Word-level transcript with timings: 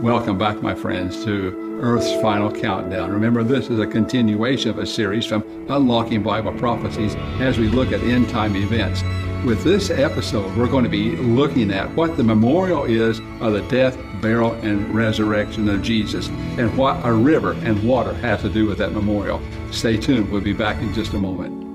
Welcome 0.00 0.36
back, 0.36 0.60
my 0.60 0.74
friends, 0.74 1.24
to 1.24 1.80
Earth's 1.80 2.12
Final 2.20 2.52
Countdown. 2.52 3.10
Remember, 3.10 3.42
this 3.42 3.70
is 3.70 3.80
a 3.80 3.86
continuation 3.86 4.68
of 4.68 4.78
a 4.78 4.84
series 4.84 5.24
from 5.24 5.42
Unlocking 5.70 6.22
Bible 6.22 6.52
Prophecies 6.52 7.14
as 7.40 7.58
we 7.58 7.68
look 7.68 7.92
at 7.92 8.02
end 8.02 8.28
time 8.28 8.56
events. 8.56 9.02
With 9.46 9.64
this 9.64 9.88
episode, 9.88 10.54
we're 10.54 10.66
going 10.68 10.84
to 10.84 10.90
be 10.90 11.16
looking 11.16 11.72
at 11.72 11.90
what 11.94 12.18
the 12.18 12.22
memorial 12.22 12.84
is 12.84 13.20
of 13.40 13.54
the 13.54 13.62
death, 13.70 13.96
burial, 14.20 14.52
and 14.56 14.94
resurrection 14.94 15.66
of 15.70 15.80
Jesus, 15.80 16.28
and 16.28 16.76
what 16.76 17.00
a 17.02 17.12
river 17.12 17.52
and 17.52 17.82
water 17.82 18.12
has 18.12 18.42
to 18.42 18.50
do 18.50 18.66
with 18.66 18.76
that 18.76 18.92
memorial. 18.92 19.40
Stay 19.70 19.96
tuned. 19.96 20.30
We'll 20.30 20.42
be 20.42 20.52
back 20.52 20.76
in 20.82 20.92
just 20.92 21.14
a 21.14 21.18
moment. 21.18 21.65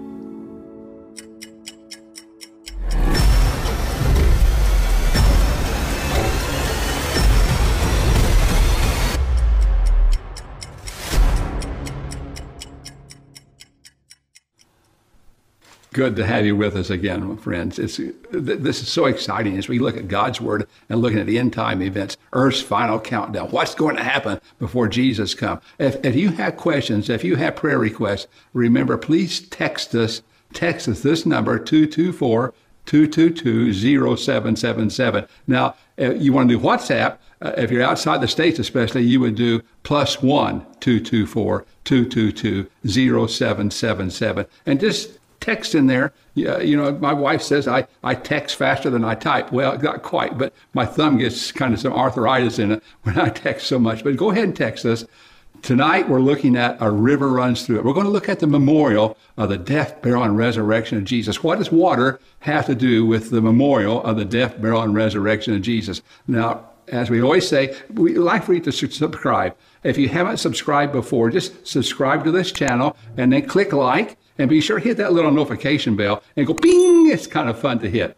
Good 16.01 16.15
to 16.15 16.25
have 16.25 16.47
you 16.47 16.55
with 16.55 16.75
us 16.75 16.89
again, 16.89 17.37
friends. 17.37 17.77
It's, 17.77 17.97
this 18.31 18.81
is 18.81 18.91
so 18.91 19.05
exciting 19.05 19.55
as 19.59 19.67
we 19.67 19.77
look 19.77 19.95
at 19.95 20.07
God's 20.07 20.41
Word 20.41 20.67
and 20.89 20.99
looking 20.99 21.19
at 21.19 21.27
the 21.27 21.37
end 21.37 21.53
time 21.53 21.79
events, 21.79 22.17
Earth's 22.33 22.59
final 22.59 22.99
countdown. 22.99 23.51
What's 23.51 23.75
going 23.75 23.97
to 23.97 24.03
happen 24.03 24.41
before 24.57 24.87
Jesus 24.87 25.35
comes? 25.35 25.61
If, 25.77 26.03
if 26.03 26.15
you 26.15 26.29
have 26.29 26.57
questions, 26.57 27.07
if 27.07 27.23
you 27.23 27.35
have 27.35 27.55
prayer 27.55 27.77
requests, 27.77 28.25
remember, 28.51 28.97
please 28.97 29.41
text 29.41 29.93
us. 29.93 30.23
Text 30.53 30.87
us 30.87 31.01
this 31.01 31.23
number, 31.23 31.59
224 31.59 32.51
222 32.87 33.71
0777. 34.17 35.27
Now, 35.45 35.75
you 35.99 36.33
want 36.33 36.49
to 36.49 36.57
do 36.57 36.63
WhatsApp, 36.63 37.19
uh, 37.41 37.53
if 37.57 37.71
you're 37.71 37.83
outside 37.83 38.21
the 38.21 38.27
States 38.27 38.59
especially, 38.59 39.03
you 39.03 39.19
would 39.19 39.35
do 39.35 39.61
plus 39.83 40.21
one 40.21 40.61
224 40.79 41.65
222 41.83 42.69
0777. 42.87 44.45
And 44.65 44.79
just 44.79 45.19
text 45.41 45.75
in 45.75 45.87
there. 45.87 46.13
Yeah, 46.33 46.59
you 46.59 46.77
know, 46.77 46.93
my 46.93 47.11
wife 47.11 47.41
says 47.41 47.67
I, 47.67 47.87
I 48.03 48.15
text 48.15 48.55
faster 48.55 48.89
than 48.89 49.03
I 49.03 49.15
type. 49.15 49.51
Well, 49.51 49.77
not 49.77 50.03
quite, 50.03 50.37
but 50.37 50.53
my 50.73 50.85
thumb 50.85 51.17
gets 51.17 51.51
kind 51.51 51.73
of 51.73 51.79
some 51.81 51.91
arthritis 51.91 52.57
in 52.59 52.71
it 52.71 52.83
when 53.03 53.19
I 53.19 53.29
text 53.29 53.67
so 53.67 53.77
much. 53.77 54.03
But 54.03 54.15
go 54.15 54.31
ahead 54.31 54.45
and 54.45 54.55
text 54.55 54.85
us. 54.85 55.05
Tonight, 55.61 56.09
we're 56.09 56.21
looking 56.21 56.55
at 56.55 56.77
a 56.79 56.89
river 56.89 57.29
runs 57.29 57.63
through 57.63 57.77
it. 57.77 57.85
We're 57.85 57.93
going 57.93 58.07
to 58.07 58.11
look 58.11 58.29
at 58.29 58.39
the 58.39 58.47
memorial 58.47 59.15
of 59.37 59.49
the 59.49 59.59
death, 59.59 60.01
burial, 60.01 60.23
and 60.23 60.35
resurrection 60.35 60.97
of 60.97 61.03
Jesus. 61.03 61.43
What 61.43 61.59
does 61.59 61.71
water 61.71 62.19
have 62.39 62.65
to 62.65 62.73
do 62.73 63.05
with 63.05 63.29
the 63.29 63.41
memorial 63.41 64.01
of 64.01 64.17
the 64.17 64.25
death, 64.25 64.59
burial, 64.59 64.81
and 64.81 64.95
resurrection 64.95 65.53
of 65.53 65.61
Jesus? 65.61 66.01
Now, 66.25 66.67
as 66.87 67.11
we 67.11 67.21
always 67.21 67.47
say, 67.47 67.75
we 67.93 68.15
like 68.15 68.43
for 68.43 68.53
you 68.53 68.59
to 68.61 68.71
subscribe. 68.71 69.55
If 69.83 69.99
you 69.99 70.09
haven't 70.09 70.37
subscribed 70.37 70.93
before, 70.93 71.29
just 71.29 71.67
subscribe 71.67 72.23
to 72.23 72.31
this 72.31 72.51
channel 72.51 72.97
and 73.17 73.31
then 73.31 73.45
click 73.45 73.71
like 73.71 74.17
and 74.41 74.49
be 74.49 74.59
sure 74.59 74.79
to 74.79 74.83
hit 74.83 74.97
that 74.97 75.13
little 75.13 75.31
notification 75.31 75.95
bell 75.95 76.23
and 76.35 76.47
go 76.47 76.53
bing. 76.53 77.09
It's 77.09 77.27
kind 77.27 77.47
of 77.47 77.59
fun 77.59 77.79
to 77.79 77.89
hit. 77.89 78.17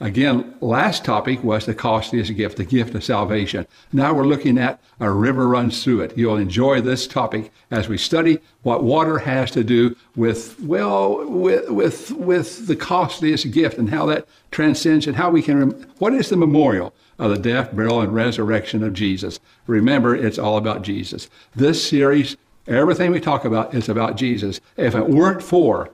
Again, 0.00 0.54
last 0.60 1.04
topic 1.04 1.42
was 1.42 1.64
the 1.64 1.74
costliest 1.74 2.34
gift, 2.36 2.58
the 2.58 2.64
gift 2.64 2.94
of 2.94 3.04
salvation. 3.04 3.66
Now 3.92 4.12
we're 4.12 4.26
looking 4.26 4.58
at 4.58 4.80
a 5.00 5.10
river 5.10 5.48
runs 5.48 5.82
through 5.82 6.02
it. 6.02 6.18
You'll 6.18 6.36
enjoy 6.36 6.80
this 6.80 7.06
topic 7.06 7.50
as 7.70 7.88
we 7.88 7.96
study 7.96 8.40
what 8.62 8.82
water 8.82 9.18
has 9.18 9.52
to 9.52 9.64
do 9.64 9.96
with, 10.14 10.60
well, 10.60 11.24
with, 11.26 11.70
with, 11.70 12.10
with 12.10 12.66
the 12.66 12.76
costliest 12.76 13.50
gift 13.52 13.78
and 13.78 13.88
how 13.88 14.04
that 14.06 14.26
transcends 14.50 15.06
and 15.06 15.16
how 15.16 15.30
we 15.30 15.42
can, 15.42 15.70
what 15.98 16.12
is 16.12 16.28
the 16.28 16.36
memorial 16.36 16.92
of 17.18 17.30
the 17.30 17.38
death, 17.38 17.74
burial, 17.74 18.02
and 18.02 18.12
resurrection 18.12 18.82
of 18.82 18.92
Jesus? 18.92 19.40
Remember, 19.66 20.14
it's 20.14 20.38
all 20.38 20.58
about 20.58 20.82
Jesus. 20.82 21.30
This 21.54 21.88
series 21.88 22.36
Everything 22.66 23.10
we 23.10 23.20
talk 23.20 23.44
about 23.44 23.74
is 23.74 23.88
about 23.88 24.16
Jesus. 24.16 24.60
If 24.76 24.94
it 24.94 25.08
weren't 25.08 25.42
for 25.42 25.90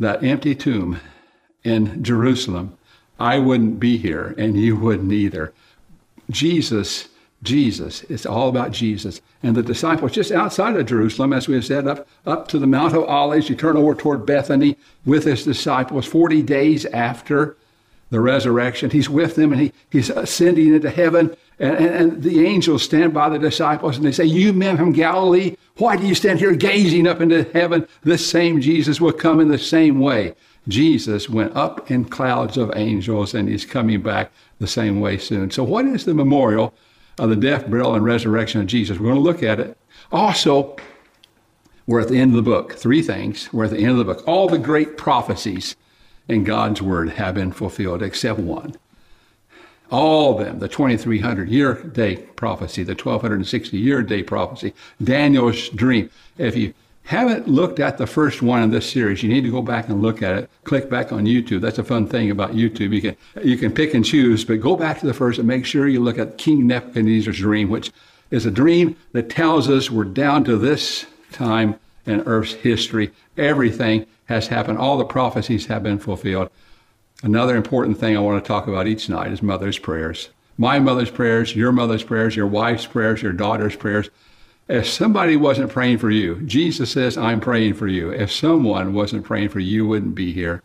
that 0.00 0.24
empty 0.24 0.54
tomb 0.54 0.98
in 1.62 2.02
Jerusalem, 2.02 2.76
I 3.18 3.38
wouldn't 3.38 3.78
be 3.78 3.96
here 3.96 4.34
and 4.36 4.56
you 4.56 4.76
wouldn't 4.76 5.12
either. 5.12 5.52
Jesus, 6.30 7.08
Jesus, 7.42 8.02
it's 8.04 8.26
all 8.26 8.48
about 8.48 8.72
Jesus. 8.72 9.20
And 9.42 9.54
the 9.54 9.62
disciples 9.62 10.12
just 10.12 10.32
outside 10.32 10.76
of 10.76 10.86
Jerusalem, 10.86 11.32
as 11.32 11.46
we 11.46 11.54
have 11.54 11.64
said, 11.64 11.86
up, 11.86 12.08
up 12.26 12.48
to 12.48 12.58
the 12.58 12.66
Mount 12.66 12.94
of 12.94 13.04
Olives, 13.04 13.48
you 13.48 13.54
turn 13.54 13.76
over 13.76 13.94
toward 13.94 14.26
Bethany 14.26 14.76
with 15.04 15.24
his 15.24 15.44
disciples 15.44 16.06
40 16.06 16.42
days 16.42 16.86
after 16.86 17.56
the 18.10 18.20
resurrection. 18.20 18.90
He's 18.90 19.08
with 19.08 19.36
them 19.36 19.52
and 19.52 19.60
he, 19.60 19.72
he's 19.90 20.10
ascending 20.10 20.74
into 20.74 20.90
heaven. 20.90 21.34
And, 21.58 21.76
and, 21.76 21.94
and, 21.94 22.22
the 22.22 22.44
angels 22.44 22.82
stand 22.82 23.14
by 23.14 23.28
the 23.28 23.38
disciples 23.38 23.96
and 23.96 24.04
they 24.04 24.12
say, 24.12 24.24
You 24.24 24.52
men 24.52 24.76
from 24.76 24.92
Galilee, 24.92 25.56
why 25.76 25.96
do 25.96 26.06
you 26.06 26.14
stand 26.14 26.40
here 26.40 26.54
gazing 26.54 27.06
up 27.06 27.20
into 27.20 27.44
heaven? 27.52 27.86
The 28.02 28.18
same 28.18 28.60
Jesus 28.60 29.00
will 29.00 29.12
come 29.12 29.40
in 29.40 29.48
the 29.48 29.58
same 29.58 30.00
way. 30.00 30.34
Jesus 30.68 31.28
went 31.28 31.56
up 31.56 31.90
in 31.90 32.04
clouds 32.04 32.56
of 32.56 32.72
angels 32.76 33.34
and 33.34 33.48
he's 33.48 33.64
coming 33.64 34.02
back 34.02 34.30
the 34.58 34.66
same 34.66 35.00
way 35.00 35.16
soon. 35.16 35.50
So, 35.50 35.64
what 35.64 35.86
is 35.86 36.04
the 36.04 36.14
memorial 36.14 36.74
of 37.18 37.30
the 37.30 37.36
death, 37.36 37.70
burial, 37.70 37.94
and 37.94 38.04
resurrection 38.04 38.60
of 38.60 38.66
Jesus? 38.66 38.98
We're 38.98 39.12
going 39.12 39.16
to 39.16 39.20
look 39.20 39.42
at 39.42 39.60
it. 39.60 39.76
Also, 40.12 40.76
we're 41.86 42.00
at 42.00 42.08
the 42.08 42.18
end 42.18 42.32
of 42.32 42.36
the 42.36 42.50
book. 42.50 42.74
Three 42.74 43.02
things. 43.02 43.52
We're 43.52 43.64
at 43.64 43.70
the 43.70 43.78
end 43.78 43.92
of 43.92 43.98
the 43.98 44.04
book. 44.04 44.26
All 44.26 44.48
the 44.48 44.58
great 44.58 44.96
prophecies 44.96 45.76
in 46.30 46.44
God's 46.44 46.80
word 46.80 47.10
have 47.10 47.34
been 47.34 47.52
fulfilled 47.52 48.02
except 48.02 48.38
one. 48.38 48.76
All 49.90 50.38
of 50.38 50.44
them, 50.44 50.60
the 50.60 50.68
2300 50.68 51.48
year 51.48 51.74
day 51.74 52.16
prophecy, 52.16 52.84
the 52.84 52.92
1260 52.92 53.76
year 53.76 54.02
day 54.02 54.22
prophecy, 54.22 54.72
Daniel's 55.02 55.68
dream. 55.70 56.08
If 56.38 56.56
you 56.56 56.72
haven't 57.04 57.48
looked 57.48 57.80
at 57.80 57.98
the 57.98 58.06
first 58.06 58.40
one 58.40 58.62
in 58.62 58.70
this 58.70 58.88
series, 58.88 59.24
you 59.24 59.28
need 59.28 59.42
to 59.42 59.50
go 59.50 59.62
back 59.62 59.88
and 59.88 60.00
look 60.00 60.22
at 60.22 60.36
it. 60.36 60.50
Click 60.62 60.88
back 60.88 61.10
on 61.10 61.24
YouTube. 61.24 61.60
That's 61.60 61.78
a 61.78 61.84
fun 61.84 62.06
thing 62.06 62.30
about 62.30 62.52
YouTube. 62.52 62.92
You 62.94 63.00
can 63.00 63.16
you 63.42 63.56
can 63.56 63.72
pick 63.72 63.94
and 63.94 64.04
choose, 64.04 64.44
but 64.44 64.60
go 64.60 64.76
back 64.76 65.00
to 65.00 65.06
the 65.06 65.14
first 65.14 65.40
and 65.40 65.48
make 65.48 65.66
sure 65.66 65.88
you 65.88 66.00
look 66.00 66.18
at 66.18 66.38
King 66.38 66.68
Nebuchadnezzar's 66.68 67.38
dream, 67.38 67.68
which 67.68 67.90
is 68.30 68.46
a 68.46 68.50
dream 68.52 68.96
that 69.10 69.28
tells 69.28 69.68
us 69.68 69.90
we're 69.90 70.04
down 70.04 70.44
to 70.44 70.56
this 70.56 71.06
time 71.32 71.74
in 72.06 72.20
Earth's 72.22 72.52
history. 72.52 73.10
Everything 73.36 74.06
has 74.30 74.46
happened. 74.46 74.78
All 74.78 74.96
the 74.96 75.04
prophecies 75.04 75.66
have 75.66 75.82
been 75.82 75.98
fulfilled. 75.98 76.50
Another 77.22 77.56
important 77.56 77.98
thing 77.98 78.16
I 78.16 78.20
want 78.20 78.42
to 78.42 78.48
talk 78.48 78.68
about 78.68 78.86
each 78.86 79.08
night 79.08 79.32
is 79.32 79.42
mother's 79.42 79.78
prayers. 79.78 80.30
My 80.56 80.78
mother's 80.78 81.10
prayers, 81.10 81.56
your 81.56 81.72
mother's 81.72 82.04
prayers, 82.04 82.36
your 82.36 82.46
wife's 82.46 82.86
prayers, 82.86 83.22
your 83.22 83.32
daughter's 83.32 83.74
prayers. 83.74 84.08
If 84.68 84.86
somebody 84.86 85.36
wasn't 85.36 85.72
praying 85.72 85.98
for 85.98 86.10
you, 86.10 86.42
Jesus 86.42 86.92
says, 86.92 87.18
I'm 87.18 87.40
praying 87.40 87.74
for 87.74 87.88
you. 87.88 88.10
If 88.10 88.30
someone 88.30 88.94
wasn't 88.94 89.24
praying 89.24 89.48
for 89.48 89.58
you, 89.58 89.82
you 89.82 89.86
wouldn't 89.86 90.14
be 90.14 90.32
here. 90.32 90.62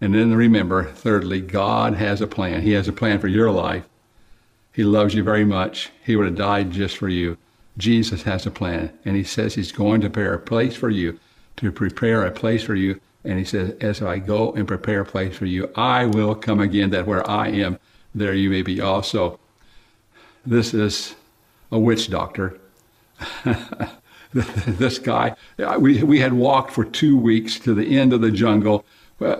And 0.00 0.12
then 0.12 0.34
remember, 0.34 0.82
thirdly, 0.84 1.40
God 1.40 1.94
has 1.94 2.20
a 2.20 2.26
plan. 2.26 2.62
He 2.62 2.72
has 2.72 2.88
a 2.88 2.92
plan 2.92 3.20
for 3.20 3.28
your 3.28 3.52
life. 3.52 3.84
He 4.72 4.82
loves 4.82 5.14
you 5.14 5.22
very 5.22 5.44
much. 5.44 5.90
He 6.04 6.16
would 6.16 6.26
have 6.26 6.34
died 6.34 6.72
just 6.72 6.96
for 6.96 7.08
you. 7.08 7.38
Jesus 7.78 8.24
has 8.24 8.44
a 8.44 8.50
plan, 8.50 8.92
and 9.04 9.14
he 9.14 9.22
says 9.22 9.54
he's 9.54 9.70
going 9.70 10.00
to 10.00 10.10
prepare 10.10 10.34
a 10.34 10.38
place 10.40 10.74
for 10.74 10.90
you 10.90 11.20
to 11.56 11.70
prepare 11.70 12.24
a 12.24 12.30
place 12.30 12.62
for 12.64 12.74
you. 12.74 13.00
And 13.24 13.38
he 13.38 13.44
says, 13.44 13.74
As 13.80 14.02
I 14.02 14.18
go 14.18 14.52
and 14.52 14.68
prepare 14.68 15.00
a 15.00 15.06
place 15.06 15.36
for 15.36 15.46
you, 15.46 15.70
I 15.74 16.06
will 16.06 16.34
come 16.34 16.60
again, 16.60 16.90
that 16.90 17.06
where 17.06 17.28
I 17.28 17.48
am, 17.48 17.78
there 18.14 18.34
you 18.34 18.50
may 18.50 18.62
be 18.62 18.80
also. 18.80 19.38
This 20.46 20.74
is 20.74 21.14
a 21.72 21.78
witch 21.78 22.10
doctor. 22.10 22.58
this 24.34 24.98
guy, 24.98 25.34
we, 25.78 26.02
we 26.02 26.20
had 26.20 26.32
walked 26.32 26.72
for 26.72 26.84
two 26.84 27.16
weeks 27.16 27.58
to 27.60 27.74
the 27.74 27.98
end 27.98 28.12
of 28.12 28.20
the 28.20 28.30
jungle. 28.30 28.84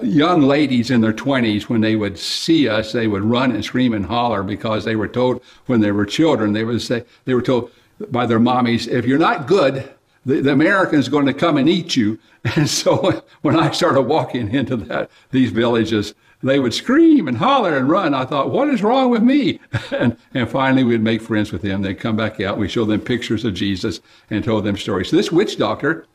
young 0.03 0.43
ladies 0.43 0.91
in 0.91 1.01
their 1.01 1.13
20s, 1.13 1.65
when 1.65 1.81
they 1.83 1.97
would 1.97 2.19
see 2.19 2.69
us, 2.69 2.93
they 2.93 3.07
would 3.07 3.25
run 3.25 3.51
and 3.53 3.65
scream 3.65 3.93
and 3.93 4.07
holler 4.07 4.43
because 4.43 4.85
they 4.85 4.97
were 4.97 5.09
told 5.09 5.43
when 5.67 5.81
they 5.81 5.93
were 5.93 6.07
children, 6.07 6.53
they 6.53 6.65
would 6.65 6.81
say, 6.81 7.05
they 7.25 7.35
were 7.35 7.43
told 7.43 7.71
by 8.11 8.25
their 8.25 8.41
mommies, 8.41 8.89
if 8.89 9.05
you're 9.05 9.19
not 9.19 9.47
good, 9.47 9.93
the, 10.27 10.41
the 10.41 10.53
American's 10.53 11.09
going 11.09 11.27
to 11.27 11.35
come 11.35 11.57
and 11.57 11.69
eat 11.69 11.97
you. 11.97 12.19
And 12.57 12.69
so 12.69 13.25
when 13.41 13.57
I 13.57 13.71
started 13.71 14.03
walking 14.03 14.55
into 14.55 14.77
that, 14.77 15.11
these 15.31 15.51
villages, 15.51 16.15
they 16.43 16.59
would 16.59 16.75
scream 16.75 17.27
and 17.27 17.39
holler 17.39 17.75
and 17.75 17.89
run. 17.89 18.13
I 18.13 18.27
thought, 18.27 18.51
what 18.51 18.69
is 18.69 18.83
wrong 18.83 19.11
with 19.11 19.23
me? 19.23 19.61
And, 19.91 20.19
and 20.35 20.49
finally, 20.49 20.85
we'd 20.85 21.01
make 21.01 21.23
friends 21.23 21.53
with 21.53 21.63
them. 21.63 21.81
They'd 21.81 21.99
come 21.99 22.17
back 22.17 22.41
out. 22.41 22.59
We 22.59 22.69
show 22.69 22.85
them 22.85 23.01
pictures 23.01 23.45
of 23.47 23.55
Jesus 23.55 24.01
and 24.29 24.45
told 24.45 24.65
them 24.65 24.77
stories. 24.77 25.09
So 25.09 25.17
this 25.17 25.33
witch 25.33 25.57
doctor, 25.57 26.07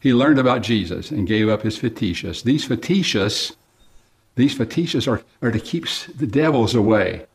he 0.00 0.12
learned 0.12 0.40
about 0.40 0.62
Jesus 0.62 1.12
and 1.12 1.28
gave 1.28 1.48
up 1.48 1.62
his 1.62 1.78
fetishes. 1.78 2.42
These 2.42 2.64
fetishes, 2.64 3.54
these 4.34 4.54
fetishes 4.54 5.06
are, 5.06 5.22
are 5.40 5.52
to 5.52 5.60
keep 5.60 5.86
the 6.16 6.26
devils 6.26 6.74
away. 6.74 7.26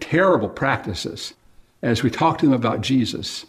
Terrible 0.00 0.48
practices. 0.48 1.34
As 1.82 2.02
we 2.02 2.10
talked 2.10 2.40
to 2.40 2.46
them 2.46 2.54
about 2.54 2.80
Jesus, 2.80 3.46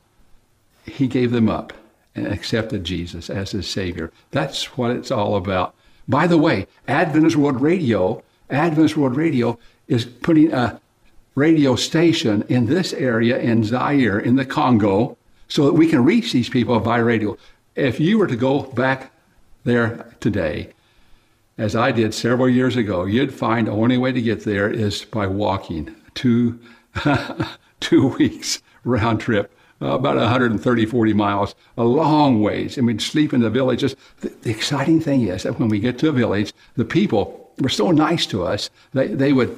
he 0.86 1.08
gave 1.08 1.32
them 1.32 1.50
up 1.50 1.74
and 2.16 2.28
accepted 2.28 2.84
Jesus 2.84 3.30
as 3.30 3.52
his 3.52 3.70
Savior. 3.70 4.12
That's 4.32 4.78
what 4.78 4.92
it's 4.92 5.12
all 5.12 5.36
about. 5.36 5.76
By 6.08 6.28
the 6.28 6.38
way, 6.38 6.68
Adventist 6.88 7.36
World 7.36 7.62
Radio, 7.62 8.24
Adventist 8.50 8.98
World 8.98 9.16
Radio 9.16 9.58
is 9.88 10.06
putting 10.06 10.52
a, 10.52 10.82
radio 11.36 11.76
station 11.76 12.44
in 12.50 12.66
this 12.66 12.94
area 12.94 13.38
in 13.38 13.64
Zaire, 13.64 14.20
in 14.20 14.36
the 14.36 14.46
Congo, 14.46 15.18
so 15.48 15.66
that 15.66 15.74
we 15.74 15.88
can 15.88 16.04
reach 16.04 16.32
these 16.32 16.50
people 16.50 16.80
via 16.80 17.04
radio. 17.04 17.38
If 17.76 18.00
you 18.00 18.18
were 18.18 18.28
to 18.28 18.36
go 18.36 18.64
back 18.64 19.12
there 19.64 20.14
today, 20.20 20.74
as 21.58 21.76
I 21.76 21.92
did 21.92 22.14
several 22.14 22.50
years 22.50 22.76
ago, 22.76 23.06
you'd 23.06 23.34
find 23.34 23.68
the 23.68 23.72
only 23.72 23.98
way 23.98 24.12
to 24.12 24.22
get 24.22 24.44
there 24.44 24.70
is 24.70 25.06
by 25.06 25.28
walking 25.28 25.96
two, 26.16 26.60
two 27.80 28.08
weeks 28.08 28.62
round 28.84 29.22
trip, 29.22 29.56
uh, 29.82 29.96
about 29.96 30.16
130, 30.16 30.86
40 30.86 31.14
miles, 31.14 31.56
a 31.78 31.84
long 31.84 32.42
ways. 32.42 32.78
And 32.78 32.86
we'd 32.86 33.02
sleep 33.02 33.34
in 33.34 33.42
the 33.42 33.50
villages. 33.50 33.96
The, 34.20 34.30
the 34.42 34.52
exciting 34.52 35.00
thing 35.00 35.28
is 35.28 35.44
that 35.44 35.60
when 35.60 35.70
we 35.70 35.80
get 35.80 35.98
to 36.00 36.10
a 36.10 36.14
village, 36.14 36.54
the 36.76 36.86
people 36.86 37.52
were 37.60 37.70
so 37.70 37.92
nice 37.92 38.26
to 38.28 38.44
us, 38.44 38.70
they, 38.94 39.08
they 39.08 39.34
would 39.34 39.58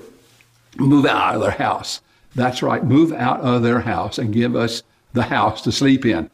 move 0.78 1.06
out 1.06 1.36
of 1.36 1.42
their 1.42 1.52
house. 1.52 2.02
That's 2.36 2.64
right, 2.64 2.84
move 2.84 3.14
out 3.14 3.42
of 3.42 3.62
their 3.64 3.82
house 3.82 4.18
and 4.18 4.34
give 4.34 4.56
us 4.56 4.84
the 5.14 5.24
house 5.24 5.62
to 5.64 5.72
sleep 5.72 6.06
in. 6.06 6.30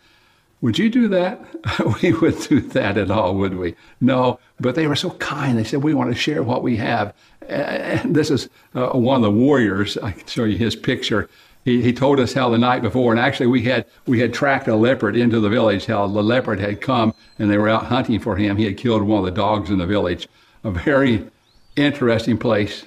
Would 0.61 0.77
you 0.77 0.89
do 0.89 1.07
that? 1.09 1.41
we 2.01 2.11
wouldn't 2.13 2.49
do 2.49 2.59
that 2.59 2.97
at 2.97 3.11
all, 3.11 3.35
would 3.35 3.57
we? 3.57 3.75
No, 4.01 4.39
but 4.59 4.75
they 4.75 4.87
were 4.87 4.95
so 4.95 5.11
kind. 5.11 5.57
They 5.57 5.63
said, 5.63 5.83
We 5.83 5.93
want 5.93 6.11
to 6.11 6.15
share 6.15 6.43
what 6.43 6.63
we 6.63 6.75
have. 6.77 7.13
And 7.47 8.15
this 8.15 8.29
is 8.29 8.49
uh, 8.75 8.89
one 8.89 9.17
of 9.17 9.21
the 9.23 9.31
warriors. 9.31 9.97
I 9.97 10.11
can 10.11 10.27
show 10.27 10.43
you 10.43 10.57
his 10.57 10.75
picture. 10.75 11.29
He, 11.65 11.81
he 11.81 11.93
told 11.93 12.19
us 12.19 12.33
how 12.33 12.49
the 12.49 12.57
night 12.57 12.81
before, 12.81 13.11
and 13.11 13.19
actually 13.19 13.47
we 13.47 13.63
had 13.63 13.85
we 14.05 14.19
had 14.19 14.33
tracked 14.33 14.67
a 14.67 14.75
leopard 14.75 15.15
into 15.15 15.39
the 15.39 15.49
village. 15.49 15.85
How 15.85 16.07
the 16.07 16.23
leopard 16.23 16.59
had 16.59 16.81
come, 16.81 17.13
and 17.37 17.49
they 17.49 17.57
were 17.57 17.69
out 17.69 17.85
hunting 17.85 18.19
for 18.19 18.35
him. 18.35 18.57
He 18.57 18.65
had 18.65 18.77
killed 18.77 19.03
one 19.03 19.19
of 19.19 19.25
the 19.25 19.31
dogs 19.31 19.69
in 19.69 19.77
the 19.77 19.85
village. 19.85 20.27
A 20.63 20.71
very 20.71 21.27
interesting 21.75 22.37
place. 22.37 22.85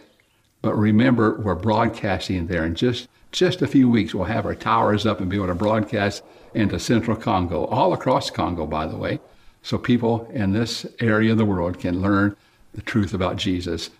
But 0.63 0.77
remember, 0.77 1.41
we're 1.41 1.55
broadcasting 1.55 2.47
there 2.47 2.65
in 2.65 2.75
just 2.75 3.09
just 3.31 3.63
a 3.63 3.67
few 3.67 3.89
weeks. 3.89 4.15
We'll 4.15 4.25
have 4.25 4.47
our 4.47 4.55
towers 4.55 5.07
up 5.07 5.21
and 5.21 5.31
be 5.31 5.37
able 5.37 5.49
to 5.49 5.55
broadcast 5.55 6.23
into 6.55 6.79
central 6.79 7.17
Congo, 7.17 7.65
all 7.67 7.93
across 7.93 8.31
Congo, 8.31 8.67
by 8.67 8.87
the 8.87 8.97
way, 8.97 9.21
so 9.63 9.79
people 9.79 10.29
in 10.33 10.53
this 10.53 10.85
area 11.01 11.33
of 11.33 11.39
the 11.39 11.45
world 11.45 11.79
can 11.79 12.03
learn 12.03 12.37
the 12.75 12.83
truth 12.83 13.15
about 13.15 13.37
Jesus. 13.37 13.91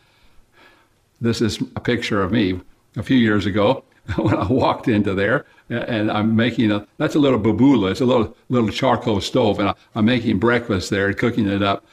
This 1.21 1.41
is 1.41 1.63
a 1.77 1.81
picture 1.81 2.23
of 2.23 2.33
me 2.33 2.61
a 2.97 3.03
few 3.03 3.17
years 3.17 3.47
ago 3.47 3.85
when 4.17 4.35
I 4.35 4.47
walked 4.47 4.89
into 4.89 5.15
there 5.15 5.47
and 5.69 6.11
I'm 6.11 6.35
making 6.35 6.73
a, 6.73 6.87
that's 6.99 7.15
a 7.15 7.19
little 7.19 7.39
babula, 7.39 7.93
it's 7.93 8.01
a 8.01 8.05
little, 8.05 8.37
little 8.49 8.69
charcoal 8.69 9.21
stove, 9.21 9.59
and 9.59 9.69
I, 9.69 9.75
am 9.95 10.05
making 10.05 10.39
breakfast 10.39 10.91
there, 10.91 11.13
cooking 11.15 11.49
it 11.49 11.63
up. 11.63 11.85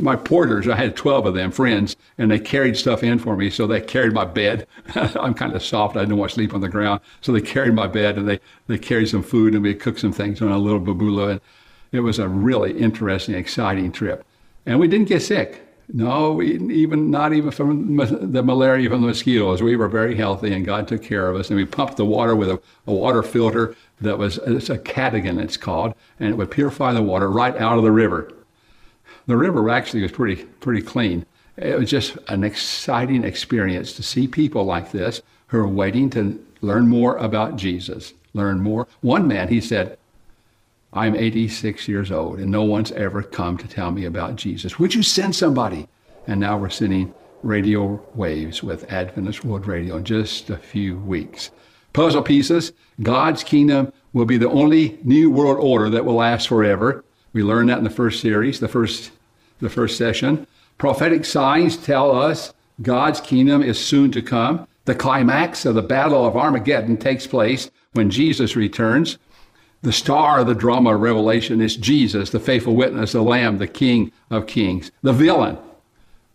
My 0.00 0.16
porters, 0.16 0.66
I 0.66 0.74
had 0.74 0.96
12 0.96 1.26
of 1.26 1.34
them, 1.34 1.52
friends, 1.52 1.94
and 2.18 2.30
they 2.30 2.40
carried 2.40 2.76
stuff 2.76 3.04
in 3.04 3.18
for 3.18 3.36
me. 3.36 3.48
So 3.48 3.66
they 3.66 3.80
carried 3.80 4.12
my 4.12 4.24
bed. 4.24 4.66
I'm 4.94 5.34
kind 5.34 5.54
of 5.54 5.62
soft. 5.62 5.96
I 5.96 6.00
didn't 6.00 6.16
want 6.16 6.30
to 6.30 6.34
sleep 6.34 6.52
on 6.52 6.62
the 6.62 6.68
ground. 6.68 7.00
So 7.20 7.30
they 7.30 7.40
carried 7.40 7.74
my 7.74 7.86
bed 7.86 8.18
and 8.18 8.28
they, 8.28 8.40
they 8.66 8.78
carried 8.78 9.08
some 9.08 9.22
food 9.22 9.54
and 9.54 9.62
we 9.62 9.74
cooked 9.74 10.00
some 10.00 10.12
things 10.12 10.42
on 10.42 10.50
a 10.50 10.58
little 10.58 10.80
babula. 10.80 11.32
And 11.32 11.40
it 11.92 12.00
was 12.00 12.18
a 12.18 12.28
really 12.28 12.76
interesting, 12.76 13.36
exciting 13.36 13.92
trip. 13.92 14.24
And 14.64 14.80
we 14.80 14.88
didn't 14.88 15.08
get 15.08 15.22
sick. 15.22 15.65
No, 15.92 16.42
even 16.42 17.10
not 17.12 17.32
even 17.32 17.52
from 17.52 17.96
the 17.96 18.42
malaria 18.42 18.90
from 18.90 19.02
the 19.02 19.06
mosquitoes. 19.06 19.62
We 19.62 19.76
were 19.76 19.88
very 19.88 20.16
healthy, 20.16 20.52
and 20.52 20.66
God 20.66 20.88
took 20.88 21.02
care 21.02 21.28
of 21.28 21.36
us. 21.36 21.48
And 21.48 21.56
we 21.56 21.64
pumped 21.64 21.96
the 21.96 22.04
water 22.04 22.34
with 22.34 22.50
a, 22.50 22.60
a 22.88 22.92
water 22.92 23.22
filter 23.22 23.76
that 24.00 24.18
was 24.18 24.38
it's 24.38 24.68
a 24.68 24.78
Katadyn, 24.78 25.40
it's 25.40 25.56
called, 25.56 25.94
and 26.18 26.30
it 26.30 26.36
would 26.36 26.50
purify 26.50 26.92
the 26.92 27.02
water 27.02 27.30
right 27.30 27.56
out 27.56 27.78
of 27.78 27.84
the 27.84 27.92
river. 27.92 28.32
The 29.26 29.36
river 29.36 29.70
actually 29.70 30.02
was 30.02 30.12
pretty 30.12 30.44
pretty 30.44 30.82
clean. 30.82 31.24
It 31.56 31.78
was 31.78 31.88
just 31.88 32.18
an 32.28 32.42
exciting 32.42 33.22
experience 33.22 33.92
to 33.94 34.02
see 34.02 34.26
people 34.26 34.64
like 34.64 34.90
this 34.90 35.22
who 35.46 35.58
are 35.58 35.68
waiting 35.68 36.10
to 36.10 36.44
learn 36.60 36.88
more 36.88 37.16
about 37.16 37.56
Jesus, 37.56 38.12
learn 38.34 38.60
more. 38.60 38.88
One 39.00 39.28
man, 39.28 39.48
he 39.48 39.60
said, 39.60 39.98
I'm 40.96 41.14
86 41.14 41.88
years 41.88 42.10
old 42.10 42.38
and 42.38 42.50
no 42.50 42.62
one's 42.62 42.90
ever 42.92 43.22
come 43.22 43.58
to 43.58 43.68
tell 43.68 43.90
me 43.90 44.06
about 44.06 44.36
Jesus. 44.36 44.78
Would 44.78 44.94
you 44.94 45.02
send 45.02 45.36
somebody? 45.36 45.88
And 46.26 46.40
now 46.40 46.56
we're 46.56 46.70
sending 46.70 47.12
radio 47.42 48.02
waves 48.14 48.62
with 48.62 48.90
Adventist 48.90 49.44
World 49.44 49.66
Radio 49.66 49.98
in 49.98 50.04
just 50.04 50.48
a 50.48 50.56
few 50.56 50.96
weeks. 50.96 51.50
Puzzle 51.92 52.22
pieces. 52.22 52.72
God's 53.02 53.44
kingdom 53.44 53.92
will 54.14 54.24
be 54.24 54.38
the 54.38 54.48
only 54.48 54.98
new 55.04 55.30
world 55.30 55.58
order 55.60 55.90
that 55.90 56.06
will 56.06 56.14
last 56.14 56.48
forever. 56.48 57.04
We 57.34 57.42
learned 57.42 57.68
that 57.68 57.78
in 57.78 57.84
the 57.84 57.90
first 57.90 58.22
series, 58.22 58.58
the 58.58 58.66
first, 58.66 59.10
the 59.60 59.68
first 59.68 59.98
session. 59.98 60.46
Prophetic 60.78 61.26
signs 61.26 61.76
tell 61.76 62.10
us 62.10 62.54
God's 62.80 63.20
kingdom 63.20 63.62
is 63.62 63.78
soon 63.78 64.10
to 64.12 64.22
come. 64.22 64.66
The 64.86 64.94
climax 64.94 65.66
of 65.66 65.74
the 65.74 65.82
Battle 65.82 66.24
of 66.24 66.38
Armageddon 66.38 66.96
takes 66.96 67.26
place 67.26 67.70
when 67.92 68.08
Jesus 68.08 68.56
returns. 68.56 69.18
The 69.86 69.92
star 69.92 70.40
of 70.40 70.48
the 70.48 70.54
drama 70.56 70.96
of 70.96 71.00
Revelation 71.00 71.60
is 71.60 71.76
Jesus, 71.76 72.30
the 72.30 72.40
faithful 72.40 72.74
witness, 72.74 73.12
the 73.12 73.22
Lamb, 73.22 73.58
the 73.58 73.68
King 73.68 74.10
of 74.30 74.48
Kings. 74.48 74.90
The 75.02 75.12
villain 75.12 75.58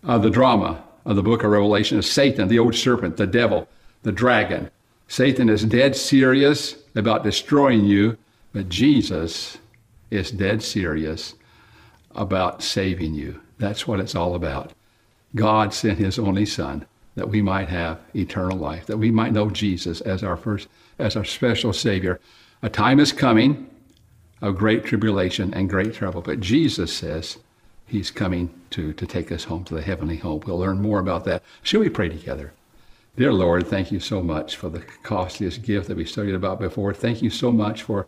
of 0.03 0.23
the 0.23 0.29
drama 0.29 0.81
of 1.03 1.17
the 1.17 1.21
book 1.21 1.43
of 1.43 1.51
Revelation 1.51 1.99
is 1.99 2.09
Satan, 2.09 2.47
the 2.47 2.59
old 2.59 2.75
serpent, 2.75 3.17
the 3.17 3.27
devil, 3.27 3.67
the 4.03 4.13
dragon. 4.13 4.71
Satan 5.09 5.49
is 5.49 5.65
dead 5.65 5.97
serious 5.97 6.77
about 6.95 7.25
destroying 7.25 7.83
you, 7.83 8.17
but 8.53 8.69
Jesus 8.69 9.57
is 10.11 10.31
dead 10.31 10.63
serious 10.63 11.35
about 12.15 12.63
saving 12.63 13.15
you. 13.15 13.41
That's 13.57 13.85
what 13.85 13.99
it's 13.99 14.15
all 14.15 14.33
about. 14.33 14.71
God 15.35 15.73
sent 15.73 15.99
his 15.99 16.17
only 16.17 16.45
son 16.45 16.85
that 17.15 17.27
we 17.27 17.41
might 17.41 17.67
have 17.67 17.99
eternal 18.15 18.57
life, 18.57 18.85
that 18.85 18.95
we 18.95 19.11
might 19.11 19.33
know 19.33 19.49
Jesus 19.49 19.99
as 19.99 20.23
our 20.23 20.37
first 20.37 20.69
as 20.97 21.17
our 21.17 21.25
special 21.25 21.73
savior. 21.73 22.21
A 22.63 22.69
time 22.69 22.99
is 22.99 23.11
coming 23.11 23.67
of 24.39 24.55
great 24.55 24.85
tribulation 24.85 25.51
and 25.53 25.69
great 25.69 25.95
trouble, 25.95 26.21
but 26.21 26.39
Jesus 26.39 26.93
says 26.93 27.39
he's 27.87 28.11
coming 28.11 28.53
to, 28.69 28.93
to 28.93 29.07
take 29.07 29.31
us 29.31 29.45
home 29.45 29.63
to 29.63 29.73
the 29.73 29.81
heavenly 29.81 30.17
home. 30.17 30.41
We'll 30.45 30.59
learn 30.59 30.79
more 30.79 30.99
about 30.99 31.25
that. 31.25 31.41
Shall 31.63 31.79
we 31.79 31.89
pray 31.89 32.09
together? 32.09 32.53
Dear 33.15 33.33
Lord, 33.33 33.67
thank 33.67 33.91
you 33.91 33.99
so 33.99 34.21
much 34.21 34.55
for 34.55 34.69
the 34.69 34.81
costliest 35.01 35.63
gift 35.63 35.87
that 35.87 35.97
we 35.97 36.05
studied 36.05 36.35
about 36.35 36.59
before. 36.59 36.93
Thank 36.93 37.23
you 37.23 37.31
so 37.31 37.51
much 37.51 37.81
for 37.81 38.07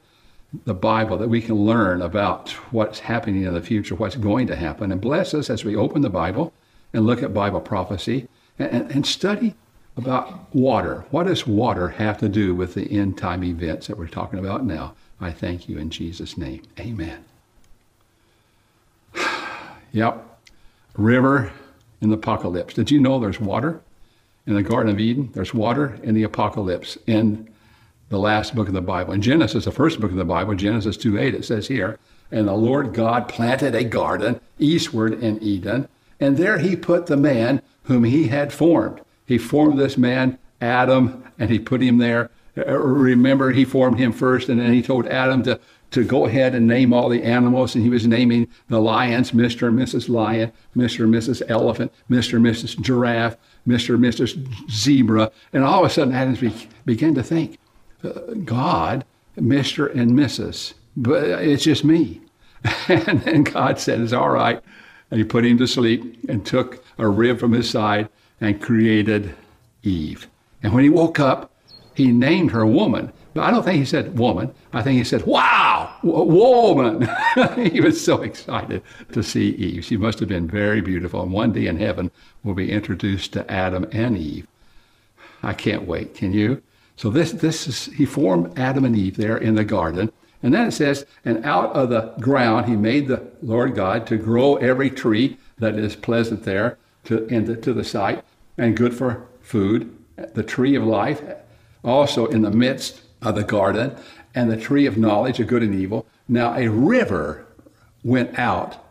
the 0.65 0.75
Bible 0.75 1.17
that 1.17 1.29
we 1.29 1.41
can 1.41 1.55
learn 1.55 2.03
about 2.03 2.51
what's 2.71 2.99
happening 2.99 3.43
in 3.43 3.55
the 3.55 3.61
future, 3.61 3.95
what's 3.95 4.15
going 4.15 4.45
to 4.47 4.55
happen. 4.55 4.91
And 4.91 5.01
bless 5.01 5.33
us 5.33 5.49
as 5.49 5.65
we 5.65 5.75
open 5.75 6.03
the 6.03 6.09
Bible 6.11 6.53
and 6.93 7.07
look 7.07 7.23
at 7.23 7.33
Bible 7.33 7.59
prophecy 7.59 8.27
and, 8.59 8.69
and, 8.69 8.91
and 8.91 9.05
study 9.05 9.55
about 9.95 10.53
water. 10.55 11.05
What 11.11 11.27
does 11.27 11.45
water 11.45 11.89
have 11.89 12.17
to 12.19 12.29
do 12.29 12.55
with 12.55 12.73
the 12.73 12.91
end 12.91 13.17
time 13.17 13.43
events 13.43 13.87
that 13.87 13.97
we're 13.97 14.07
talking 14.07 14.39
about 14.39 14.65
now? 14.65 14.95
I 15.21 15.31
thank 15.31 15.69
you 15.69 15.77
in 15.77 15.89
Jesus' 15.89 16.37
name. 16.37 16.63
Amen. 16.79 17.23
yep. 19.91 20.39
River 20.95 21.51
in 22.01 22.09
the 22.09 22.15
apocalypse. 22.15 22.73
Did 22.73 22.91
you 22.91 22.99
know 22.99 23.19
there's 23.19 23.39
water 23.39 23.81
in 24.45 24.55
the 24.55 24.63
Garden 24.63 24.91
of 24.91 24.99
Eden? 24.99 25.29
There's 25.33 25.53
water 25.53 25.99
in 26.03 26.13
the 26.13 26.23
apocalypse 26.23 26.97
in 27.07 27.49
the 28.09 28.19
last 28.19 28.53
book 28.53 28.67
of 28.67 28.73
the 28.73 28.81
Bible. 28.81 29.13
In 29.13 29.21
Genesis, 29.21 29.65
the 29.65 29.71
first 29.71 29.99
book 29.99 30.11
of 30.11 30.17
the 30.17 30.25
Bible, 30.25 30.53
Genesis 30.55 30.97
2 30.97 31.17
8, 31.17 31.33
it 31.33 31.45
says 31.45 31.67
here, 31.67 31.97
And 32.31 32.47
the 32.47 32.53
Lord 32.53 32.93
God 32.93 33.27
planted 33.27 33.73
a 33.73 33.83
garden 33.83 34.39
eastward 34.59 35.13
in 35.23 35.41
Eden, 35.41 35.87
and 36.19 36.37
there 36.37 36.59
he 36.59 36.75
put 36.75 37.07
the 37.07 37.17
man 37.17 37.61
whom 37.83 38.03
he 38.03 38.27
had 38.27 38.53
formed. 38.53 39.01
He 39.25 39.37
formed 39.37 39.79
this 39.79 39.97
man, 39.97 40.37
Adam, 40.61 41.23
and 41.39 41.49
he 41.49 41.59
put 41.59 41.81
him 41.81 41.97
there. 41.97 42.29
Uh, 42.57 42.77
remember, 42.77 43.51
he 43.51 43.65
formed 43.65 43.97
him 43.99 44.11
first, 44.11 44.49
and 44.49 44.59
then 44.59 44.73
he 44.73 44.81
told 44.81 45.07
Adam 45.07 45.41
to, 45.43 45.59
to 45.91 46.03
go 46.03 46.25
ahead 46.25 46.53
and 46.53 46.67
name 46.67 46.93
all 46.93 47.09
the 47.09 47.23
animals, 47.23 47.75
and 47.75 47.83
he 47.83 47.89
was 47.89 48.05
naming 48.05 48.47
the 48.67 48.79
lions, 48.79 49.31
Mr. 49.31 49.67
and 49.67 49.79
Mrs. 49.79 50.09
Lion, 50.09 50.51
Mr. 50.75 51.05
and 51.05 51.13
Mrs. 51.13 51.41
Elephant, 51.49 51.91
Mr. 52.09 52.35
and 52.35 52.45
Mrs. 52.45 52.79
Giraffe, 52.79 53.37
Mr. 53.67 53.95
and 53.95 54.03
Mrs. 54.03 54.69
Zebra. 54.69 55.31
And 55.51 55.63
all 55.63 55.83
of 55.83 55.89
a 55.89 55.93
sudden, 55.93 56.13
Adam 56.13 56.37
began 56.85 57.15
to 57.15 57.23
think, 57.23 57.57
uh, 58.03 58.09
God, 58.43 59.05
Mr. 59.37 59.93
and 59.95 60.11
Mrs., 60.11 60.73
but 60.95 61.23
it's 61.23 61.63
just 61.63 61.83
me. 61.83 62.21
and 62.87 63.21
then 63.21 63.43
God 63.43 63.79
said, 63.79 63.99
It's 63.99 64.13
all 64.13 64.29
right. 64.29 64.61
And 65.09 65.19
he 65.19 65.23
put 65.23 65.45
him 65.45 65.57
to 65.57 65.67
sleep 65.67 66.19
and 66.29 66.45
took 66.45 66.83
a 66.97 67.07
rib 67.07 67.39
from 67.39 67.51
his 67.51 67.69
side 67.69 68.09
and 68.43 68.61
created 68.61 69.33
Eve. 69.83 70.27
And 70.61 70.73
when 70.73 70.83
he 70.83 70.89
woke 70.89 71.17
up, 71.17 71.49
he 71.95 72.11
named 72.11 72.51
her 72.51 72.65
woman. 72.65 73.13
But 73.33 73.45
I 73.45 73.51
don't 73.51 73.63
think 73.63 73.79
he 73.79 73.85
said 73.85 74.19
woman. 74.19 74.53
I 74.73 74.81
think 74.81 74.97
he 74.97 75.05
said, 75.05 75.25
wow, 75.25 75.95
woman. 76.03 77.07
he 77.71 77.79
was 77.79 78.03
so 78.03 78.21
excited 78.21 78.83
to 79.13 79.23
see 79.23 79.51
Eve. 79.51 79.85
She 79.85 79.95
must 79.95 80.19
have 80.19 80.27
been 80.27 80.47
very 80.47 80.81
beautiful. 80.81 81.23
And 81.23 81.31
one 81.31 81.53
day 81.53 81.67
in 81.67 81.77
heaven, 81.77 82.11
we'll 82.43 82.53
be 82.53 82.69
introduced 82.69 83.31
to 83.33 83.49
Adam 83.49 83.87
and 83.93 84.17
Eve. 84.17 84.45
I 85.41 85.53
can't 85.53 85.87
wait. 85.87 86.13
Can 86.13 86.33
you? 86.33 86.61
So 86.97 87.09
this, 87.09 87.31
this 87.31 87.65
is, 87.65 87.85
he 87.85 88.05
formed 88.05 88.59
Adam 88.59 88.83
and 88.83 88.95
Eve 88.95 89.15
there 89.15 89.37
in 89.37 89.55
the 89.55 89.63
garden. 89.63 90.11
And 90.43 90.53
then 90.53 90.67
it 90.67 90.73
says, 90.73 91.05
and 91.23 91.43
out 91.45 91.71
of 91.73 91.89
the 91.89 92.13
ground 92.19 92.65
he 92.65 92.75
made 92.75 93.07
the 93.07 93.25
Lord 93.41 93.73
God 93.73 94.05
to 94.07 94.17
grow 94.17 94.57
every 94.57 94.89
tree 94.89 95.37
that 95.59 95.75
is 95.75 95.95
pleasant 95.95 96.43
there 96.43 96.77
to, 97.05 97.25
into, 97.27 97.55
to 97.55 97.73
the 97.73 97.85
sight 97.85 98.23
and 98.57 98.77
good 98.77 98.95
for 98.95 99.27
food, 99.41 99.95
the 100.33 100.43
tree 100.43 100.75
of 100.75 100.83
life, 100.83 101.21
also 101.83 102.27
in 102.27 102.41
the 102.41 102.51
midst 102.51 103.01
of 103.21 103.35
the 103.35 103.43
garden, 103.43 103.95
and 104.35 104.49
the 104.49 104.57
tree 104.57 104.85
of 104.85 104.97
knowledge 104.97 105.39
of 105.39 105.47
good 105.47 105.63
and 105.63 105.75
evil. 105.75 106.05
Now 106.27 106.55
a 106.55 106.67
river 106.67 107.45
went 108.03 108.37
out 108.37 108.83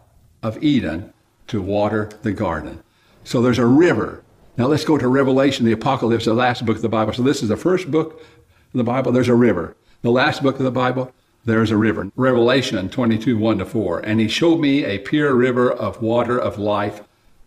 of 0.42 0.62
Eden 0.62 1.12
to 1.48 1.60
water 1.60 2.10
the 2.22 2.32
garden. 2.32 2.82
So 3.24 3.40
there's 3.40 3.58
a 3.58 3.66
river. 3.66 4.22
Now 4.56 4.66
let's 4.66 4.84
go 4.84 4.98
to 4.98 5.08
Revelation, 5.08 5.64
the 5.64 5.72
Apocalypse, 5.72 6.24
the 6.24 6.34
last 6.34 6.66
book 6.66 6.76
of 6.76 6.82
the 6.82 6.88
Bible. 6.88 7.12
So 7.12 7.22
this 7.22 7.42
is 7.42 7.48
the 7.48 7.56
first 7.56 7.90
book 7.90 8.20
of 8.20 8.24
the 8.72 8.84
Bible. 8.84 9.12
There's 9.12 9.28
a 9.28 9.34
river. 9.34 9.76
The 10.02 10.10
last 10.10 10.42
book 10.42 10.56
of 10.56 10.64
the 10.64 10.70
Bible, 10.70 11.12
there's 11.44 11.70
a 11.70 11.76
river. 11.76 12.10
Revelation 12.16 12.88
22, 12.88 13.38
1 13.38 13.58
to 13.58 13.64
4. 13.64 14.00
And 14.00 14.20
he 14.20 14.28
showed 14.28 14.60
me 14.60 14.84
a 14.84 14.98
pure 14.98 15.34
river 15.34 15.70
of 15.70 16.02
water 16.02 16.38
of 16.38 16.58
life, 16.58 17.02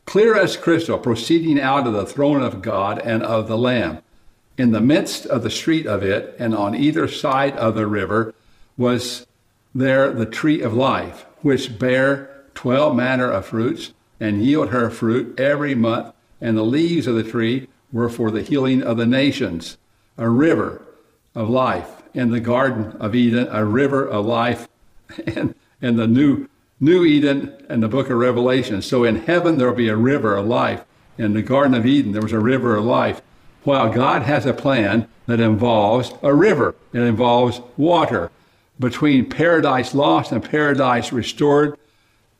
clear 0.05 0.35
as 0.35 0.57
crystal, 0.57 0.97
proceeding 0.97 1.59
out 1.59 1.87
of 1.87 1.93
the 1.93 2.05
throne 2.05 2.41
of 2.41 2.61
God 2.61 2.99
and 2.99 3.23
of 3.23 3.47
the 3.47 3.57
Lamb. 3.57 3.99
In 4.57 4.71
the 4.71 4.81
midst 4.81 5.25
of 5.25 5.43
the 5.43 5.49
street 5.49 5.85
of 5.85 6.03
it, 6.03 6.35
and 6.39 6.55
on 6.55 6.75
either 6.75 7.07
side 7.07 7.57
of 7.57 7.75
the 7.75 7.87
river, 7.87 8.33
was 8.77 9.25
there 9.73 10.11
the 10.11 10.25
tree 10.25 10.61
of 10.61 10.73
life, 10.73 11.25
which 11.41 11.77
bare 11.77 12.29
twelve 12.53 12.95
manner 12.95 13.29
of 13.29 13.45
fruits, 13.45 13.93
and 14.19 14.43
yield 14.43 14.69
her 14.69 14.89
fruit 14.89 15.37
every 15.39 15.75
month, 15.75 16.13
and 16.39 16.57
the 16.57 16.63
leaves 16.63 17.07
of 17.07 17.15
the 17.15 17.23
tree 17.23 17.67
were 17.91 18.09
for 18.09 18.31
the 18.31 18.41
healing 18.41 18.81
of 18.81 18.97
the 18.97 19.05
nations. 19.05 19.77
A 20.17 20.29
river 20.29 20.81
of 21.33 21.49
life 21.49 22.03
in 22.13 22.31
the 22.31 22.39
Garden 22.39 22.95
of 22.99 23.13
Eden, 23.13 23.47
a 23.51 23.65
river 23.65 24.05
of 24.05 24.25
life 24.25 24.67
in, 25.27 25.53
in 25.81 25.97
the 25.97 26.07
new, 26.07 26.47
new 26.85 27.03
Eden 27.03 27.53
and 27.67 27.83
the 27.83 27.87
book 27.87 28.09
of 28.09 28.17
Revelation. 28.17 28.81
So 28.81 29.03
in 29.03 29.17
heaven, 29.17 29.57
there'll 29.57 29.75
be 29.75 29.89
a 29.89 29.97
river 29.97 30.37
of 30.37 30.45
life. 30.45 30.85
In 31.17 31.33
the 31.33 31.41
Garden 31.41 31.73
of 31.73 31.85
Eden, 31.85 32.11
there 32.11 32.21
was 32.21 32.31
a 32.31 32.39
river 32.39 32.75
of 32.75 32.85
life. 32.85 33.21
While 33.63 33.91
God 33.91 34.21
has 34.21 34.45
a 34.45 34.53
plan 34.53 35.07
that 35.25 35.39
involves 35.39 36.13
a 36.21 36.33
river, 36.33 36.75
it 36.93 36.99
involves 36.99 37.61
water. 37.75 38.29
Between 38.79 39.29
paradise 39.29 39.95
lost 39.95 40.31
and 40.31 40.43
paradise 40.43 41.11
restored, 41.11 41.77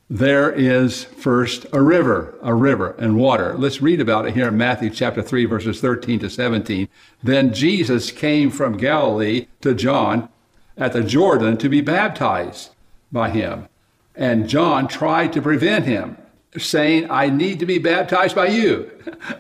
there 0.08 0.52
is 0.52 1.04
first 1.04 1.66
a 1.74 1.82
river, 1.82 2.38
a 2.44 2.54
river 2.54 2.96
and 3.00 3.18
water. 3.18 3.56
Let's 3.58 3.82
read 3.82 4.00
about 4.00 4.28
it 4.28 4.36
here 4.36 4.50
in 4.50 4.58
Matthew 4.58 4.92
chapter 4.92 5.24
3, 5.24 5.46
verses 5.46 5.82
13 5.82 6.20
to 6.20 6.30
17. 6.30 6.88
Then 7.24 7.54
Jesus 7.54 8.12
came 8.12 8.52
from 8.52 8.78
Galilee 8.78 9.48
to 9.62 9.74
John 9.74 10.30
at 10.78 10.94
the 10.94 11.04
Jordan 11.04 11.58
to 11.58 11.70
be 11.70 11.82
baptized 11.82 12.70
by 13.12 13.32
him. 13.32 13.68
And 14.16 14.48
John 14.48 14.88
tried 14.88 15.34
to 15.34 15.42
prevent 15.42 15.86
him, 15.86 16.18
saying, 16.58 17.10
I 17.10 17.30
need 17.30 17.60
to 17.60 17.66
be 17.66 17.78
baptized 17.78 18.36
by 18.36 18.48
you, 18.48 18.92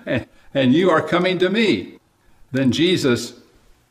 and 0.53 0.73
you 0.73 0.89
are 0.89 1.01
coming 1.01 1.37
to 1.39 1.49
me. 1.49 1.99
Then 2.51 2.71
Jesus 2.71 3.39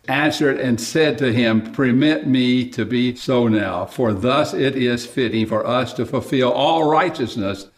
answered 0.09 0.59
and 0.59 0.81
said 0.81 1.19
to 1.19 1.33
him, 1.33 1.73
Permit 1.73 2.27
me 2.27 2.69
to 2.71 2.85
be 2.85 3.17
so 3.17 3.49
now, 3.49 3.87
for 3.87 4.13
thus 4.13 4.53
it 4.53 4.77
is 4.77 5.07
fitting 5.07 5.47
for 5.47 5.67
us 5.67 5.93
to 5.95 6.07
fulfill 6.07 6.53
all 6.53 6.89
righteousness. 6.89 7.69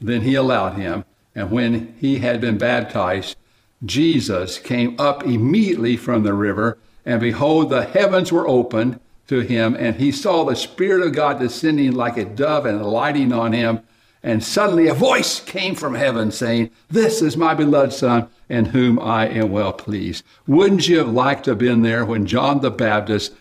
Then 0.00 0.22
he 0.22 0.34
allowed 0.34 0.74
him. 0.74 1.04
And 1.34 1.50
when 1.50 1.94
he 1.98 2.18
had 2.18 2.40
been 2.40 2.58
baptized, 2.58 3.36
Jesus 3.84 4.58
came 4.58 4.98
up 5.00 5.24
immediately 5.24 5.96
from 5.96 6.22
the 6.22 6.34
river, 6.34 6.78
and 7.04 7.20
behold, 7.20 7.70
the 7.70 7.84
heavens 7.84 8.30
were 8.30 8.46
opened 8.46 9.00
to 9.28 9.40
him, 9.40 9.74
and 9.74 9.96
he 9.96 10.12
saw 10.12 10.44
the 10.44 10.56
Spirit 10.56 11.06
of 11.06 11.14
God 11.14 11.38
descending 11.38 11.92
like 11.92 12.16
a 12.16 12.24
dove 12.24 12.66
and 12.66 12.80
alighting 12.80 13.32
on 13.32 13.52
him. 13.52 13.80
And 14.22 14.42
suddenly 14.42 14.86
a 14.86 14.94
voice 14.94 15.40
came 15.40 15.74
from 15.74 15.94
heaven 15.94 16.30
saying, 16.30 16.70
This 16.88 17.22
is 17.22 17.36
my 17.36 17.54
beloved 17.54 17.92
Son, 17.92 18.28
in 18.48 18.66
whom 18.66 18.98
I 19.00 19.28
am 19.28 19.50
well 19.50 19.72
pleased. 19.72 20.24
Wouldn't 20.46 20.86
you 20.86 20.98
have 20.98 21.08
liked 21.08 21.44
to 21.44 21.52
have 21.52 21.58
been 21.58 21.82
there 21.82 22.04
when 22.04 22.26
John 22.26 22.60
the 22.60 22.70
Baptist 22.70 23.32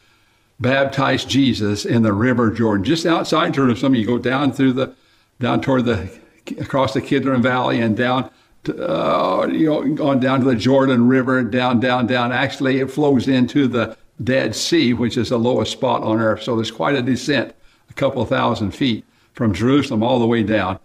baptized 0.59 1.29
Jesus 1.29 1.85
in 1.85 2.01
the 2.01 2.13
river 2.13 2.49
Jordan, 2.49 2.83
just 2.83 3.05
outside 3.05 3.53
Jerusalem? 3.53 3.93
You 3.93 4.07
go 4.07 4.17
down 4.17 4.53
through 4.53 4.73
the, 4.73 4.95
down 5.39 5.61
toward 5.61 5.85
the, 5.85 6.11
across 6.59 6.93
the 6.93 7.01
Kidron 7.01 7.43
Valley 7.43 7.79
and 7.79 7.95
down 7.95 8.31
to, 8.63 8.87
uh, 8.87 9.47
you 9.47 9.67
know, 9.67 10.03
on 10.03 10.19
down 10.19 10.39
to 10.39 10.45
the 10.45 10.55
Jordan 10.55 11.07
River, 11.07 11.43
down, 11.43 11.79
down, 11.79 12.07
down. 12.07 12.31
Actually, 12.31 12.79
it 12.79 12.89
flows 12.89 13.27
into 13.27 13.67
the 13.67 13.97
Dead 14.23 14.55
Sea, 14.55 14.93
which 14.93 15.17
is 15.17 15.29
the 15.29 15.39
lowest 15.39 15.71
spot 15.71 16.03
on 16.03 16.19
earth. 16.19 16.43
So 16.43 16.55
there's 16.55 16.71
quite 16.71 16.95
a 16.95 17.01
descent, 17.01 17.55
a 17.89 17.93
couple 17.93 18.25
thousand 18.25 18.71
feet 18.71 19.05
from 19.33 19.53
Jerusalem 19.53 20.03
all 20.03 20.19
the 20.19 20.27
way 20.27 20.43
down 20.43 20.79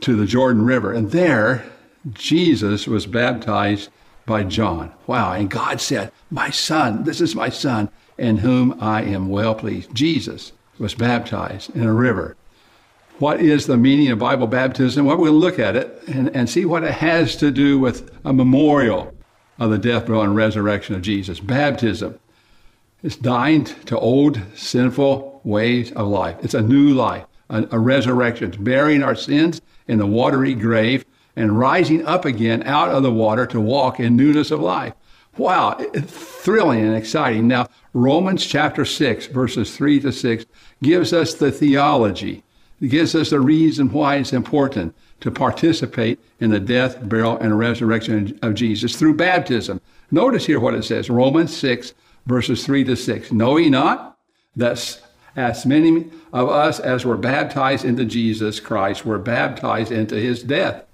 to 0.00 0.16
the 0.16 0.26
Jordan 0.26 0.64
River. 0.64 0.92
And 0.92 1.10
there, 1.10 1.64
Jesus 2.12 2.86
was 2.86 3.06
baptized 3.06 3.90
by 4.26 4.44
John. 4.44 4.92
Wow. 5.06 5.32
And 5.32 5.50
God 5.50 5.80
said, 5.80 6.12
My 6.30 6.50
son, 6.50 7.04
this 7.04 7.20
is 7.20 7.34
my 7.34 7.48
son, 7.48 7.88
in 8.18 8.38
whom 8.38 8.76
I 8.80 9.02
am 9.02 9.28
well 9.28 9.54
pleased. 9.54 9.94
Jesus 9.94 10.52
was 10.78 10.94
baptized 10.94 11.74
in 11.74 11.84
a 11.84 11.92
river. 11.92 12.36
What 13.18 13.40
is 13.40 13.66
the 13.66 13.76
meaning 13.76 14.10
of 14.10 14.18
Bible 14.18 14.46
baptism? 14.46 15.06
Well, 15.06 15.18
we'll 15.18 15.32
look 15.32 15.58
at 15.58 15.76
it 15.76 16.02
and, 16.08 16.34
and 16.34 16.48
see 16.48 16.64
what 16.64 16.82
it 16.82 16.94
has 16.94 17.36
to 17.36 17.50
do 17.50 17.78
with 17.78 18.10
a 18.24 18.32
memorial 18.32 19.14
of 19.58 19.70
the 19.70 19.78
death, 19.78 20.06
burial, 20.06 20.24
and 20.24 20.34
resurrection 20.34 20.94
of 20.96 21.02
Jesus. 21.02 21.38
Baptism 21.38 22.18
is 23.02 23.16
dying 23.16 23.64
to 23.64 23.98
old 23.98 24.40
sinful 24.54 25.40
ways 25.44 25.92
of 25.92 26.08
life. 26.08 26.36
It's 26.42 26.54
a 26.54 26.62
new 26.62 26.94
life 26.94 27.26
a, 27.52 27.68
a 27.70 27.78
resurrection, 27.78 28.50
burying 28.58 29.02
our 29.02 29.14
sins 29.14 29.60
in 29.86 29.98
the 29.98 30.06
watery 30.06 30.54
grave 30.54 31.04
and 31.36 31.58
rising 31.58 32.04
up 32.06 32.24
again 32.24 32.62
out 32.64 32.88
of 32.88 33.02
the 33.02 33.12
water 33.12 33.46
to 33.46 33.60
walk 33.60 34.00
in 34.00 34.16
newness 34.16 34.50
of 34.50 34.60
life. 34.60 34.94
Wow, 35.38 35.78
thrilling 35.94 36.80
and 36.80 36.96
exciting. 36.96 37.48
Now, 37.48 37.68
Romans 37.94 38.44
chapter 38.44 38.84
6, 38.84 39.26
verses 39.26 39.74
3 39.76 40.00
to 40.00 40.12
6, 40.12 40.44
gives 40.82 41.12
us 41.12 41.34
the 41.34 41.50
theology. 41.50 42.42
It 42.80 42.88
gives 42.88 43.14
us 43.14 43.30
the 43.30 43.40
reason 43.40 43.92
why 43.92 44.16
it's 44.16 44.32
important 44.32 44.94
to 45.20 45.30
participate 45.30 46.18
in 46.40 46.50
the 46.50 46.60
death, 46.60 47.08
burial, 47.08 47.38
and 47.38 47.58
resurrection 47.58 48.38
of 48.42 48.54
Jesus 48.54 48.96
through 48.96 49.14
baptism. 49.14 49.80
Notice 50.10 50.44
here 50.44 50.60
what 50.60 50.74
it 50.74 50.84
says 50.84 51.08
Romans 51.08 51.56
6, 51.56 51.94
verses 52.26 52.64
3 52.64 52.84
to 52.84 52.96
6. 52.96 53.32
Know 53.32 53.56
ye 53.56 53.70
not 53.70 54.18
that 54.56 55.00
as 55.34 55.64
many 55.64 56.10
of 56.32 56.48
us 56.48 56.78
as 56.78 57.04
were 57.04 57.16
baptized 57.16 57.84
into 57.84 58.04
Jesus 58.04 58.60
Christ 58.60 59.04
were 59.04 59.18
baptized 59.18 59.90
into 59.90 60.16
his 60.16 60.42
death. 60.42 60.84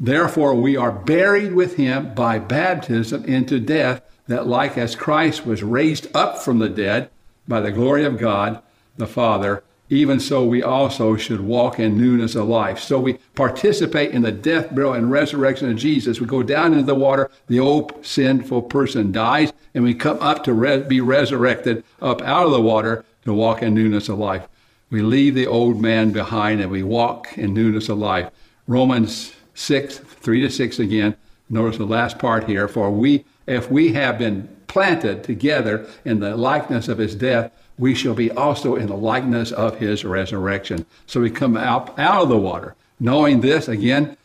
Therefore, 0.00 0.54
we 0.54 0.76
are 0.76 0.90
buried 0.90 1.54
with 1.54 1.76
him 1.76 2.14
by 2.14 2.38
baptism 2.38 3.24
into 3.24 3.60
death, 3.60 4.02
that 4.26 4.46
like 4.46 4.76
as 4.76 4.96
Christ 4.96 5.46
was 5.46 5.62
raised 5.62 6.08
up 6.14 6.38
from 6.38 6.58
the 6.58 6.68
dead 6.68 7.10
by 7.46 7.60
the 7.60 7.70
glory 7.70 8.04
of 8.04 8.18
God 8.18 8.60
the 8.96 9.06
Father, 9.06 9.62
even 9.90 10.18
so 10.18 10.44
we 10.44 10.62
also 10.62 11.16
should 11.16 11.40
walk 11.40 11.78
in 11.78 11.98
newness 11.98 12.34
of 12.34 12.48
life. 12.48 12.78
So 12.78 12.98
we 12.98 13.14
participate 13.34 14.12
in 14.12 14.22
the 14.22 14.32
death, 14.32 14.74
burial, 14.74 14.94
and 14.94 15.10
resurrection 15.10 15.70
of 15.70 15.76
Jesus. 15.76 16.20
We 16.20 16.26
go 16.26 16.42
down 16.42 16.72
into 16.72 16.84
the 16.84 16.94
water, 16.94 17.30
the 17.48 17.60
old 17.60 18.04
sinful 18.04 18.62
person 18.62 19.12
dies, 19.12 19.52
and 19.74 19.84
we 19.84 19.94
come 19.94 20.18
up 20.20 20.44
to 20.44 20.52
re- 20.52 20.82
be 20.82 21.00
resurrected 21.00 21.84
up 22.00 22.22
out 22.22 22.46
of 22.46 22.52
the 22.52 22.60
water 22.60 23.04
to 23.24 23.34
walk 23.34 23.62
in 23.62 23.74
newness 23.74 24.08
of 24.08 24.18
life. 24.18 24.48
We 24.90 25.02
leave 25.02 25.34
the 25.34 25.46
old 25.46 25.80
man 25.80 26.12
behind 26.12 26.60
and 26.60 26.70
we 26.70 26.82
walk 26.82 27.36
in 27.36 27.52
newness 27.52 27.88
of 27.88 27.98
life. 27.98 28.30
Romans 28.66 29.34
6, 29.54 29.98
3 29.98 30.40
to 30.42 30.50
6 30.50 30.78
again. 30.78 31.16
Notice 31.50 31.78
the 31.78 31.84
last 31.84 32.18
part 32.18 32.44
here. 32.48 32.68
For 32.68 32.90
we, 32.90 33.24
if 33.46 33.70
we 33.70 33.92
have 33.92 34.18
been 34.18 34.48
planted 34.66 35.24
together 35.24 35.86
in 36.04 36.20
the 36.20 36.36
likeness 36.36 36.88
of 36.88 36.98
his 36.98 37.14
death, 37.14 37.52
we 37.78 37.94
shall 37.94 38.14
be 38.14 38.30
also 38.30 38.76
in 38.76 38.86
the 38.86 38.96
likeness 38.96 39.52
of 39.52 39.78
his 39.78 40.04
resurrection. 40.04 40.86
So 41.06 41.20
we 41.20 41.30
come 41.30 41.56
out, 41.56 41.98
out 41.98 42.22
of 42.22 42.28
the 42.28 42.38
water, 42.38 42.76
knowing 43.00 43.40
this 43.40 43.68
again, 43.68 44.16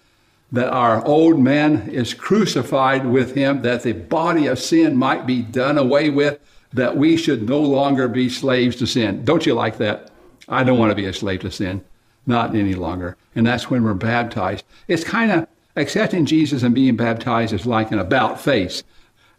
that 0.52 0.70
our 0.70 1.06
old 1.06 1.40
man 1.40 1.90
is 1.90 2.14
crucified 2.14 3.06
with 3.06 3.36
him, 3.36 3.62
that 3.62 3.84
the 3.84 3.94
body 3.94 4.48
of 4.48 4.60
sin 4.60 4.96
might 4.96 5.28
be 5.28 5.42
done 5.42 5.78
away 5.78 6.10
with, 6.10 6.40
that 6.74 6.98
we 6.98 7.18
should 7.18 7.48
no 7.48 7.60
longer 7.60 8.08
be 8.08 8.30
slaves 8.30 8.76
to 8.78 8.88
sin. 8.88 9.24
Don't 9.26 9.46
you 9.46 9.54
like 9.54 9.78
that? 9.78 10.12
I 10.48 10.64
don't 10.64 10.80
want 10.80 10.92
to 10.92 10.96
be 10.96 11.06
a 11.06 11.14
slave 11.14 11.42
to 11.42 11.52
sin, 11.52 11.84
not 12.26 12.56
any 12.56 12.74
longer. 12.74 13.16
And 13.36 13.46
that's 13.46 13.70
when 13.70 13.84
we're 13.84 13.94
baptized. 13.94 14.66
It's 14.88 15.04
kind 15.04 15.32
of 15.32 15.48
accepting 15.76 16.26
Jesus 16.26 16.64
and 16.64 16.74
being 16.74 16.96
baptized 16.96 17.54
is 17.54 17.66
like 17.66 17.92
an 17.92 18.00
about 18.00 18.40
face. 18.40 18.84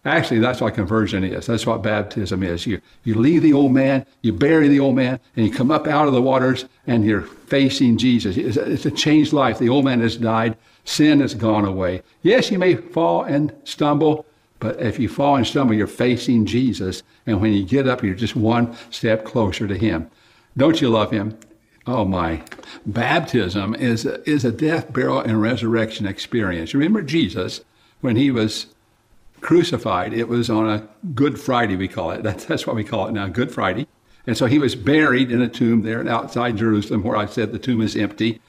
Actually, 0.04 0.40
that's 0.40 0.62
what 0.62 0.75
conversion 0.75 1.25
is. 1.25 1.47
That's 1.47 1.66
what 1.66 1.83
baptism 1.83 2.42
is. 2.42 2.66
You, 2.66 2.80
you 3.04 3.14
leave 3.14 3.42
the 3.42 3.52
old 3.52 3.73
man, 3.73 4.07
you 4.23 4.33
bury 4.33 4.66
the 4.66 4.80
old 4.80 4.97
man, 4.97 5.21
and 5.37 5.47
you 5.47 5.52
come 5.52 5.71
up 5.71 5.87
out 5.87 6.07
of 6.07 6.14
the 6.14 6.23
waters 6.23 6.64
and 6.87 7.04
you're 7.04 7.21
facing 7.21 7.99
Jesus. 7.99 8.38
It's 8.38 8.57
a, 8.57 8.71
it's 8.71 8.87
a 8.87 8.90
changed 8.90 9.35
life. 9.35 9.59
The 9.59 9.69
old 9.69 9.85
man 9.85 10.00
has 10.00 10.16
died. 10.16 10.57
Sin 10.85 11.21
has 11.21 11.35
gone 11.35 11.66
away. 11.66 12.02
Yes, 12.23 12.50
you 12.50 12.59
may 12.59 12.76
fall 12.76 13.25
and 13.25 13.52
stumble, 13.64 14.25
but 14.59 14.80
if 14.80 14.99
you 14.99 15.09
fall 15.09 15.37
and 15.37 15.47
stumble, 15.47 15.75
you're 15.75 15.87
facing 15.87 16.47
Jesus. 16.47 17.02
And 17.26 17.42
when 17.42 17.52
you 17.52 17.62
get 17.62 17.87
up, 17.87 18.02
you're 18.02 18.14
just 18.14 18.37
one 18.37 18.75
step 18.90 19.26
closer 19.26 19.69
to 19.69 19.76
Him. 19.76 20.11
Don't 20.57 20.80
you 20.80 20.88
love 20.88 21.11
Him? 21.11 21.38
Oh 21.87 22.07
my. 22.07 22.42
Baptism 22.87 23.75
is 23.75 24.07
is 24.07 24.45
a 24.45 24.52
death, 24.52 24.92
burial, 24.92 25.21
and 25.21 25.40
resurrection 25.40 26.07
experience. 26.07 26.73
Remember 26.73 27.02
Jesus 27.02 27.62
when 28.00 28.16
he 28.16 28.30
was 28.30 28.66
crucified. 29.41 30.13
It 30.13 30.29
was 30.29 30.51
on 30.51 30.69
a 30.69 30.89
Good 31.15 31.41
Friday, 31.41 31.77
we 31.77 31.89
call 31.89 32.11
it. 32.11 32.23
That's, 32.23 32.45
that's 32.45 32.67
what 32.67 32.77
we 32.77 32.85
call 32.85 33.07
it 33.07 33.13
now, 33.13 33.29
Good 33.29 33.53
Friday. 33.53 33.87
And 34.27 34.37
so 34.37 34.47
he 34.47 34.59
was 34.59 34.75
buried 34.75 35.31
in 35.31 35.41
a 35.41 35.49
tomb 35.49 35.83
there 35.83 36.07
outside 36.09 36.57
Jerusalem 36.57 37.03
where 37.03 37.17
I 37.17 37.27
said 37.27 37.53
the 37.53 37.59
tomb 37.59 37.81
is 37.81 37.97
empty. 37.97 38.41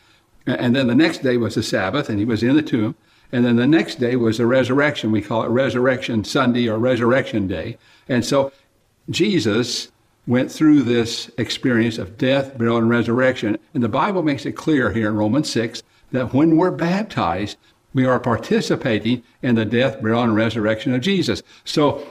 And 0.46 0.76
then 0.76 0.88
the 0.88 0.96
next 0.96 1.20
day 1.24 1.38
was 1.38 1.56
the 1.56 1.64
Sabbath, 1.64 2.10
and 2.10 2.20
he 2.20 2.26
was 2.26 2.44
in 2.44 2.56
the 2.56 2.62
tomb. 2.62 2.96
And 3.32 3.46
then 3.46 3.56
the 3.56 3.68
next 3.68 4.00
day 4.00 4.16
was 4.16 4.38
the 4.38 4.46
resurrection. 4.46 5.12
We 5.12 5.22
call 5.22 5.44
it 5.44 5.50
Resurrection 5.50 6.24
Sunday 6.24 6.68
or 6.68 6.78
Resurrection 6.78 7.48
Day. 7.48 7.78
And 8.10 8.26
so 8.26 8.52
Jesus 9.10 9.92
went 10.28 10.52
through 10.52 10.84
this 10.84 11.32
experience 11.38 11.98
of 11.98 12.18
death, 12.18 12.58
burial, 12.58 12.78
and 12.78 12.90
resurrection. 12.90 13.58
And 13.74 13.84
the 13.84 13.90
Bible 13.90 14.24
makes 14.24 14.46
it 14.46 14.54
clear 14.54 14.92
here 14.92 15.08
in 15.08 15.16
Romans 15.16 15.50
6 15.52 15.82
that 16.12 16.34
when 16.34 16.58
we're 16.58 16.72
baptized, 16.72 17.58
we 17.94 18.06
are 18.06 18.20
participating 18.20 19.24
in 19.42 19.56
the 19.56 19.66
death, 19.66 20.02
burial, 20.02 20.24
and 20.24 20.36
resurrection 20.36 20.94
of 20.94 21.02
Jesus. 21.02 21.44
So 21.66 22.06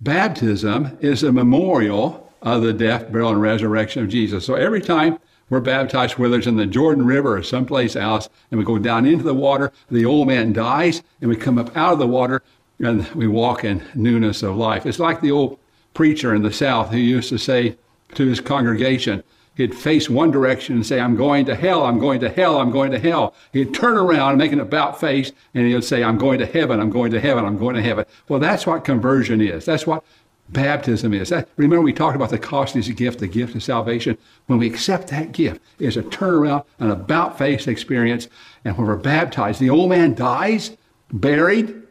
baptism 0.00 0.96
is 1.00 1.22
a 1.22 1.32
memorial 1.32 2.32
of 2.42 2.62
the 2.62 2.72
death, 2.72 3.10
burial, 3.10 3.30
and 3.30 3.40
resurrection 3.40 4.02
of 4.02 4.08
Jesus. 4.08 4.44
So 4.44 4.54
every 4.54 4.80
time 4.80 5.18
we're 5.48 5.60
baptized, 5.60 6.18
whether 6.18 6.38
it's 6.38 6.46
in 6.46 6.56
the 6.56 6.66
Jordan 6.66 7.06
River 7.06 7.36
or 7.36 7.42
someplace 7.42 7.96
else, 7.96 8.28
and 8.50 8.58
we 8.58 8.64
go 8.64 8.78
down 8.78 9.06
into 9.06 9.24
the 9.24 9.34
water, 9.34 9.72
the 9.90 10.04
old 10.04 10.28
man 10.28 10.52
dies, 10.52 11.02
and 11.20 11.30
we 11.30 11.36
come 11.36 11.58
up 11.58 11.76
out 11.76 11.92
of 11.92 11.98
the 11.98 12.06
water, 12.06 12.42
and 12.78 13.06
we 13.12 13.26
walk 13.26 13.64
in 13.64 13.82
newness 13.94 14.42
of 14.42 14.56
life. 14.56 14.86
It's 14.86 14.98
like 14.98 15.20
the 15.20 15.30
old 15.30 15.58
preacher 15.94 16.34
in 16.34 16.42
the 16.42 16.52
South 16.52 16.90
who 16.90 16.98
used 16.98 17.28
to 17.30 17.38
say 17.38 17.76
to 18.14 18.26
his 18.26 18.40
congregation, 18.40 19.22
he'd 19.56 19.74
face 19.74 20.08
one 20.08 20.30
direction 20.30 20.76
and 20.76 20.86
say, 20.86 21.00
I'm 21.00 21.16
going 21.16 21.46
to 21.46 21.54
hell, 21.54 21.84
I'm 21.84 21.98
going 21.98 22.20
to 22.20 22.28
hell, 22.28 22.60
I'm 22.60 22.70
going 22.70 22.92
to 22.92 22.98
hell. 22.98 23.34
He'd 23.52 23.74
turn 23.74 23.96
around 23.96 24.30
and 24.30 24.38
make 24.38 24.52
an 24.52 24.60
about 24.60 25.00
face, 25.00 25.32
and 25.54 25.66
he 25.66 25.74
would 25.74 25.84
say, 25.84 26.04
I'm 26.04 26.18
going 26.18 26.38
to 26.38 26.46
heaven, 26.46 26.78
I'm 26.78 26.90
going 26.90 27.10
to 27.12 27.20
heaven, 27.20 27.44
I'm 27.44 27.58
going 27.58 27.74
to 27.74 27.82
heaven. 27.82 28.04
Well, 28.28 28.40
that's 28.40 28.66
what 28.66 28.84
conversion 28.84 29.40
is. 29.40 29.64
That's 29.64 29.86
what 29.86 30.04
baptism 30.50 31.12
is. 31.12 31.30
That, 31.30 31.48
remember, 31.56 31.82
we 31.82 31.92
talked 31.92 32.16
about 32.16 32.30
the 32.30 32.38
costliest 32.38 32.94
gift, 32.96 33.18
the 33.18 33.26
gift 33.26 33.54
of 33.54 33.62
salvation. 33.62 34.16
When 34.46 34.58
we 34.58 34.66
accept 34.66 35.08
that 35.08 35.32
gift, 35.32 35.60
it's 35.78 35.96
a 35.96 36.02
turnaround, 36.02 36.64
an 36.78 36.90
about 36.90 37.38
face 37.38 37.66
experience. 37.66 38.28
And 38.64 38.76
when 38.76 38.86
we're 38.86 38.96
baptized, 38.96 39.60
the 39.60 39.70
old 39.70 39.90
man 39.90 40.14
dies, 40.14 40.76
buried, 41.12 41.82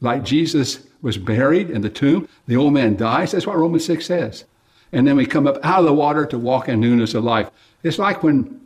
like 0.00 0.24
Jesus 0.24 0.86
was 1.02 1.18
buried 1.18 1.70
in 1.70 1.82
the 1.82 1.90
tomb. 1.90 2.28
The 2.46 2.56
old 2.56 2.74
man 2.74 2.96
dies. 2.96 3.32
That's 3.32 3.46
what 3.46 3.56
Romans 3.56 3.84
6 3.84 4.04
says. 4.04 4.44
And 4.92 5.06
then 5.06 5.16
we 5.16 5.26
come 5.26 5.46
up 5.46 5.58
out 5.64 5.80
of 5.80 5.84
the 5.86 5.92
water 5.92 6.26
to 6.26 6.38
walk 6.38 6.68
in 6.68 6.80
newness 6.80 7.14
of 7.14 7.24
life. 7.24 7.50
It's 7.82 7.98
like 7.98 8.22
when, 8.22 8.60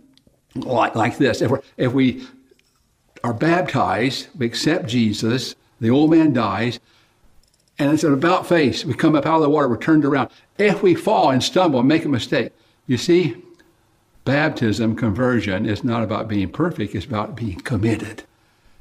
like, 0.54 0.94
like 0.94 1.18
this, 1.18 1.40
if, 1.42 1.50
we 1.50 1.58
if 1.76 1.92
we 1.92 2.26
are 3.24 3.34
baptized, 3.34 4.28
we 4.38 4.46
accept 4.46 4.86
Jesus, 4.86 5.54
the 5.80 5.90
old 5.90 6.10
man 6.10 6.32
dies, 6.32 6.78
and 7.78 7.92
it's 7.92 8.04
an 8.04 8.12
about 8.12 8.46
face. 8.46 8.84
We 8.84 8.94
come 8.94 9.14
up 9.14 9.26
out 9.26 9.36
of 9.36 9.42
the 9.42 9.50
water, 9.50 9.68
we're 9.68 9.78
turned 9.78 10.04
around. 10.04 10.30
If 10.58 10.82
we 10.82 10.94
fall 10.94 11.30
and 11.30 11.42
stumble 11.42 11.80
and 11.80 11.88
make 11.88 12.04
a 12.04 12.08
mistake, 12.08 12.52
you 12.86 12.98
see, 12.98 13.36
baptism, 14.24 14.96
conversion 14.96 15.66
is 15.66 15.82
not 15.82 16.02
about 16.02 16.28
being 16.28 16.50
perfect, 16.50 16.94
it's 16.94 17.06
about 17.06 17.36
being 17.36 17.60
committed 17.60 18.24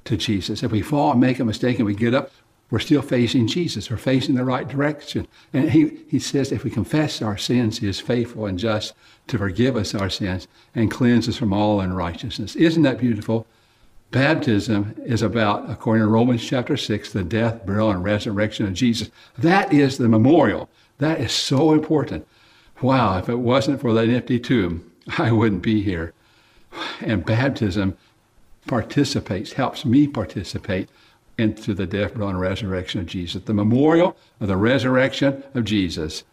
to 0.06 0.18
Jesus. 0.18 0.64
If 0.64 0.72
we 0.72 0.82
fall 0.82 1.12
and 1.12 1.22
make 1.22 1.40
a 1.40 1.46
mistake 1.46 1.78
and 1.78 1.86
we 1.86 1.96
get 1.96 2.14
up, 2.14 2.32
we're 2.72 2.80
still 2.80 3.02
facing 3.02 3.48
Jesus. 3.48 3.90
We're 3.90 3.98
facing 3.98 4.36
the 4.36 4.46
right 4.46 4.68
direction. 4.68 5.28
And 5.54 5.72
he, 5.72 6.00
he 6.08 6.20
says 6.20 6.52
if 6.52 6.64
we 6.64 6.70
confess 6.70 7.22
our 7.22 7.38
sins, 7.38 7.80
he 7.80 7.88
is 7.88 8.00
faithful 8.00 8.46
and 8.46 8.60
just 8.60 8.94
to 9.28 9.38
forgive 9.38 9.76
us 9.76 9.96
our 9.96 10.10
sins 10.10 10.48
and 10.76 10.92
cleanse 10.92 11.28
us 11.28 11.38
from 11.38 11.52
all 11.52 11.82
unrighteousness. 11.82 12.56
Isn't 12.56 12.84
that 12.84 13.00
beautiful? 13.00 13.48
Baptism 14.12 14.96
is 15.06 15.22
about, 15.22 15.70
according 15.70 16.04
to 16.04 16.10
Romans 16.10 16.46
chapter 16.46 16.78
6, 16.78 17.14
the 17.14 17.24
death, 17.24 17.66
burial, 17.66 17.92
and 17.92 18.04
resurrection 18.04 18.66
of 18.66 18.74
Jesus. 18.74 19.10
That 19.38 19.72
is 19.72 19.98
the 19.98 20.10
memorial. 20.10 20.70
That 20.98 21.20
is 21.20 21.32
so 21.32 21.74
important. 21.74 22.28
Wow, 22.82 23.18
if 23.18 23.30
it 23.30 23.36
wasn't 23.36 23.82
for 23.82 23.94
that 23.94 24.10
empty 24.10 24.40
tomb, 24.40 24.92
I 25.18 25.32
wouldn't 25.32 25.62
be 25.62 25.82
here. 25.82 26.14
And 27.02 27.26
baptism 27.26 27.98
participates, 28.68 29.54
helps 29.54 29.86
me 29.86 30.08
participate 30.08 30.90
into 31.40 31.74
the 31.74 31.88
death, 31.88 32.14
burial, 32.14 32.30
and 32.30 32.40
resurrection 32.40 33.00
of 33.00 33.08
Jesus. 33.08 33.44
The 33.44 33.54
memorial 33.54 34.16
of 34.40 34.48
the 34.48 34.58
resurrection 34.58 35.44
of 35.54 35.66
Jesus 35.66 36.24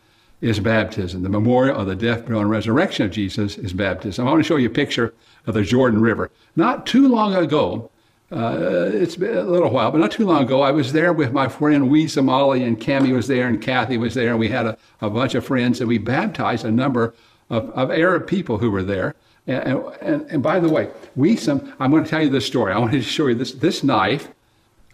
is 0.40 0.60
baptism. 0.60 1.22
The 1.22 1.28
memorial 1.28 1.76
of 1.76 1.86
the 1.86 1.96
death, 1.96 2.22
burial, 2.22 2.42
and 2.42 2.50
resurrection 2.50 3.06
of 3.06 3.12
Jesus 3.12 3.56
is 3.56 3.72
baptism. 3.72 4.26
I 4.26 4.30
want 4.30 4.42
to 4.42 4.48
show 4.48 4.56
you 4.56 4.68
a 4.68 4.70
picture 4.70 5.14
of 5.46 5.54
the 5.54 5.62
Jordan 5.62 6.00
River. 6.00 6.30
Not 6.56 6.86
too 6.86 7.08
long 7.08 7.34
ago, 7.34 7.90
uh, 8.32 8.90
it's 8.92 9.16
been 9.16 9.36
a 9.36 9.42
little 9.44 9.70
while, 9.70 9.92
but 9.92 9.98
not 9.98 10.10
too 10.10 10.26
long 10.26 10.42
ago, 10.42 10.60
I 10.60 10.72
was 10.72 10.92
there 10.92 11.12
with 11.12 11.32
my 11.32 11.48
friend 11.48 11.84
Weesam 11.90 12.28
Ali, 12.28 12.64
and 12.64 12.78
Cami 12.78 13.14
was 13.14 13.28
there, 13.28 13.46
and 13.46 13.62
Kathy 13.62 13.98
was 13.98 14.14
there, 14.14 14.30
and 14.30 14.38
we 14.38 14.48
had 14.48 14.66
a, 14.66 14.76
a 15.00 15.08
bunch 15.08 15.34
of 15.36 15.46
friends, 15.46 15.80
and 15.80 15.88
we 15.88 15.98
baptized 15.98 16.64
a 16.64 16.70
number 16.72 17.14
of, 17.48 17.70
of 17.70 17.90
Arab 17.90 18.26
people 18.26 18.58
who 18.58 18.70
were 18.70 18.82
there. 18.82 19.14
And, 19.46 19.78
and, 20.02 20.30
and 20.30 20.42
by 20.42 20.58
the 20.58 20.68
way, 20.68 20.90
we 21.14 21.36
some, 21.36 21.72
I'm 21.78 21.92
going 21.92 22.02
to 22.02 22.10
tell 22.10 22.22
you 22.22 22.30
this 22.30 22.44
story. 22.44 22.72
I 22.72 22.78
wanted 22.78 22.98
to 22.98 23.02
show 23.02 23.28
you 23.28 23.36
this, 23.36 23.52
this 23.52 23.84
knife, 23.84 24.28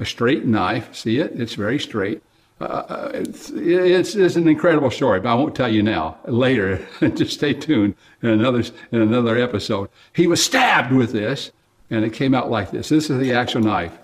a 0.03 0.07
straight 0.07 0.45
knife. 0.45 0.95
See 0.95 1.19
it? 1.19 1.33
It's 1.41 1.55
very 1.55 1.79
straight. 1.79 2.23
Uh, 2.61 2.65
uh 2.65 3.11
it's, 3.15 3.51
it's, 3.51 4.15
it's, 4.15 4.37
an 4.37 4.47
incredible 4.47 4.91
story, 4.91 5.21
but 5.21 5.31
I 5.31 5.35
won't 5.35 5.55
tell 5.55 5.73
you 5.73 5.83
now. 5.83 6.19
Later, 6.27 6.87
just 7.15 7.35
stay 7.35 7.55
tuned 7.55 7.95
in 8.21 8.29
another 8.29 8.63
in 8.91 9.01
another 9.01 9.39
episode. 9.39 9.89
He 10.13 10.27
was 10.27 10.45
stabbed 10.45 10.93
with 10.93 11.13
this, 11.13 11.53
and 11.89 12.05
it 12.05 12.13
came 12.13 12.35
out 12.35 12.51
like 12.51 12.71
this. 12.71 12.91
This 12.91 13.09
is 13.09 13.19
the 13.19 13.33
actual 13.33 13.63
knife. 13.63 13.97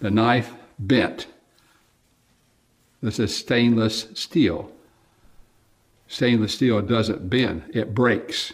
The 0.00 0.10
knife 0.10 0.54
bent. 0.78 1.26
This 3.02 3.18
is 3.18 3.36
stainless 3.36 4.06
steel. 4.14 4.70
Stainless 6.06 6.54
steel 6.54 6.80
doesn't 6.82 7.28
bend; 7.28 7.62
it 7.74 7.94
breaks. 7.94 8.52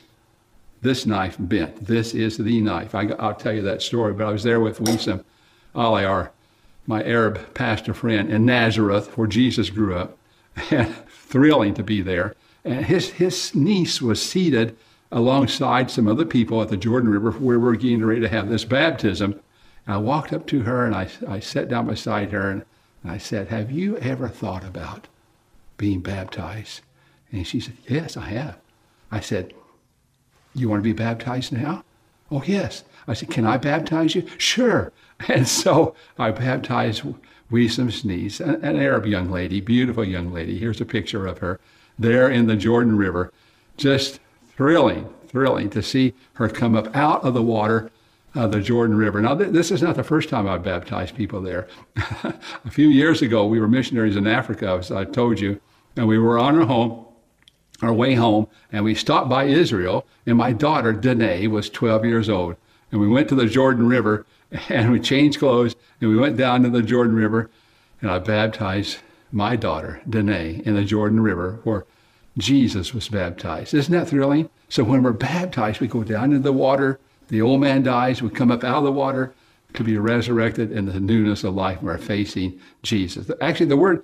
This 0.80 1.06
knife 1.06 1.36
bent. 1.40 1.84
This 1.84 2.14
is 2.14 2.36
the 2.36 2.60
knife. 2.60 2.94
I, 2.94 3.04
will 3.04 3.34
tell 3.34 3.52
you 3.52 3.62
that 3.62 3.82
story, 3.82 4.12
but 4.14 4.28
I 4.28 4.30
was 4.30 4.44
there 4.44 4.60
with 4.60 4.80
Ali, 5.74 6.04
our 6.04 6.30
my 6.88 7.05
Arab 7.05 7.55
pastor 7.55 7.92
friend 7.92 8.31
in 8.31 8.46
Nazareth, 8.46 9.16
where 9.16 9.29
Jesus 9.29 9.68
grew 9.68 9.94
up, 9.94 10.16
and 10.70 10.92
thrilling 11.07 11.74
to 11.74 11.83
be 11.85 12.01
there. 12.01 12.35
And 12.64 12.87
his, 12.87 13.11
his 13.11 13.55
niece 13.55 14.01
was 14.03 14.20
seated 14.20 14.74
alongside 15.12 15.90
some 15.90 16.09
other 16.09 16.24
people 16.24 16.61
at 16.62 16.70
the 16.70 16.77
Jordan 16.77 17.11
River 17.11 17.31
where 17.33 17.59
we 17.59 17.68
are 17.68 17.77
getting 17.77 18.05
ready 18.05 18.22
to 18.22 18.29
have 18.29 18.48
this 18.48 18.64
baptism. 18.64 19.33
And 19.87 19.94
I 19.94 19.98
walked 19.98 20.33
up 20.33 20.46
to 20.48 20.62
her 20.62 20.85
and 20.87 20.94
I, 20.94 21.09
I 21.29 21.40
sat 21.40 21.68
down 21.68 21.87
beside 21.87 22.33
her 22.33 22.51
and 22.51 22.64
I 23.05 23.18
said, 23.18 23.48
Have 23.48 23.70
you 23.70 23.98
ever 23.98 24.29
thought 24.29 24.64
about 24.64 25.09
being 25.77 26.01
baptized? 26.01 26.81
And 27.31 27.46
she 27.46 27.61
said, 27.61 27.77
Yes, 27.87 28.16
I 28.16 28.31
have. 28.31 28.59
I 29.11 29.20
said, 29.20 29.53
You 30.55 30.70
want 30.70 30.81
to 30.81 30.85
be 30.85 30.94
baptized 30.94 31.53
now? 31.53 31.85
Oh, 32.30 32.42
yes. 32.46 32.84
I 33.06 33.14
said, 33.14 33.30
Can 33.30 33.46
I 33.46 33.56
baptize 33.56 34.14
you? 34.14 34.26
Sure. 34.38 34.92
And 35.26 35.48
so 35.48 35.96
I 36.16 36.30
baptized 36.30 37.02
Weesam's 37.50 38.04
niece, 38.04 38.38
an, 38.38 38.64
an 38.64 38.76
Arab 38.76 39.04
young 39.04 39.32
lady, 39.32 39.60
beautiful 39.60 40.04
young 40.04 40.32
lady. 40.32 40.56
Here's 40.56 40.80
a 40.80 40.84
picture 40.84 41.26
of 41.26 41.38
her 41.38 41.58
there 41.98 42.30
in 42.30 42.46
the 42.46 42.54
Jordan 42.54 42.96
River. 42.96 43.32
Just 43.76 44.20
thrilling, 44.56 45.12
thrilling 45.26 45.70
to 45.70 45.82
see 45.82 46.14
her 46.34 46.48
come 46.48 46.76
up 46.76 46.94
out 46.94 47.24
of 47.24 47.34
the 47.34 47.42
water 47.42 47.90
of 48.34 48.52
the 48.52 48.60
Jordan 48.60 48.96
River. 48.96 49.20
Now, 49.20 49.34
th- 49.34 49.50
this 49.50 49.72
is 49.72 49.82
not 49.82 49.96
the 49.96 50.04
first 50.04 50.28
time 50.28 50.46
I've 50.46 50.62
baptized 50.62 51.16
people 51.16 51.40
there. 51.40 51.66
a 51.96 52.70
few 52.70 52.88
years 52.88 53.22
ago, 53.22 53.44
we 53.46 53.58
were 53.58 53.66
missionaries 53.66 54.16
in 54.16 54.28
Africa, 54.28 54.76
as 54.78 54.92
I 54.92 55.04
told 55.04 55.40
you, 55.40 55.60
and 55.96 56.06
we 56.06 56.18
were 56.18 56.38
on 56.38 56.56
our 56.56 56.66
home, 56.66 57.06
our 57.82 57.92
way 57.92 58.14
home, 58.14 58.46
and 58.72 58.84
we 58.84 58.94
stopped 58.94 59.28
by 59.28 59.44
Israel, 59.44 60.06
and 60.26 60.36
my 60.36 60.52
daughter, 60.52 60.92
Danae, 60.92 61.46
was 61.46 61.70
12 61.70 62.04
years 62.04 62.28
old. 62.28 62.56
And 62.90 63.00
we 63.00 63.08
went 63.08 63.28
to 63.28 63.34
the 63.34 63.46
Jordan 63.46 63.86
River, 63.86 64.26
and 64.68 64.90
we 64.90 65.00
changed 65.00 65.38
clothes 65.38 65.76
and 66.00 66.10
we 66.10 66.16
went 66.16 66.36
down 66.36 66.62
to 66.62 66.70
the 66.70 66.82
Jordan 66.82 67.14
River 67.14 67.50
and 68.00 68.10
I 68.10 68.18
baptized 68.18 68.98
my 69.32 69.56
daughter, 69.56 70.00
Danae, 70.08 70.62
in 70.64 70.74
the 70.74 70.84
Jordan 70.84 71.20
River 71.20 71.60
where 71.64 71.84
Jesus 72.38 72.94
was 72.94 73.08
baptized. 73.08 73.74
Isn't 73.74 73.92
that 73.92 74.08
thrilling? 74.08 74.48
So 74.68 74.84
when 74.84 75.02
we're 75.02 75.12
baptized, 75.12 75.80
we 75.80 75.88
go 75.88 76.04
down 76.04 76.32
into 76.32 76.38
the 76.38 76.52
water, 76.52 76.98
the 77.28 77.42
old 77.42 77.60
man 77.60 77.82
dies, 77.82 78.22
we 78.22 78.30
come 78.30 78.50
up 78.50 78.64
out 78.64 78.78
of 78.78 78.84
the 78.84 78.92
water 78.92 79.34
to 79.74 79.84
be 79.84 79.98
resurrected 79.98 80.72
in 80.72 80.86
the 80.86 81.00
newness 81.00 81.44
of 81.44 81.54
life. 81.54 81.82
We're 81.82 81.98
facing 81.98 82.58
Jesus. 82.82 83.30
Actually, 83.40 83.66
the 83.66 83.76
word 83.76 84.02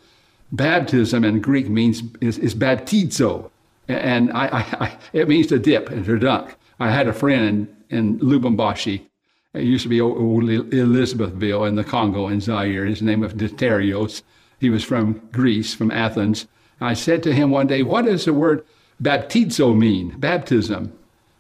baptism 0.53 1.25
in 1.25 1.41
Greek 1.41 1.69
means 1.69 2.03
is, 2.21 2.39
is 2.39 2.55
baptizo. 2.55 3.51
And 3.89 4.33
I, 4.33 4.47
I, 4.47 4.85
I, 4.85 4.99
it 5.13 5.29
means 5.29 5.49
to 5.49 5.59
dip 5.59 5.91
and 5.91 6.05
to 6.05 6.19
dunk. 6.19 6.57
I 6.81 6.91
had 6.91 7.07
a 7.07 7.13
friend 7.13 7.69
in, 7.91 7.97
in 7.99 8.19
Lubumbashi 8.21 9.07
it 9.55 9.63
used 9.63 9.85
to 9.85 9.89
be 9.89 10.01
old 10.01 10.45
Elizabethville 10.45 11.69
in 11.69 11.77
the 11.77 11.85
Congo 11.85 12.27
in 12.27 12.41
Zaire. 12.41 12.85
His 12.85 13.01
name 13.01 13.21
was 13.21 13.33
Deterios. 13.35 14.23
He 14.59 14.69
was 14.69 14.83
from 14.83 15.23
Greece, 15.31 15.75
from 15.75 15.93
Athens. 15.93 16.47
I 16.81 16.95
said 16.95 17.23
to 17.23 17.33
him 17.33 17.51
one 17.51 17.69
day, 17.69 17.85
What 17.85 18.05
does 18.05 18.25
the 18.25 18.33
word 18.33 18.65
baptizo 19.01 19.77
mean? 19.77 20.19
Baptism 20.19 20.93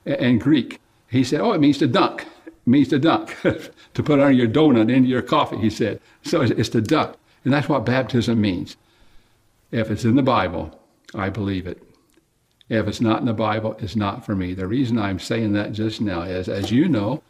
in 0.07 0.39
Greek. 0.39 0.81
He 1.11 1.25
said, 1.25 1.41
Oh, 1.41 1.53
it 1.53 1.61
means 1.61 1.79
to 1.79 1.89
dunk. 1.89 2.27
It 2.47 2.55
means 2.67 2.89
to 2.89 3.01
dunk. 3.01 3.37
to 3.43 4.03
put 4.03 4.21
on 4.21 4.37
your 4.37 4.49
donut 4.49 4.95
into 4.95 5.09
your 5.09 5.23
coffee, 5.23 5.59
he 5.59 5.71
said. 5.71 6.01
So 6.23 6.41
it's 6.41 6.69
to 6.71 6.81
dunk. 6.81 7.17
And 7.45 7.53
that's 7.53 7.69
what 7.69 7.85
baptism 7.85 8.41
means. 8.41 8.77
If 9.73 9.91
it's 9.91 10.05
in 10.05 10.15
the 10.15 10.23
Bible, 10.23 10.81
I 11.15 11.31
believe 11.31 11.67
it. 11.67 11.83
If 12.69 12.89
it's 12.89 13.01
not 13.01 13.21
in 13.21 13.27
the 13.27 13.35
Bible, 13.35 13.77
it's 13.79 13.97
not 13.97 14.25
for 14.25 14.35
me. 14.35 14.55
The 14.55 14.67
reason 14.67 14.99
I'm 14.99 15.19
saying 15.19 15.53
that 15.53 15.73
just 15.73 16.01
now 16.01 16.23
is, 16.23 16.49
as 16.49 16.71
you 16.71 16.89
know, 16.89 17.23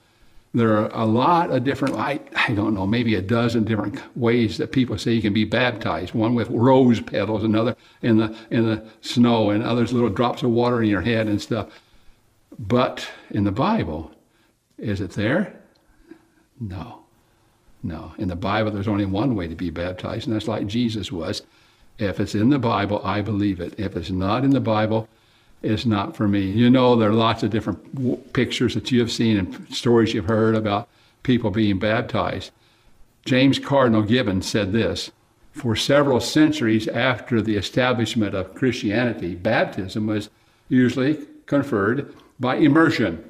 there 0.52 0.76
are 0.76 0.88
a 0.92 1.04
lot 1.04 1.50
of 1.50 1.64
different, 1.64 1.96
I, 1.96 2.20
I 2.36 2.52
don't 2.52 2.74
know, 2.74 2.86
maybe 2.86 3.16
a 3.16 3.22
dozen 3.22 3.64
different 3.64 4.00
ways 4.16 4.56
that 4.58 4.70
people 4.70 4.96
say 4.96 5.12
you 5.12 5.22
can 5.22 5.32
be 5.32 5.44
baptized. 5.44 6.14
One 6.14 6.36
with 6.36 6.48
rose 6.50 7.00
petals, 7.00 7.42
another 7.42 7.74
in 8.02 8.18
the, 8.18 8.36
in 8.50 8.64
the 8.64 8.86
snow, 9.00 9.50
and 9.50 9.64
others 9.64 9.92
little 9.92 10.10
drops 10.10 10.44
of 10.44 10.50
water 10.50 10.80
in 10.80 10.88
your 10.88 11.00
head 11.00 11.26
and 11.26 11.42
stuff. 11.42 11.68
But 12.56 13.10
in 13.30 13.42
the 13.42 13.50
Bible, 13.50 14.12
is 14.78 15.00
it 15.00 15.10
there? 15.10 15.60
No. 16.60 17.00
No. 17.82 18.14
In 18.18 18.28
the 18.28 18.36
Bible, 18.36 18.70
there's 18.70 18.86
only 18.86 19.06
one 19.06 19.34
way 19.34 19.48
to 19.48 19.56
be 19.56 19.70
baptized, 19.70 20.28
and 20.28 20.36
that's 20.36 20.46
like 20.46 20.68
Jesus 20.68 21.10
was. 21.10 21.42
If 21.98 22.20
it's 22.20 22.36
in 22.36 22.50
the 22.50 22.60
Bible, 22.60 23.00
I 23.04 23.22
believe 23.22 23.60
it. 23.60 23.74
If 23.78 23.96
it's 23.96 24.10
not 24.10 24.44
in 24.44 24.50
the 24.50 24.60
Bible, 24.60 25.08
it's 25.64 25.86
not 25.86 26.16
for 26.16 26.28
me. 26.28 26.42
You 26.42 26.70
know, 26.70 26.94
there 26.94 27.10
are 27.10 27.14
lots 27.14 27.42
of 27.42 27.50
different 27.50 28.32
pictures 28.32 28.74
that 28.74 28.90
you 28.92 29.00
have 29.00 29.10
seen 29.10 29.36
and 29.36 29.74
stories 29.74 30.14
you've 30.14 30.26
heard 30.26 30.54
about 30.54 30.88
people 31.22 31.50
being 31.50 31.78
baptized. 31.78 32.50
James 33.24 33.58
Cardinal 33.58 34.02
Gibbon 34.02 34.42
said 34.42 34.72
this 34.72 35.10
For 35.52 35.74
several 35.74 36.20
centuries 36.20 36.86
after 36.88 37.40
the 37.40 37.56
establishment 37.56 38.34
of 38.34 38.54
Christianity, 38.54 39.34
baptism 39.34 40.06
was 40.06 40.28
usually 40.68 41.26
conferred 41.46 42.14
by 42.38 42.56
immersion. 42.56 43.24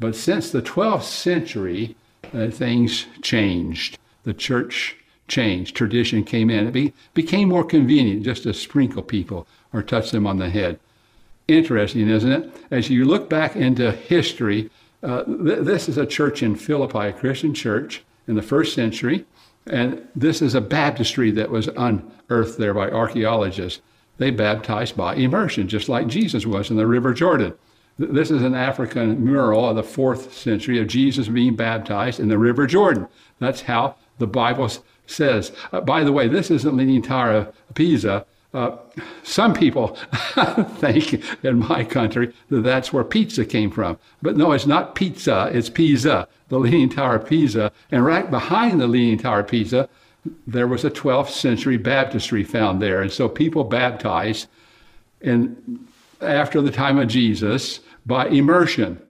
But 0.00 0.14
since 0.14 0.50
the 0.50 0.62
12th 0.62 1.02
century, 1.02 1.96
uh, 2.32 2.48
things 2.50 3.06
changed. 3.22 3.98
The 4.24 4.34
church 4.34 4.96
changed. 5.26 5.74
Tradition 5.74 6.24
came 6.24 6.50
in. 6.50 6.66
It 6.66 6.72
be, 6.72 6.92
became 7.14 7.48
more 7.48 7.64
convenient 7.64 8.24
just 8.24 8.42
to 8.44 8.54
sprinkle 8.54 9.02
people 9.02 9.46
or 9.72 9.82
touch 9.82 10.10
them 10.10 10.26
on 10.26 10.38
the 10.38 10.50
head. 10.50 10.78
Interesting, 11.48 12.08
isn't 12.10 12.30
it? 12.30 12.56
As 12.70 12.90
you 12.90 13.06
look 13.06 13.30
back 13.30 13.56
into 13.56 13.90
history, 13.90 14.70
uh, 15.02 15.24
th- 15.24 15.60
this 15.60 15.88
is 15.88 15.96
a 15.96 16.04
church 16.04 16.42
in 16.42 16.54
Philippi, 16.54 17.08
a 17.08 17.12
Christian 17.12 17.54
church 17.54 18.04
in 18.26 18.34
the 18.34 18.42
first 18.42 18.74
century, 18.74 19.24
and 19.66 20.06
this 20.14 20.42
is 20.42 20.54
a 20.54 20.60
baptistry 20.60 21.30
that 21.30 21.50
was 21.50 21.68
unearthed 21.68 22.58
there 22.58 22.74
by 22.74 22.90
archaeologists. 22.90 23.80
They 24.18 24.30
baptized 24.30 24.94
by 24.94 25.14
immersion, 25.14 25.68
just 25.68 25.88
like 25.88 26.06
Jesus 26.06 26.44
was 26.44 26.70
in 26.70 26.76
the 26.76 26.86
River 26.86 27.14
Jordan. 27.14 27.54
This 27.98 28.30
is 28.30 28.42
an 28.42 28.54
African 28.54 29.24
mural 29.24 29.70
of 29.70 29.76
the 29.76 29.82
fourth 29.82 30.34
century 30.34 30.78
of 30.78 30.86
Jesus 30.86 31.28
being 31.28 31.56
baptized 31.56 32.20
in 32.20 32.28
the 32.28 32.38
River 32.38 32.66
Jordan. 32.66 33.08
That's 33.38 33.62
how 33.62 33.96
the 34.18 34.26
Bible 34.26 34.70
says. 35.06 35.52
Uh, 35.72 35.80
by 35.80 36.04
the 36.04 36.12
way, 36.12 36.28
this 36.28 36.50
isn't 36.50 37.02
Tower 37.02 37.32
of 37.32 37.74
Pisa. 37.74 38.26
Uh, 38.54 38.76
some 39.22 39.52
people 39.52 39.88
think 40.78 41.22
in 41.44 41.58
my 41.58 41.84
country 41.84 42.32
that 42.48 42.62
that's 42.62 42.92
where 42.92 43.04
pizza 43.04 43.44
came 43.44 43.70
from. 43.70 43.98
But 44.22 44.36
no, 44.36 44.52
it's 44.52 44.66
not 44.66 44.94
pizza, 44.94 45.50
it's 45.52 45.68
Pisa, 45.68 46.26
the 46.48 46.58
Leaning 46.58 46.88
Tower 46.88 47.16
of 47.16 47.28
Pisa. 47.28 47.70
And 47.90 48.04
right 48.04 48.30
behind 48.30 48.80
the 48.80 48.86
Leaning 48.86 49.18
Tower 49.18 49.40
of 49.40 49.48
Pisa, 49.48 49.88
there 50.46 50.66
was 50.66 50.84
a 50.84 50.90
12th 50.90 51.28
century 51.28 51.76
baptistry 51.76 52.42
found 52.42 52.80
there. 52.80 53.02
And 53.02 53.12
so 53.12 53.28
people 53.28 53.64
baptized 53.64 54.48
in, 55.20 55.86
after 56.20 56.60
the 56.62 56.70
time 56.70 56.98
of 56.98 57.08
Jesus 57.08 57.80
by 58.06 58.28
immersion. 58.28 59.00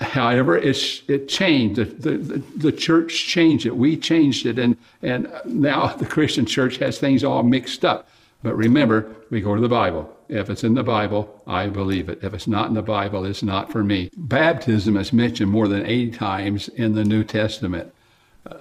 However, 0.00 0.56
it's, 0.56 1.02
it 1.08 1.28
changed. 1.28 1.76
The, 1.76 1.84
the, 1.84 2.42
the, 2.56 2.72
church 2.72 3.26
changed 3.26 3.64
it. 3.64 3.76
We 3.76 3.96
changed 3.96 4.44
it. 4.44 4.58
And, 4.58 4.76
and 5.02 5.32
now 5.44 5.86
the 5.86 6.06
Christian 6.06 6.46
church 6.46 6.78
has 6.78 6.98
things 6.98 7.22
all 7.22 7.44
mixed 7.44 7.84
up. 7.84 8.08
But 8.44 8.58
remember, 8.58 9.10
we 9.30 9.40
go 9.40 9.54
to 9.54 9.60
the 9.60 9.70
Bible. 9.70 10.14
If 10.28 10.50
it's 10.50 10.62
in 10.64 10.74
the 10.74 10.82
Bible, 10.82 11.42
I 11.46 11.68
believe 11.68 12.10
it. 12.10 12.22
If 12.22 12.34
it's 12.34 12.46
not 12.46 12.68
in 12.68 12.74
the 12.74 12.82
Bible, 12.82 13.24
it's 13.24 13.42
not 13.42 13.72
for 13.72 13.82
me. 13.82 14.10
Baptism 14.18 14.98
is 14.98 15.14
mentioned 15.14 15.50
more 15.50 15.66
than 15.66 15.86
80 15.86 16.10
times 16.10 16.68
in 16.68 16.94
the 16.94 17.04
New 17.04 17.24
Testament. 17.24 17.90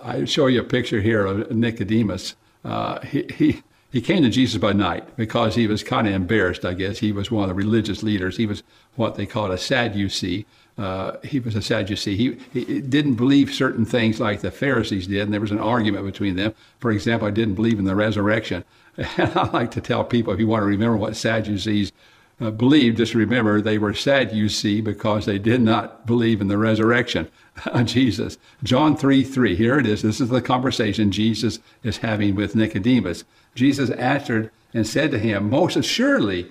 I 0.02 0.24
show 0.24 0.48
you 0.48 0.62
a 0.62 0.64
picture 0.64 1.02
here 1.02 1.26
of 1.26 1.52
Nicodemus. 1.52 2.36
Uh, 2.64 3.02
he, 3.02 3.26
he, 3.36 3.62
he 3.92 4.00
came 4.00 4.24
to 4.24 4.30
Jesus 4.30 4.58
by 4.58 4.72
night 4.72 5.18
because 5.18 5.56
he 5.56 5.68
was 5.68 5.84
kind 5.84 6.08
of 6.08 6.14
embarrassed, 6.14 6.64
I 6.64 6.76
guess. 6.76 7.00
He 7.00 7.12
was 7.12 7.30
one 7.30 7.44
of 7.44 7.50
the 7.50 7.54
religious 7.54 8.04
leaders. 8.04 8.38
He 8.38 8.46
was 8.46 8.64
what 8.96 9.16
they 9.16 9.26
called 9.26 9.52
a 9.52 9.58
Sadducee. 9.58 10.46
Uh, 10.78 11.18
he 11.26 11.42
was 11.42 11.56
a 11.56 11.62
Sadducee. 11.62 12.16
He, 12.16 12.38
he 12.54 12.80
didn't 12.80 13.16
believe 13.16 13.54
certain 13.54 13.84
things 13.84 14.22
like 14.22 14.40
the 14.40 14.50
Pharisees 14.50 15.08
did, 15.08 15.24
and 15.24 15.34
there 15.34 15.42
was 15.42 15.52
an 15.52 15.60
argument 15.60 16.06
between 16.06 16.38
them. 16.38 16.54
For 16.80 16.90
example, 16.90 17.28
I 17.28 17.32
didn't 17.32 17.56
believe 17.56 17.80
in 17.80 17.86
the 17.86 17.96
resurrection. 17.96 18.64
And 18.98 19.32
I 19.36 19.50
like 19.50 19.72
to 19.72 19.82
tell 19.82 20.04
people 20.04 20.34
if 20.34 20.40
you 20.40 20.48
want 20.48 20.62
to 20.62 20.68
remember 20.68 20.98
what 20.98 21.16
Sadducees 21.16 21.92
uh, 22.40 22.52
believed, 22.52 22.98
just 22.98 23.14
remember 23.14 23.62
they 23.62 23.78
were 23.78 23.94
sad, 23.94 24.32
you 24.32 24.50
see, 24.50 24.82
because 24.82 25.26
they 25.26 25.40
did 25.40 25.62
not 25.62 26.06
believe 26.06 26.42
in 26.42 26.48
the 26.48 26.58
resurrection 26.58 27.30
of 27.66 27.86
Jesus. 27.86 28.38
John 28.64 28.96
3 28.98 29.24
3, 29.24 29.56
here 29.56 29.78
it 29.80 29.86
is. 29.86 30.02
This 30.02 30.20
is 30.20 30.30
the 30.30 30.42
conversation 30.42 31.12
Jesus 31.12 31.60
is 31.84 31.98
having 31.98 32.36
with 32.36 32.56
Nicodemus. 32.56 33.24
Jesus 33.56 33.90
answered 33.92 34.52
and 34.74 34.86
said 34.86 35.12
to 35.12 35.20
him, 35.20 35.50
Most 35.50 35.76
assuredly, 35.76 36.48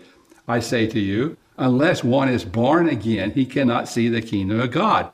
I 0.46 0.60
say 0.60 0.86
to 0.86 1.00
you, 1.00 1.36
unless 1.58 2.04
one 2.04 2.28
is 2.28 2.44
born 2.44 2.88
again, 2.88 3.32
he 3.32 3.44
cannot 3.44 3.88
see 3.88 4.08
the 4.08 4.22
kingdom 4.22 4.60
of 4.60 4.70
God. 4.70 5.10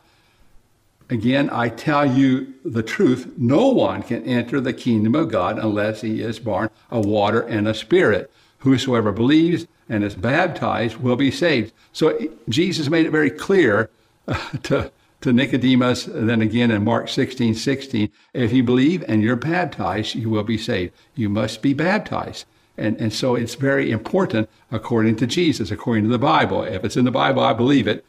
Again, 1.11 1.49
I 1.51 1.71
tell 1.71 2.05
you 2.05 2.55
the 2.65 2.83
truth 2.83 3.33
no 3.39 3.69
one 3.69 4.03
can 4.03 4.23
enter 4.25 4.61
the 4.61 4.75
kingdom 4.75 5.15
of 5.15 5.31
God 5.31 5.59
unless 5.59 6.03
he 6.03 6.21
is 6.21 6.39
born 6.39 6.69
of 6.91 7.07
water 7.07 7.41
and 7.41 7.67
a 7.67 7.73
spirit. 7.73 8.31
Whosoever 8.59 9.13
believes 9.13 9.67
and 9.89 10.05
is 10.05 10.15
baptized 10.15 10.99
will 10.99 11.17
be 11.17 11.31
saved. 11.31 11.73
So 11.93 12.19
Jesus 12.49 12.91
made 12.91 13.07
it 13.07 13.11
very 13.11 13.31
clear 13.31 13.89
uh, 14.27 14.51
to, 14.65 14.93
to 15.23 15.33
Nicodemus, 15.33 16.05
then 16.05 16.43
again 16.43 16.71
in 16.71 16.85
Mark 16.85 17.09
16 17.09 17.55
16, 17.55 18.11
if 18.35 18.53
you 18.53 18.63
believe 18.63 19.03
and 19.09 19.23
you're 19.23 19.37
baptized, 19.37 20.15
you 20.15 20.29
will 20.29 20.45
be 20.45 20.59
saved. 20.59 20.93
You 21.15 21.31
must 21.31 21.63
be 21.63 21.73
baptized. 21.73 22.45
And, 22.77 22.97
and 23.01 23.13
so 23.13 23.35
it's 23.35 23.55
very 23.55 23.91
important 23.91 24.49
according 24.71 25.17
to 25.17 25.27
Jesus, 25.27 25.71
according 25.71 26.05
to 26.05 26.11
the 26.11 26.19
Bible. 26.19 26.63
If 26.63 26.85
it's 26.85 26.97
in 26.97 27.05
the 27.05 27.11
Bible, 27.11 27.43
I 27.43 27.53
believe 27.53 27.89
it. 27.89 28.05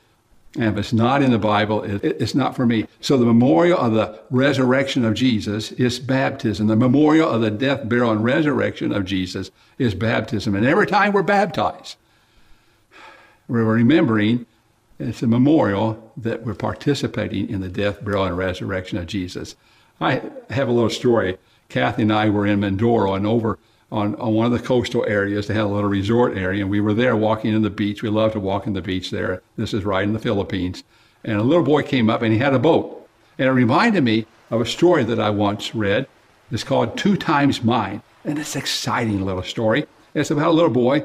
And 0.55 0.65
if 0.65 0.77
it's 0.77 0.93
not 0.93 1.21
in 1.21 1.31
the 1.31 1.37
Bible, 1.37 1.83
it, 1.83 2.03
it's 2.03 2.33
not 2.33 2.55
for 2.55 2.65
me. 2.65 2.87
So 3.01 3.17
the 3.17 3.25
memorial 3.25 3.77
of 3.77 3.93
the 3.93 4.19
resurrection 4.31 5.05
of 5.05 5.13
Jesus 5.13 5.71
is 5.73 5.99
baptism. 5.99 6.67
The 6.67 6.75
memorial 6.75 7.29
of 7.29 7.41
the 7.41 7.51
death, 7.51 7.87
burial, 7.87 8.11
and 8.11 8.23
resurrection 8.23 8.91
of 8.91 9.05
Jesus 9.05 9.51
is 9.77 9.93
baptism. 9.93 10.55
And 10.55 10.65
every 10.65 10.87
time 10.87 11.13
we're 11.13 11.23
baptized, 11.23 11.97
we're 13.47 13.63
remembering 13.63 14.47
it's 14.99 15.21
a 15.23 15.27
memorial 15.27 16.11
that 16.17 16.45
we're 16.45 16.55
participating 16.55 17.49
in 17.49 17.61
the 17.61 17.69
death, 17.69 18.03
burial, 18.03 18.25
and 18.25 18.37
resurrection 18.37 18.97
of 18.97 19.07
Jesus. 19.07 19.55
I 20.01 20.21
have 20.49 20.67
a 20.67 20.71
little 20.71 20.89
story. 20.89 21.37
Kathy 21.69 22.01
and 22.01 22.11
I 22.11 22.29
were 22.29 22.45
in 22.45 22.59
Mindoro 22.59 23.15
and 23.15 23.25
over 23.25 23.59
on, 23.91 24.15
on 24.15 24.33
one 24.33 24.45
of 24.45 24.51
the 24.51 24.65
coastal 24.65 25.05
areas. 25.05 25.47
They 25.47 25.53
had 25.53 25.63
a 25.63 25.67
little 25.67 25.89
resort 25.89 26.37
area, 26.37 26.61
and 26.61 26.71
we 26.71 26.79
were 26.79 26.93
there 26.93 27.15
walking 27.15 27.53
in 27.53 27.61
the 27.61 27.69
beach. 27.69 28.03
We 28.03 28.09
love 28.09 28.33
to 28.33 28.39
walk 28.39 28.67
in 28.67 28.73
the 28.73 28.81
beach 28.81 29.11
there. 29.11 29.41
This 29.55 29.73
is 29.73 29.83
right 29.83 30.03
in 30.03 30.13
the 30.13 30.19
Philippines. 30.19 30.83
And 31.23 31.37
a 31.37 31.43
little 31.43 31.63
boy 31.63 31.83
came 31.83 32.09
up 32.09 32.21
and 32.21 32.31
he 32.31 32.39
had 32.39 32.53
a 32.53 32.59
boat. 32.59 33.07
And 33.37 33.47
it 33.47 33.51
reminded 33.51 34.03
me 34.03 34.25
of 34.51 34.61
a 34.61 34.65
story 34.65 35.03
that 35.03 35.19
I 35.19 35.29
once 35.29 35.75
read. 35.75 36.07
It's 36.51 36.63
called 36.63 36.97
Two 36.97 37.17
Times 37.17 37.63
Mine. 37.63 38.01
And 38.23 38.37
it's 38.39 38.55
an 38.55 38.61
exciting 38.61 39.25
little 39.25 39.43
story. 39.43 39.85
It's 40.13 40.31
about 40.31 40.47
a 40.47 40.51
little 40.51 40.69
boy. 40.69 41.03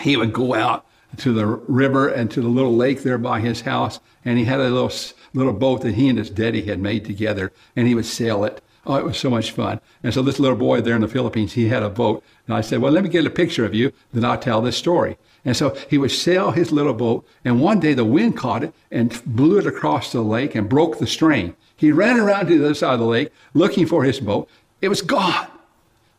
He 0.00 0.16
would 0.16 0.32
go 0.32 0.54
out 0.54 0.84
to 1.18 1.32
the 1.32 1.46
river 1.46 2.08
and 2.08 2.30
to 2.30 2.40
the 2.40 2.48
little 2.48 2.74
lake 2.74 3.02
there 3.02 3.18
by 3.18 3.40
his 3.40 3.62
house, 3.62 4.00
and 4.24 4.38
he 4.38 4.44
had 4.44 4.60
a 4.60 4.68
little 4.68 4.92
little 5.34 5.52
boat 5.52 5.82
that 5.82 5.94
he 5.94 6.08
and 6.08 6.18
his 6.18 6.30
daddy 6.30 6.62
had 6.62 6.78
made 6.78 7.04
together, 7.04 7.52
and 7.74 7.86
he 7.86 7.94
would 7.94 8.06
sail 8.06 8.44
it. 8.44 8.62
Oh, 8.86 8.94
it 8.94 9.04
was 9.04 9.18
so 9.18 9.28
much 9.28 9.50
fun. 9.50 9.80
And 10.04 10.14
so 10.14 10.22
this 10.22 10.38
little 10.38 10.56
boy 10.56 10.80
there 10.80 10.94
in 10.94 11.00
the 11.00 11.08
Philippines, 11.08 11.54
he 11.54 11.68
had 11.68 11.82
a 11.82 11.90
boat. 11.90 12.22
And 12.46 12.56
I 12.56 12.60
said, 12.60 12.80
well, 12.80 12.92
let 12.92 13.02
me 13.02 13.10
get 13.10 13.26
a 13.26 13.30
picture 13.30 13.64
of 13.64 13.74
you, 13.74 13.92
then 14.12 14.24
I'll 14.24 14.38
tell 14.38 14.62
this 14.62 14.76
story. 14.76 15.18
And 15.44 15.56
so 15.56 15.76
he 15.90 15.98
would 15.98 16.12
sail 16.12 16.52
his 16.52 16.72
little 16.72 16.94
boat, 16.94 17.26
and 17.44 17.60
one 17.60 17.80
day 17.80 17.94
the 17.94 18.04
wind 18.04 18.36
caught 18.36 18.64
it 18.64 18.72
and 18.90 19.20
blew 19.26 19.58
it 19.58 19.66
across 19.66 20.12
the 20.12 20.20
lake 20.20 20.54
and 20.54 20.68
broke 20.68 20.98
the 20.98 21.06
string. 21.06 21.54
He 21.76 21.92
ran 21.92 22.18
around 22.18 22.46
to 22.46 22.58
the 22.58 22.64
other 22.64 22.74
side 22.74 22.94
of 22.94 23.00
the 23.00 23.06
lake 23.06 23.30
looking 23.54 23.86
for 23.86 24.04
his 24.04 24.20
boat. 24.20 24.48
It 24.80 24.88
was 24.88 25.02
gone. 25.02 25.48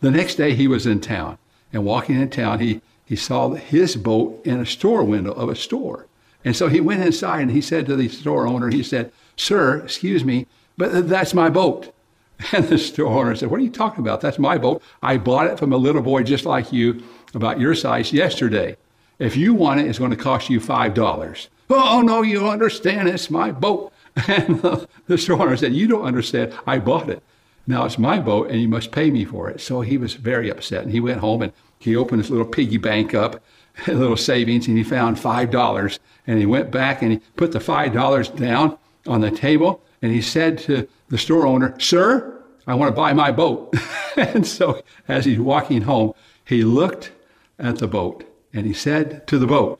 The 0.02 0.12
next 0.12 0.36
day 0.36 0.54
he 0.54 0.68
was 0.68 0.86
in 0.86 1.02
town. 1.02 1.38
And 1.74 1.84
walking 1.84 2.20
in 2.20 2.30
town, 2.30 2.60
he, 2.60 2.82
he 3.06 3.16
saw 3.16 3.50
his 3.50 3.96
boat 3.96 4.42
in 4.46 4.60
a 4.60 4.66
store 4.66 5.04
window 5.04 5.32
of 5.32 5.50
a 5.50 5.56
store. 5.56 6.06
And 6.46 6.56
so 6.56 6.68
he 6.70 6.80
went 6.80 7.04
inside 7.04 7.42
and 7.42 7.52
he 7.52 7.62
said 7.62 7.86
to 7.88 7.96
the 7.96 8.08
store 8.08 8.48
owner, 8.48 8.70
he 8.70 8.84
said, 8.84 9.12
Sir, 9.36 9.80
excuse 9.84 10.24
me, 10.24 10.48
but 10.78 11.10
that's 11.10 11.34
my 11.34 11.50
boat. 11.50 11.94
And 12.54 12.68
the 12.68 12.78
store 12.78 13.20
owner 13.20 13.36
said, 13.36 13.50
What 13.50 13.60
are 13.60 13.64
you 13.64 13.72
talking 13.72 14.02
about? 14.02 14.22
That's 14.22 14.40
my 14.40 14.58
boat. 14.58 14.82
I 15.02 15.18
bought 15.18 15.48
it 15.48 15.60
from 15.60 15.74
a 15.74 15.78
little 15.78 16.02
boy 16.02 16.24
just 16.24 16.46
like 16.46 16.72
you, 16.72 17.04
about 17.34 17.60
your 17.60 17.76
size, 17.76 18.14
yesterday. 18.14 18.78
If 19.20 19.36
you 19.36 19.54
want 19.54 19.80
it, 19.80 19.88
it's 19.88 20.00
going 20.00 20.12
to 20.12 20.18
cost 20.18 20.50
you 20.50 20.60
$5. 20.60 21.48
Oh, 21.70 22.02
no, 22.02 22.22
you 22.22 22.40
don't 22.40 22.50
understand. 22.50 23.10
It's 23.10 23.30
my 23.30 23.52
boat. 23.52 23.92
And 24.28 24.62
the 25.08 25.18
store 25.18 25.42
owner 25.42 25.58
said, 25.58 25.74
You 25.74 25.88
don't 25.88 26.06
understand. 26.06 26.54
I 26.66 26.80
bought 26.80 27.10
it. 27.10 27.24
Now 27.68 27.84
it's 27.84 28.00
my 28.00 28.20
boat 28.20 28.50
and 28.50 28.62
you 28.62 28.70
must 28.70 28.92
pay 28.92 29.12
me 29.12 29.26
for 29.26 29.50
it. 29.50 29.60
So 29.60 29.82
he 29.82 29.98
was 29.98 30.14
very 30.14 30.50
upset. 30.50 30.84
And 30.84 30.92
he 30.92 31.02
went 31.02 31.20
home 31.20 31.42
and 31.42 31.52
he 31.80 31.96
opened 31.96 32.22
his 32.22 32.32
little 32.32 32.46
piggy 32.46 32.78
bank 32.78 33.14
up, 33.14 33.44
a 33.88 33.92
little 33.92 34.18
savings, 34.18 34.68
and 34.68 34.78
he 34.78 34.84
found 34.84 35.18
$5. 35.18 36.00
And 36.26 36.40
he 36.40 36.46
went 36.46 36.72
back 36.72 37.02
and 37.02 37.12
he 37.12 37.20
put 37.36 37.52
the 37.52 37.60
$5 37.60 38.38
down 38.38 38.78
on 39.06 39.22
the 39.22 39.32
table 39.32 39.82
and 40.02 40.12
he 40.12 40.22
said 40.22 40.58
to 40.60 40.88
the 41.10 41.18
store 41.18 41.46
owner, 41.48 41.78
Sir, 41.80 42.42
I 42.66 42.76
want 42.76 42.90
to 42.90 42.96
buy 42.96 43.14
my 43.14 43.32
boat. 43.32 43.74
and 44.18 44.46
so 44.46 44.82
as 45.08 45.26
he's 45.26 45.40
walking 45.40 45.84
home, 45.84 46.14
he 46.44 46.64
looked 46.64 47.12
at 47.60 47.78
the 47.78 47.88
boat 47.88 48.24
and 48.54 48.66
he 48.66 48.74
said 48.74 49.26
to 49.28 49.40
the 49.40 49.48
boat, 49.48 49.80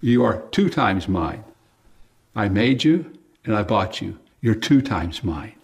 You 0.00 0.24
are 0.24 0.42
two 0.50 0.68
times 0.68 1.08
mine. 1.08 1.44
I 2.34 2.48
made 2.48 2.84
you 2.84 3.12
and 3.44 3.54
I 3.54 3.62
bought 3.62 4.00
you. 4.00 4.18
You're 4.40 4.54
two 4.54 4.80
times 4.80 5.24
mine. 5.24 5.54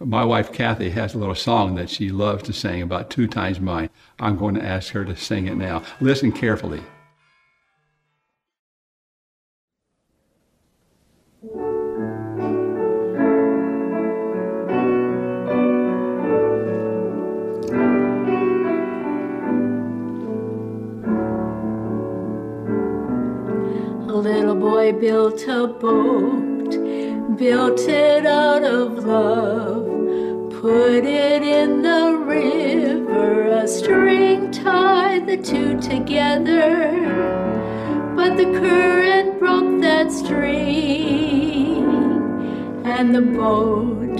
My 0.00 0.24
wife 0.24 0.52
Kathy 0.52 0.90
has 0.90 1.14
a 1.14 1.18
little 1.18 1.34
song 1.34 1.74
that 1.74 1.90
she 1.90 2.10
loves 2.10 2.44
to 2.44 2.52
sing 2.52 2.82
about 2.82 3.10
two 3.10 3.26
times 3.26 3.58
mine. 3.58 3.90
I'm 4.20 4.36
going 4.36 4.54
to 4.54 4.64
ask 4.64 4.92
her 4.92 5.04
to 5.04 5.16
sing 5.16 5.48
it 5.48 5.56
now. 5.56 5.82
Listen 6.00 6.30
carefully. 6.30 6.82
Boy 24.58 24.92
built 24.92 25.46
a 25.46 25.68
boat, 25.68 26.70
built 27.36 27.80
it 27.80 28.26
out 28.26 28.64
of 28.64 29.04
love, 29.04 29.86
put 30.60 31.04
it 31.04 31.42
in 31.42 31.82
the 31.82 32.18
river, 32.24 33.48
a 33.48 33.68
string 33.68 34.50
tied 34.50 35.26
the 35.28 35.36
two 35.36 35.78
together. 35.80 36.90
But 38.16 38.36
the 38.36 38.46
current 38.46 39.38
broke 39.38 39.80
that 39.82 40.10
string, 40.10 41.84
and 42.84 43.14
the 43.14 43.22
boat 43.22 44.16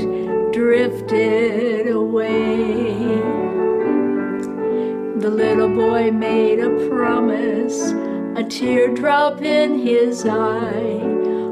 drifted 0.52 1.88
away. 1.88 2.94
The 5.16 5.30
little 5.30 5.68
boy 5.68 6.12
made 6.12 6.60
a 6.60 6.88
promise 6.88 7.92
a 8.38 8.44
teardrop 8.44 9.42
in 9.42 9.80
his 9.80 10.24
eye. 10.24 11.00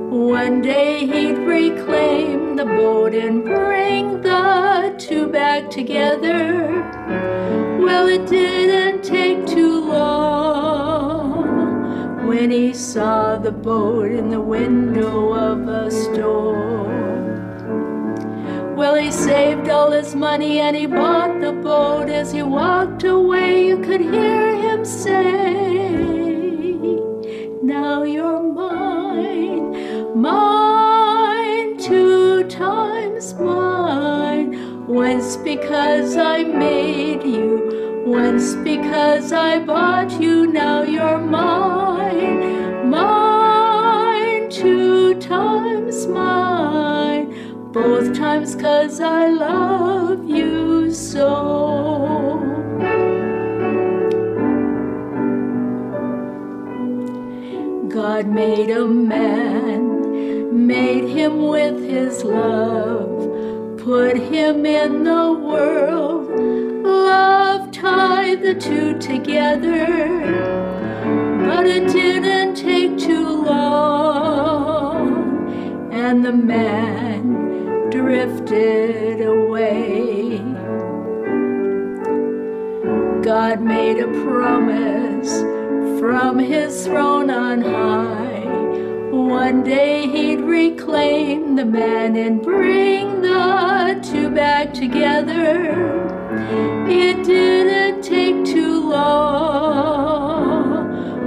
One 0.09 0.62
day 0.62 1.05
he'd 1.05 1.38
reclaim 1.38 2.55
the 2.55 2.64
boat 2.64 3.12
and 3.12 3.42
bring 3.44 4.22
the 4.22 4.94
two 4.96 5.27
back 5.27 5.68
together. 5.68 6.85
Well, 7.83 8.07
it 8.07 8.29
didn't 8.29 9.03
take 9.03 9.49
too 9.49 9.81
long 9.81 11.49
when 12.29 12.53
he 12.53 12.72
saw 12.72 13.37
the 13.37 13.51
boat 13.51 14.12
in 14.12 14.31
the 14.31 14.40
window 14.40 15.35
of 15.35 15.66
a 15.66 15.90
store. 15.90 16.87
Well, 18.77 18.94
he 18.94 19.11
saved 19.11 19.68
all 19.68 19.90
his 19.90 20.14
money 20.14 20.61
and 20.61 20.77
he 20.77 20.87
bought 20.87 21.40
the 21.40 21.51
boat. 21.51 22.09
As 22.09 22.31
he 22.31 22.44
walked 22.44 23.03
away, 23.03 23.66
you 23.66 23.79
could 23.79 24.03
hear 24.03 24.55
him 24.55 24.85
say, 24.85 26.15
now 27.66 28.05
you're 28.05 28.40
mine, 28.40 30.20
mine, 30.20 31.76
two 31.79 32.44
times 32.44 33.35
mine. 33.35 34.87
Once 34.87 35.37
because 35.38 36.16
I 36.16 36.44
made 36.44 37.24
you, 37.24 38.05
once 38.07 38.55
because 38.55 39.33
I 39.33 39.59
bought 39.59 40.12
you, 40.20 40.46
now 40.46 40.83
you're 40.85 41.18
mine, 41.18 42.88
mine, 42.88 44.48
two 44.48 45.18
times 45.18 46.07
mine. 46.07 47.72
Both 47.72 48.16
times 48.16 48.55
cause 48.55 49.00
I 49.00 49.26
love 49.29 50.24
you 50.29 50.94
so. 50.94 52.65
God 57.96 58.28
made 58.28 58.68
a 58.68 58.87
man, 58.87 60.66
made 60.66 61.09
him 61.09 61.46
with 61.46 61.82
his 61.82 62.22
love, 62.22 63.78
put 63.78 64.18
him 64.18 64.66
in 64.66 65.04
the 65.04 65.32
world. 65.32 66.28
Love 66.85 67.72
tied 67.72 68.42
the 68.42 68.54
two 68.54 68.98
together, 68.98 69.87
but 71.46 71.66
it 71.66 71.88
didn't 71.90 72.56
take 72.56 72.98
too 72.98 73.42
long, 73.42 75.09
and 75.90 76.22
the 76.22 76.35
man 76.35 77.88
drifted 77.88 79.22
away. 79.22 80.37
God 83.22 83.62
made 83.62 84.00
a 84.00 84.09
promise 84.22 85.55
from 85.99 86.38
his 86.38 86.85
throne 86.87 87.31
on 87.31 87.62
high. 87.62 88.44
One 89.11 89.62
day 89.62 90.07
he'd 90.07 90.40
reclaim 90.40 91.57
the 91.57 91.64
man 91.64 92.16
and 92.16 92.42
bring 92.42 93.22
the 93.22 94.01
two 94.03 94.31
back 94.31 94.72
together. 94.75 95.75
It 96.88 97.25
didn't 97.25 98.03
take 98.03 98.44
too 98.44 98.90
long 98.90 99.37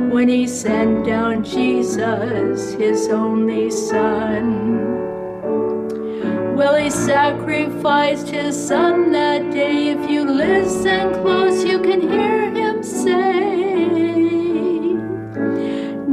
when 0.09 0.27
he 0.29 0.47
sent 0.47 1.05
down 1.05 1.43
Jesus, 1.43 2.73
his 2.73 3.07
only 3.09 3.69
son. 3.71 4.97
Well, 6.55 6.75
he 6.75 6.89
sacrificed 6.89 8.27
his 8.27 8.55
son 8.67 9.11
that 9.13 9.51
day. 9.51 9.89
If 9.89 10.09
you 10.09 10.25
listen 10.25 11.13
close, 11.21 11.63
you 11.63 11.79
can 11.79 12.01
hear 12.01 12.51
him 12.51 12.83
say, 12.83 13.28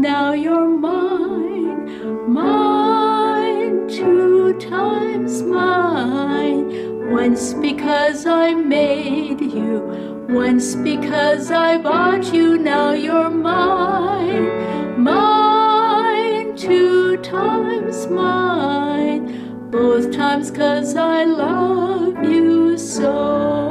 Now 0.06 0.34
you're 0.34 0.68
mine, 0.68 2.32
mine, 2.32 3.88
two 3.88 4.56
times 4.60 5.42
mine. 5.42 7.10
Once 7.10 7.54
because 7.54 8.24
I 8.24 8.54
made 8.54 9.40
you, 9.40 9.80
once 10.28 10.76
because 10.76 11.50
I 11.50 11.78
bought 11.78 12.32
you. 12.32 12.56
Now 12.56 12.92
you're 12.92 13.30
mine, 13.30 15.02
mine, 15.02 16.54
two 16.56 17.16
times 17.16 18.06
mine 18.06 19.26
both 19.72 20.12
times 20.12 20.52
cause 20.52 20.94
I 20.94 21.24
love 21.24 22.22
you 22.22 22.78
so. 22.78 23.70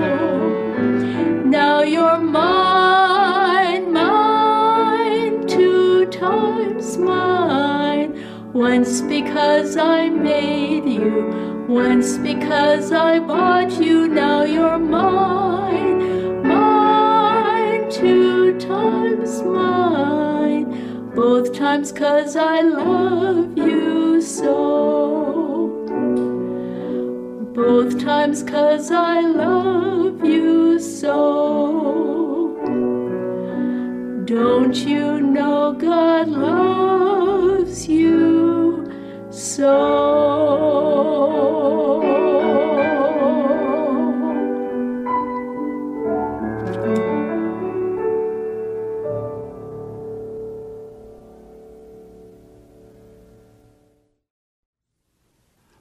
Now 1.45 1.82
you're 1.82 2.17
mine, 2.17 2.64
Once 8.56 9.02
because 9.02 9.76
I 9.76 10.08
made 10.08 10.86
you, 10.86 11.65
once 11.68 12.18
because 12.18 12.94
I 12.94 13.20
bought 13.20 13.82
you. 13.82 14.08
Now 14.08 14.44
you're 14.44 14.80
mine, 14.80 16.41
mine, 16.41 17.91
two 17.91 18.58
times 18.58 19.41
mine. 19.44 21.12
Both 21.13 21.54
times 21.54 21.91
cause 21.91 22.38
I 22.38 22.62
love 22.62 23.58
you 23.58 24.22
so 24.22 24.86
both 27.54 28.00
times 28.00 28.41
cause 28.41 28.89
I 28.89 29.20
love 29.20 30.24
you 30.24 30.80
so. 30.80 32.56
Don't 34.24 34.76
you 34.76 35.20
know 35.20 35.74
God 35.74 36.30
loves 36.30 36.94
you 37.84 39.28
so? 39.32 40.96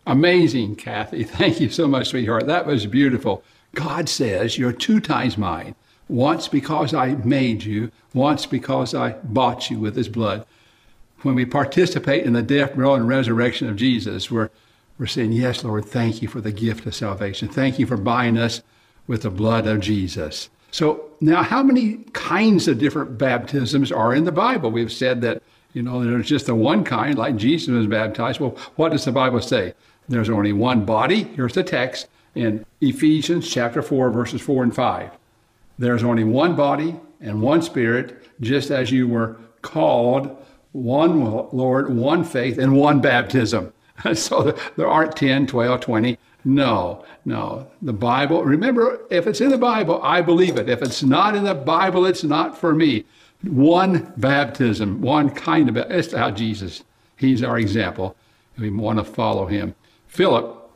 Amazing, 0.06 0.76
Kathy. 0.76 1.24
Thank 1.24 1.60
you 1.60 1.70
so 1.70 1.88
much, 1.88 2.08
sweetheart. 2.08 2.46
That 2.46 2.66
was 2.66 2.86
beautiful. 2.86 3.42
God 3.74 4.08
says, 4.08 4.58
You're 4.58 4.72
two 4.72 5.00
times 5.00 5.38
mine. 5.38 5.74
Once 6.08 6.48
because 6.48 6.92
I 6.92 7.14
made 7.24 7.64
you, 7.64 7.90
once 8.12 8.44
because 8.44 8.94
I 8.94 9.12
bought 9.24 9.70
you 9.70 9.78
with 9.78 9.96
his 9.96 10.08
blood. 10.08 10.44
When 11.24 11.34
we 11.34 11.46
participate 11.46 12.26
in 12.26 12.34
the 12.34 12.42
death, 12.42 12.74
burial, 12.74 12.96
and 12.96 13.08
resurrection 13.08 13.66
of 13.70 13.76
Jesus, 13.76 14.30
we're, 14.30 14.50
we're 14.98 15.06
saying, 15.06 15.32
Yes, 15.32 15.64
Lord, 15.64 15.86
thank 15.86 16.20
you 16.20 16.28
for 16.28 16.42
the 16.42 16.52
gift 16.52 16.84
of 16.84 16.94
salvation. 16.94 17.48
Thank 17.48 17.78
you 17.78 17.86
for 17.86 17.96
buying 17.96 18.36
us 18.36 18.60
with 19.06 19.22
the 19.22 19.30
blood 19.30 19.66
of 19.66 19.80
Jesus. 19.80 20.50
So 20.70 21.12
now, 21.22 21.42
how 21.42 21.62
many 21.62 22.04
kinds 22.12 22.68
of 22.68 22.78
different 22.78 23.16
baptisms 23.16 23.90
are 23.90 24.14
in 24.14 24.24
the 24.24 24.32
Bible? 24.32 24.70
We've 24.70 24.92
said 24.92 25.22
that, 25.22 25.42
you 25.72 25.82
know, 25.82 26.04
there's 26.04 26.28
just 26.28 26.44
the 26.44 26.54
one 26.54 26.84
kind, 26.84 27.16
like 27.16 27.36
Jesus 27.36 27.68
was 27.68 27.86
baptized. 27.86 28.38
Well, 28.38 28.58
what 28.76 28.92
does 28.92 29.06
the 29.06 29.12
Bible 29.12 29.40
say? 29.40 29.72
There's 30.10 30.28
only 30.28 30.52
one 30.52 30.84
body. 30.84 31.22
Here's 31.22 31.54
the 31.54 31.64
text 31.64 32.08
in 32.34 32.66
Ephesians 32.82 33.48
chapter 33.48 33.80
4, 33.80 34.10
verses 34.10 34.42
4 34.42 34.62
and 34.62 34.74
5. 34.74 35.10
There's 35.78 36.04
only 36.04 36.24
one 36.24 36.54
body 36.54 36.96
and 37.22 37.40
one 37.40 37.62
spirit, 37.62 38.22
just 38.42 38.70
as 38.70 38.90
you 38.90 39.08
were 39.08 39.38
called, 39.62 40.36
one 40.74 41.20
Lord, 41.52 41.94
one 41.94 42.24
faith, 42.24 42.58
and 42.58 42.76
one 42.76 43.00
baptism. 43.00 43.72
so 44.14 44.56
there 44.76 44.88
aren't 44.88 45.16
10, 45.16 45.46
12, 45.46 45.80
20. 45.80 46.18
No, 46.44 47.04
no. 47.24 47.68
The 47.80 47.92
Bible, 47.92 48.44
remember, 48.44 49.00
if 49.08 49.26
it's 49.28 49.40
in 49.40 49.50
the 49.50 49.58
Bible, 49.58 50.00
I 50.02 50.20
believe 50.20 50.56
it. 50.56 50.68
If 50.68 50.82
it's 50.82 51.02
not 51.02 51.36
in 51.36 51.44
the 51.44 51.54
Bible, 51.54 52.04
it's 52.04 52.24
not 52.24 52.58
for 52.58 52.74
me. 52.74 53.04
One 53.42 54.12
baptism, 54.16 55.00
one 55.00 55.30
kind 55.30 55.68
of, 55.68 55.76
baptism. 55.76 55.96
that's 55.96 56.12
how 56.12 56.30
Jesus, 56.32 56.82
he's 57.16 57.42
our 57.42 57.58
example. 57.58 58.16
We 58.58 58.70
want 58.70 58.98
to 58.98 59.04
follow 59.04 59.46
him. 59.46 59.76
Philip, 60.08 60.70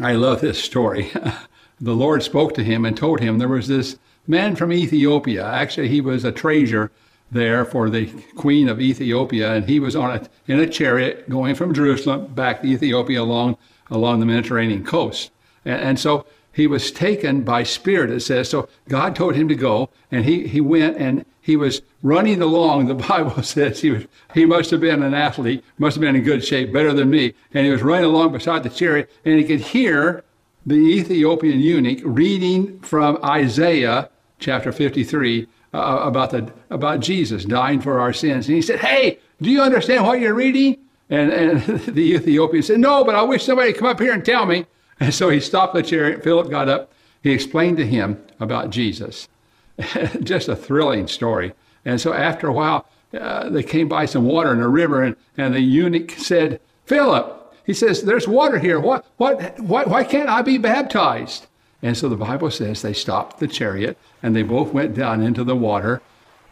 I 0.00 0.12
love 0.12 0.40
this 0.40 0.62
story. 0.62 1.10
the 1.80 1.94
Lord 1.94 2.22
spoke 2.22 2.54
to 2.54 2.64
him 2.64 2.84
and 2.84 2.96
told 2.96 3.18
him 3.18 3.38
there 3.38 3.48
was 3.48 3.66
this 3.66 3.98
man 4.28 4.54
from 4.54 4.72
Ethiopia. 4.72 5.44
Actually, 5.44 5.88
he 5.88 6.00
was 6.00 6.24
a 6.24 6.32
treasure 6.32 6.92
there 7.34 7.64
for 7.64 7.90
the 7.90 8.06
queen 8.36 8.68
of 8.68 8.80
Ethiopia, 8.80 9.52
and 9.52 9.68
he 9.68 9.78
was 9.78 9.94
on 9.94 10.10
a, 10.16 10.28
in 10.50 10.58
a 10.58 10.66
chariot 10.66 11.28
going 11.28 11.54
from 11.54 11.74
Jerusalem 11.74 12.28
back 12.28 12.62
to 12.62 12.68
Ethiopia 12.68 13.20
along 13.20 13.58
along 13.90 14.20
the 14.20 14.26
Mediterranean 14.26 14.82
coast. 14.84 15.30
And, 15.64 15.80
and 15.80 16.00
so 16.00 16.24
he 16.52 16.66
was 16.66 16.90
taken 16.90 17.42
by 17.42 17.64
spirit, 17.64 18.10
it 18.10 18.20
says. 18.20 18.48
So 18.48 18.68
God 18.88 19.14
told 19.14 19.34
him 19.34 19.48
to 19.48 19.54
go, 19.54 19.90
and 20.10 20.24
he, 20.24 20.46
he 20.46 20.60
went 20.60 20.96
and 20.96 21.26
he 21.40 21.56
was 21.56 21.82
running 22.02 22.40
along. 22.40 22.86
The 22.86 22.94
Bible 23.08 23.42
says 23.42 23.80
he 23.80 23.90
was 23.90 24.06
he 24.32 24.46
must 24.46 24.70
have 24.70 24.80
been 24.80 25.02
an 25.02 25.12
athlete, 25.12 25.62
must 25.76 25.96
have 25.96 26.00
been 26.00 26.16
in 26.16 26.22
good 26.22 26.44
shape, 26.44 26.72
better 26.72 26.94
than 26.94 27.10
me. 27.10 27.34
And 27.52 27.66
he 27.66 27.72
was 27.72 27.82
running 27.82 28.06
along 28.06 28.32
beside 28.32 28.62
the 28.62 28.70
chariot, 28.70 29.10
and 29.24 29.38
he 29.38 29.44
could 29.44 29.60
hear 29.60 30.24
the 30.64 30.76
Ethiopian 30.76 31.60
eunuch 31.60 32.00
reading 32.04 32.80
from 32.80 33.18
Isaiah 33.22 34.08
chapter 34.38 34.72
53 34.72 35.46
uh, 35.74 36.00
about 36.02 36.30
the 36.30 36.50
about 36.70 37.00
Jesus 37.00 37.44
dying 37.44 37.80
for 37.80 38.00
our 38.00 38.14
sins. 38.14 38.46
And 38.46 38.56
he 38.56 38.62
said, 38.62 38.80
"Hey, 38.80 39.18
do 39.42 39.50
you 39.50 39.60
understand 39.60 40.04
what 40.04 40.20
you're 40.20 40.34
reading?" 40.34 40.78
And, 41.10 41.32
and 41.32 41.80
the 41.94 42.14
Ethiopian 42.14 42.62
said, 42.62 42.80
No, 42.80 43.04
but 43.04 43.14
I 43.14 43.22
wish 43.22 43.44
somebody 43.44 43.70
would 43.70 43.78
come 43.78 43.88
up 43.88 44.00
here 44.00 44.12
and 44.12 44.24
tell 44.24 44.46
me. 44.46 44.66
And 45.00 45.12
so 45.12 45.28
he 45.28 45.40
stopped 45.40 45.74
the 45.74 45.82
chariot. 45.82 46.22
Philip 46.22 46.48
got 46.48 46.68
up. 46.68 46.92
He 47.20 47.32
explained 47.32 47.78
to 47.78 47.86
him 47.86 48.24
about 48.38 48.70
Jesus. 48.70 49.26
Just 50.22 50.48
a 50.48 50.54
thrilling 50.54 51.08
story. 51.08 51.52
And 51.84 52.00
so 52.00 52.12
after 52.12 52.46
a 52.46 52.52
while, 52.52 52.86
uh, 53.12 53.48
they 53.48 53.64
came 53.64 53.88
by 53.88 54.04
some 54.04 54.24
water 54.24 54.52
in 54.52 54.60
a 54.60 54.68
river, 54.68 55.02
and, 55.02 55.16
and 55.36 55.52
the 55.52 55.60
eunuch 55.60 56.12
said, 56.12 56.60
Philip, 56.86 57.56
he 57.66 57.74
says, 57.74 58.02
There's 58.02 58.28
water 58.28 58.60
here. 58.60 58.78
What, 58.78 59.04
what, 59.16 59.58
what, 59.58 59.88
why 59.88 60.04
can't 60.04 60.28
I 60.28 60.42
be 60.42 60.58
baptized? 60.58 61.48
And 61.84 61.94
so 61.94 62.08
the 62.08 62.16
Bible 62.16 62.50
says 62.50 62.80
they 62.80 62.94
stopped 62.94 63.38
the 63.40 63.46
chariot 63.46 63.98
and 64.22 64.34
they 64.34 64.42
both 64.42 64.72
went 64.72 64.94
down 64.94 65.20
into 65.20 65.44
the 65.44 65.54
water. 65.54 66.00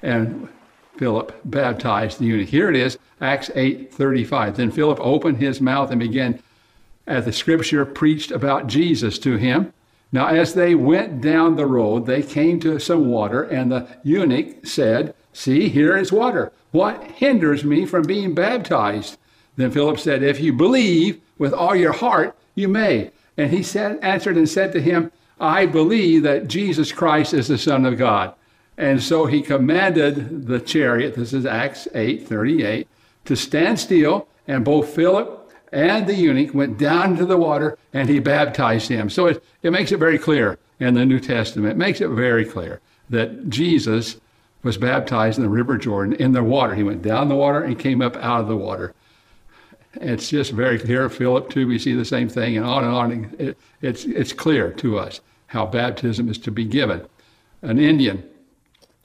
And 0.02 0.46
Philip 0.98 1.40
baptized 1.46 2.18
the 2.18 2.26
eunuch. 2.26 2.50
Here 2.50 2.68
it 2.68 2.76
is, 2.76 2.98
Acts 3.18 3.48
8:35. 3.54 4.56
Then 4.56 4.70
Philip 4.70 4.98
opened 5.00 5.38
his 5.38 5.58
mouth 5.58 5.90
and 5.90 5.98
began, 5.98 6.38
as 7.06 7.24
the 7.24 7.32
scripture 7.32 7.86
preached 7.86 8.30
about 8.30 8.66
Jesus 8.66 9.18
to 9.20 9.36
him. 9.36 9.72
Now, 10.12 10.26
as 10.26 10.52
they 10.52 10.74
went 10.74 11.22
down 11.22 11.56
the 11.56 11.64
road, 11.64 12.04
they 12.04 12.22
came 12.22 12.60
to 12.60 12.78
some 12.78 13.08
water, 13.08 13.42
and 13.42 13.72
the 13.72 13.88
eunuch 14.04 14.66
said, 14.66 15.14
See, 15.32 15.70
here 15.70 15.96
is 15.96 16.12
water. 16.12 16.52
What 16.72 17.02
hinders 17.04 17.64
me 17.64 17.86
from 17.86 18.02
being 18.02 18.34
baptized? 18.34 19.16
Then 19.56 19.70
Philip 19.70 19.98
said, 19.98 20.22
If 20.22 20.40
you 20.40 20.52
believe 20.52 21.22
with 21.38 21.54
all 21.54 21.74
your 21.74 21.92
heart, 21.92 22.36
you 22.54 22.68
may. 22.68 23.12
And 23.38 23.50
he 23.50 23.62
said, 23.62 23.98
answered 24.02 24.36
and 24.36 24.46
said 24.46 24.72
to 24.72 24.82
him, 24.82 25.10
I 25.42 25.66
believe 25.66 26.22
that 26.22 26.46
Jesus 26.46 26.92
Christ 26.92 27.34
is 27.34 27.48
the 27.48 27.58
Son 27.58 27.84
of 27.84 27.98
God. 27.98 28.32
And 28.78 29.02
so 29.02 29.26
he 29.26 29.42
commanded 29.42 30.46
the 30.46 30.60
chariot, 30.60 31.16
this 31.16 31.32
is 31.32 31.44
Acts 31.44 31.88
8 31.94 32.26
38, 32.28 32.86
to 33.24 33.34
stand 33.36 33.80
still, 33.80 34.28
and 34.46 34.64
both 34.64 34.94
Philip 34.94 35.52
and 35.72 36.06
the 36.06 36.14
eunuch 36.14 36.54
went 36.54 36.78
down 36.78 37.16
to 37.16 37.26
the 37.26 37.36
water 37.36 37.76
and 37.92 38.08
he 38.08 38.20
baptized 38.20 38.88
him. 38.88 39.10
So 39.10 39.26
it, 39.26 39.44
it 39.64 39.72
makes 39.72 39.90
it 39.90 39.98
very 39.98 40.16
clear 40.16 40.58
in 40.78 40.94
the 40.94 41.04
New 41.04 41.18
Testament, 41.18 41.72
it 41.72 41.76
makes 41.76 42.00
it 42.00 42.08
very 42.08 42.44
clear 42.44 42.80
that 43.10 43.48
Jesus 43.48 44.20
was 44.62 44.76
baptized 44.76 45.38
in 45.38 45.44
the 45.44 45.50
River 45.50 45.76
Jordan 45.76 46.14
in 46.14 46.32
the 46.32 46.44
water. 46.44 46.76
He 46.76 46.84
went 46.84 47.02
down 47.02 47.28
the 47.28 47.34
water 47.34 47.62
and 47.62 47.76
came 47.76 48.00
up 48.00 48.16
out 48.16 48.42
of 48.42 48.48
the 48.48 48.56
water. 48.56 48.94
It's 49.94 50.30
just 50.30 50.52
very 50.52 50.78
clear. 50.78 51.08
Philip, 51.08 51.50
too, 51.50 51.66
we 51.66 51.80
see 51.80 51.94
the 51.94 52.04
same 52.04 52.28
thing, 52.28 52.56
and 52.56 52.64
on 52.64 52.84
and 52.84 52.94
on. 52.94 53.36
It, 53.38 53.58
it's, 53.82 54.04
it's 54.04 54.32
clear 54.32 54.70
to 54.74 54.98
us 54.98 55.20
how 55.52 55.66
baptism 55.66 56.30
is 56.30 56.38
to 56.38 56.50
be 56.50 56.64
given. 56.64 57.06
An 57.60 57.78
Indian 57.78 58.24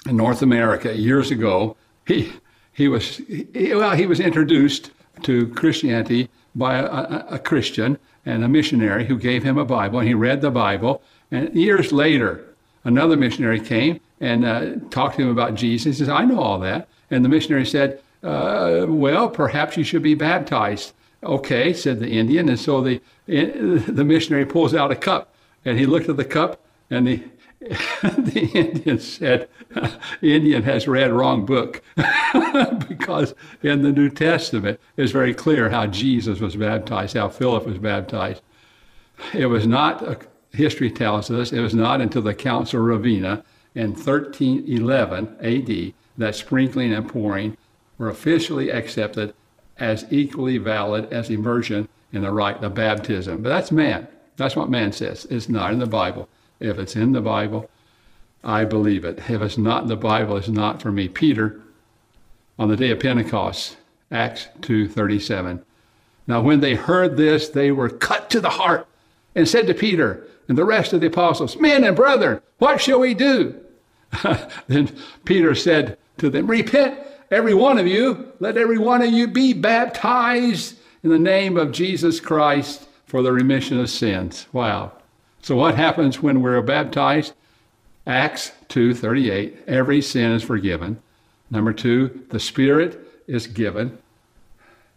in 0.07 0.15
North 0.15 0.41
America 0.41 0.97
years 0.97 1.29
ago. 1.29 1.75
He, 2.07 2.31
he 2.71 2.87
was, 2.87 3.17
he, 3.17 3.73
well, 3.75 3.95
he 3.95 4.05
was 4.05 4.21
introduced 4.21 4.91
to 5.23 5.47
Christianity 5.49 6.29
by 6.55 6.75
a, 6.75 6.85
a, 6.85 7.25
a, 7.31 7.39
Christian 7.39 7.97
and 8.25 8.45
a 8.45 8.47
missionary 8.47 9.05
who 9.05 9.17
gave 9.17 9.43
him 9.43 9.57
a 9.57 9.65
Bible, 9.65 9.99
and 9.99 10.07
he 10.07 10.13
read 10.13 10.39
the 10.39 10.49
Bible. 10.49 11.01
And 11.31 11.53
years 11.53 11.91
later, 11.91 12.45
another 12.85 13.17
missionary 13.17 13.59
came 13.59 13.99
and 14.21 14.45
uh, 14.45 14.75
talked 14.89 15.17
to 15.17 15.23
him 15.23 15.29
about 15.29 15.55
Jesus. 15.55 15.97
He 15.97 15.99
says, 15.99 16.09
I 16.09 16.23
know 16.23 16.39
all 16.39 16.59
that. 16.59 16.87
And 17.11 17.25
the 17.25 17.29
missionary 17.29 17.65
said, 17.65 18.01
uh, 18.23 18.85
Well, 18.87 19.29
perhaps 19.29 19.75
you 19.75 19.83
should 19.83 20.03
be 20.03 20.15
baptized. 20.15 20.93
Okay, 21.23 21.73
said 21.73 21.99
the 21.99 22.09
Indian. 22.09 22.47
And 22.47 22.59
so 22.59 22.81
the, 22.81 23.01
the 23.27 24.05
missionary 24.05 24.45
pulls 24.45 24.73
out 24.73 24.91
a 24.91 24.95
cup, 24.95 25.33
and 25.67 25.77
he 25.77 25.85
looked 25.85 26.07
at 26.07 26.15
the 26.15 26.25
cup, 26.25 26.61
and 26.89 27.07
he, 27.07 27.23
the 27.59 28.49
Indian 28.53 28.99
said, 28.99 29.49
the 29.69 29.97
Indian 30.21 30.63
has 30.63 30.87
read 30.87 31.11
wrong 31.11 31.45
book 31.45 31.83
because 32.87 33.35
in 33.61 33.81
the 33.81 33.91
New 33.91 34.09
Testament 34.09 34.79
it's 34.95 35.11
very 35.11 35.33
clear 35.33 35.69
how 35.69 35.85
Jesus 35.85 36.39
was 36.39 36.55
baptized, 36.55 37.17
how 37.17 37.27
Philip 37.27 37.65
was 37.65 37.79
baptized. 37.79 38.41
It 39.33 39.47
was 39.47 39.67
not, 39.67 40.07
uh, 40.07 40.15
history 40.53 40.89
tells 40.89 41.29
us, 41.29 41.51
it 41.51 41.59
was 41.59 41.75
not 41.75 41.99
until 41.99 42.21
the 42.21 42.33
Council 42.33 42.79
of 42.79 42.85
Ravenna 42.85 43.43
in 43.75 43.91
1311 43.91 45.35
AD 45.41 45.93
that 46.17 46.35
sprinkling 46.35 46.93
and 46.93 47.09
pouring 47.09 47.57
were 47.97 48.09
officially 48.09 48.69
accepted 48.69 49.33
as 49.77 50.05
equally 50.11 50.57
valid 50.59 51.11
as 51.11 51.29
immersion 51.29 51.89
in 52.13 52.21
the 52.21 52.31
rite 52.31 52.63
of 52.63 52.73
baptism. 52.73 53.41
But 53.41 53.49
that's 53.49 53.71
man. 53.71 54.07
That's 54.37 54.55
what 54.55 54.69
man 54.69 54.91
says. 54.91 55.25
It's 55.29 55.49
not 55.49 55.73
in 55.73 55.79
the 55.79 55.85
Bible. 55.85 56.29
If 56.59 56.79
it's 56.79 56.95
in 56.95 57.11
the 57.11 57.21
Bible, 57.21 57.69
I 58.43 58.63
believe 58.65 59.03
it. 59.03 59.19
If 59.29 59.41
it's 59.41 59.57
not 59.57 59.83
in 59.83 59.89
the 59.89 59.95
Bible, 59.95 60.37
it's 60.37 60.47
not 60.47 60.81
for 60.81 60.91
me. 60.91 61.07
Peter, 61.07 61.59
on 62.57 62.69
the 62.69 62.77
day 62.77 62.91
of 62.91 62.99
Pentecost, 62.99 63.77
Acts 64.11 64.47
2:37. 64.61 65.63
Now 66.27 66.41
when 66.41 66.61
they 66.61 66.75
heard 66.75 67.17
this, 67.17 67.49
they 67.49 67.71
were 67.71 67.89
cut 67.89 68.29
to 68.29 68.39
the 68.39 68.51
heart 68.51 68.87
and 69.35 69.47
said 69.47 69.67
to 69.67 69.73
Peter 69.73 70.23
and 70.47 70.57
the 70.57 70.65
rest 70.65 70.93
of 70.93 71.01
the 71.01 71.07
apostles, 71.07 71.57
Men 71.57 71.83
and 71.83 71.95
brethren, 71.95 72.41
what 72.57 72.79
shall 72.79 72.99
we 72.99 73.13
do? 73.13 73.55
then 74.67 74.95
Peter 75.25 75.53
said 75.53 75.97
to 76.17 76.29
them, 76.29 76.47
Repent, 76.47 76.99
every 77.29 77.53
one 77.53 77.77
of 77.77 77.87
you, 77.87 78.31
let 78.39 78.57
every 78.57 78.77
one 78.77 79.01
of 79.01 79.11
you 79.11 79.27
be 79.27 79.53
baptized 79.53 80.77
in 81.03 81.09
the 81.09 81.19
name 81.19 81.57
of 81.57 81.71
Jesus 81.71 82.19
Christ 82.19 82.86
for 83.07 83.21
the 83.21 83.31
remission 83.31 83.79
of 83.79 83.89
sins. 83.89 84.47
Wow. 84.53 84.91
So 85.41 85.55
what 85.55 85.75
happens 85.75 86.21
when 86.21 86.41
we're 86.41 86.61
baptized? 86.61 87.33
Acts 88.05 88.51
2:38, 88.69 89.57
every 89.67 90.01
sin 90.01 90.31
is 90.33 90.43
forgiven. 90.43 90.99
Number 91.49 91.73
2, 91.73 92.25
the 92.29 92.39
Spirit 92.39 92.99
is 93.27 93.47
given 93.47 93.97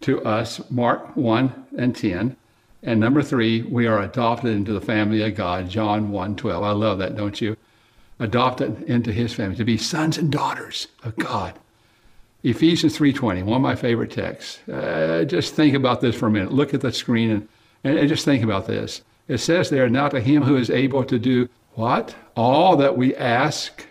to 0.00 0.22
us, 0.24 0.61
Mark 0.70 1.16
1 1.16 1.52
and 1.76 1.94
10. 1.94 2.36
And 2.82 2.98
number 2.98 3.22
3, 3.22 3.62
we 3.62 3.86
are 3.86 4.02
adopted 4.02 4.52
into 4.54 4.72
the 4.72 4.80
family 4.80 5.22
of 5.22 5.34
God, 5.34 5.68
John 5.68 6.11
1:12. 6.11 6.64
I 6.64 6.72
love 6.72 6.98
that, 6.98 7.16
don't 7.16 7.40
you? 7.40 7.56
Adopted 8.18 8.82
into 8.84 9.12
his 9.12 9.32
family 9.32 9.56
to 9.56 9.64
be 9.64 9.76
sons 9.76 10.18
and 10.18 10.30
daughters 10.30 10.88
of 11.04 11.16
God. 11.16 11.54
Ephesians 12.42 12.96
3:20, 12.96 13.42
one 13.42 13.56
of 13.56 13.62
my 13.62 13.76
favorite 13.76 14.11
texts. 14.11 14.66
Uh, 14.68 15.24
just 15.24 15.54
think 15.54 15.74
about 15.74 16.00
this 16.00 16.16
for 16.16 16.26
a 16.26 16.30
minute. 16.30 16.52
Look 16.52 16.72
at 16.72 16.80
the 16.80 16.92
screen 16.92 17.30
and, 17.30 17.48
and 17.84 18.08
just 18.08 18.24
think 18.24 18.42
about 18.42 18.66
this. 18.66 19.02
It 19.28 19.38
says 19.38 19.70
there, 19.70 19.88
now 19.88 20.08
to 20.08 20.20
him 20.20 20.42
who 20.42 20.56
is 20.56 20.70
able 20.70 21.04
to 21.04 21.18
do 21.18 21.48
what? 21.74 22.14
All 22.36 22.76
that 22.76 22.96
we 22.96 23.14
ask 23.16 23.86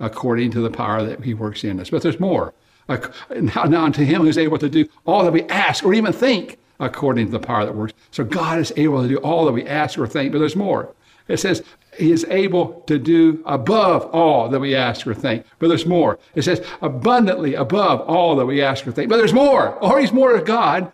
according 0.00 0.50
to 0.52 0.60
the 0.60 0.70
power 0.70 1.04
that 1.04 1.22
he 1.22 1.34
works 1.34 1.64
in 1.64 1.78
us. 1.78 1.90
But 1.90 2.02
there's 2.02 2.18
more. 2.18 2.54
Now, 2.88 3.64
now 3.64 3.88
to 3.88 4.04
him 4.04 4.22
who 4.22 4.28
is 4.28 4.38
able 4.38 4.58
to 4.58 4.68
do 4.68 4.88
all 5.04 5.22
that 5.22 5.32
we 5.32 5.42
ask 5.44 5.84
or 5.84 5.94
even 5.94 6.12
think 6.12 6.58
according 6.80 7.26
to 7.26 7.32
the 7.32 7.38
power 7.38 7.64
that 7.64 7.74
works. 7.74 7.92
So 8.10 8.24
God 8.24 8.58
is 8.58 8.72
able 8.76 9.02
to 9.02 9.08
do 9.08 9.18
all 9.18 9.44
that 9.44 9.52
we 9.52 9.66
ask 9.66 9.98
or 9.98 10.06
think, 10.06 10.32
but 10.32 10.38
there's 10.38 10.56
more. 10.56 10.94
It 11.28 11.36
says 11.36 11.62
he 11.96 12.10
is 12.10 12.24
able 12.24 12.80
to 12.86 12.98
do 12.98 13.42
above 13.44 14.06
all 14.06 14.48
that 14.48 14.58
we 14.58 14.74
ask 14.74 15.06
or 15.06 15.14
think. 15.14 15.44
But 15.58 15.68
there's 15.68 15.86
more. 15.86 16.18
It 16.34 16.42
says 16.42 16.66
abundantly 16.80 17.54
above 17.54 18.00
all 18.00 18.34
that 18.36 18.46
we 18.46 18.62
ask 18.62 18.86
or 18.86 18.92
think. 18.92 19.10
But 19.10 19.18
there's 19.18 19.34
more. 19.34 19.74
Or 19.76 20.00
he's 20.00 20.12
more 20.12 20.32
to 20.32 20.42
God, 20.42 20.90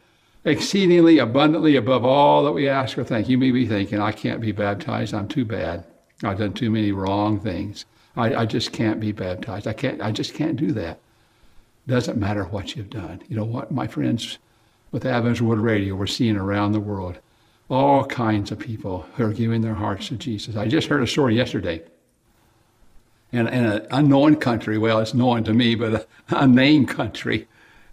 exceedingly 0.47 1.19
abundantly 1.19 1.77
above 1.77 2.05
all 2.05 2.45
that 2.45 2.53
we 2.53 2.69
ask 2.69 2.97
or 2.97 3.05
think. 3.05 3.29
You 3.29 3.37
may 3.37 3.51
be 3.51 3.67
thinking, 3.67 4.01
I 4.01 4.13
can't 4.13 4.41
be 4.41 4.53
baptized. 4.53 5.13
I'm 5.13 5.29
too 5.29 5.45
bad. 5.45 5.85
I've 6.23 6.39
done 6.39 6.55
too 6.55 6.71
many 6.71 6.93
wrong 6.93 7.39
things. 7.41 7.85
I, 8.17 8.35
I 8.35 8.47
just 8.47 8.73
can't 8.73 9.01
be 9.01 9.13
baptized. 9.13 9.67
I 9.67 9.75
can't. 9.75 10.01
I 10.01 10.13
just 10.13 10.33
can't 10.33 10.57
do 10.57 10.73
that. 10.73 11.01
Doesn't 11.87 12.19
matter 12.19 12.45
what 12.45 12.75
you've 12.75 12.91
done. 12.91 13.23
You 13.29 13.37
know 13.37 13.45
what, 13.45 13.71
my 13.71 13.87
friends, 13.87 14.39
with 14.91 15.05
Adventist 15.05 15.43
World 15.43 15.61
Radio, 15.61 15.95
we're 15.95 16.07
seeing 16.07 16.37
around 16.37 16.73
the 16.73 16.81
world 16.81 17.19
all 17.69 18.05
kinds 18.05 18.51
of 18.51 18.59
people 18.59 19.07
who 19.17 19.25
are 19.25 19.33
giving 19.33 19.61
their 19.61 19.75
hearts 19.75 20.09
to 20.09 20.17
Jesus. 20.17 20.57
I 20.57 20.69
just 20.69 20.89
heard 20.89 21.03
a 21.03 21.07
story 21.07 21.37
yesterday. 21.37 21.83
In, 23.33 23.49
in 23.49 23.65
an 23.67 23.87
unknown 23.91 24.37
country, 24.37 24.79
well, 24.79 25.01
it's 25.01 25.13
known 25.13 25.43
to 25.45 25.53
me, 25.53 25.75
but 25.75 25.93
a 25.93 26.07
unnamed 26.31 26.89
country, 26.89 27.49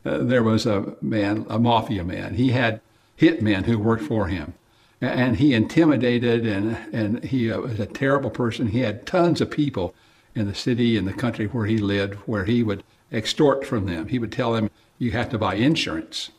uh, 0.06 0.18
there 0.20 0.43
was 0.43 0.66
a 0.66 0.95
man, 1.01 1.45
a 1.49 1.60
mafia 1.60 2.04
man. 2.04 2.36
He 2.36 2.49
had 2.49 2.82
hitmen 3.20 3.66
who 3.66 3.78
worked 3.78 4.04
for 4.04 4.28
him. 4.28 4.54
And 5.01 5.36
he 5.36 5.54
intimidated, 5.54 6.45
and, 6.45 6.78
and 6.93 7.24
he 7.26 7.51
uh, 7.51 7.60
was 7.60 7.80
a 7.80 7.86
terrible 7.86 8.30
person. 8.30 8.68
He 8.68 8.80
had 8.80 9.06
tons 9.06 9.41
of 9.41 9.51
people 9.51 9.93
in 10.34 10.47
the 10.47 10.56
city 10.56 10.97
and 10.97 11.06
the 11.06 11.14
country 11.14 11.47
where 11.47 11.66
he 11.66 11.78
lived, 11.78 12.14
where 12.26 12.45
he 12.45 12.64
would 12.64 12.84
extort 13.12 13.66
from 13.66 13.86
them. 13.86 14.08
He 14.08 14.18
would 14.18 14.32
tell 14.32 14.54
them, 14.54 14.70
You 14.97 15.12
have 15.12 15.30
to 15.32 15.38
buy 15.38 15.56
insurance 15.56 16.32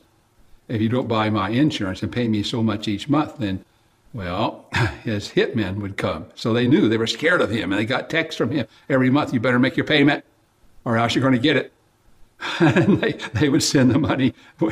if 0.68 0.80
you 0.80 0.88
don't 0.88 1.08
buy 1.08 1.30
my 1.30 1.50
insurance 1.50 2.02
and 2.02 2.12
pay 2.12 2.28
me 2.28 2.42
so 2.42 2.62
much 2.62 2.88
each 2.88 3.08
month, 3.08 3.38
then, 3.38 3.64
well, 4.12 4.66
his 5.04 5.30
hitmen 5.30 5.76
would 5.76 5.96
come. 5.96 6.26
So 6.34 6.52
they 6.52 6.66
knew 6.66 6.88
they 6.88 6.96
were 6.96 7.06
scared 7.06 7.40
of 7.40 7.50
him 7.50 7.72
and 7.72 7.80
they 7.80 7.84
got 7.86 8.10
texts 8.10 8.38
from 8.38 8.50
him 8.50 8.66
every 8.88 9.10
month, 9.10 9.32
you 9.32 9.40
better 9.40 9.58
make 9.58 9.76
your 9.76 9.86
payment 9.86 10.24
or 10.84 10.96
else 10.96 11.14
you're 11.14 11.22
going 11.22 11.34
to 11.34 11.38
get 11.38 11.56
it. 11.56 11.72
And 12.60 12.98
they, 13.00 13.12
they 13.32 13.48
would 13.48 13.62
send 13.62 13.90
the 13.90 13.98
money. 13.98 14.34
Uh, 14.60 14.70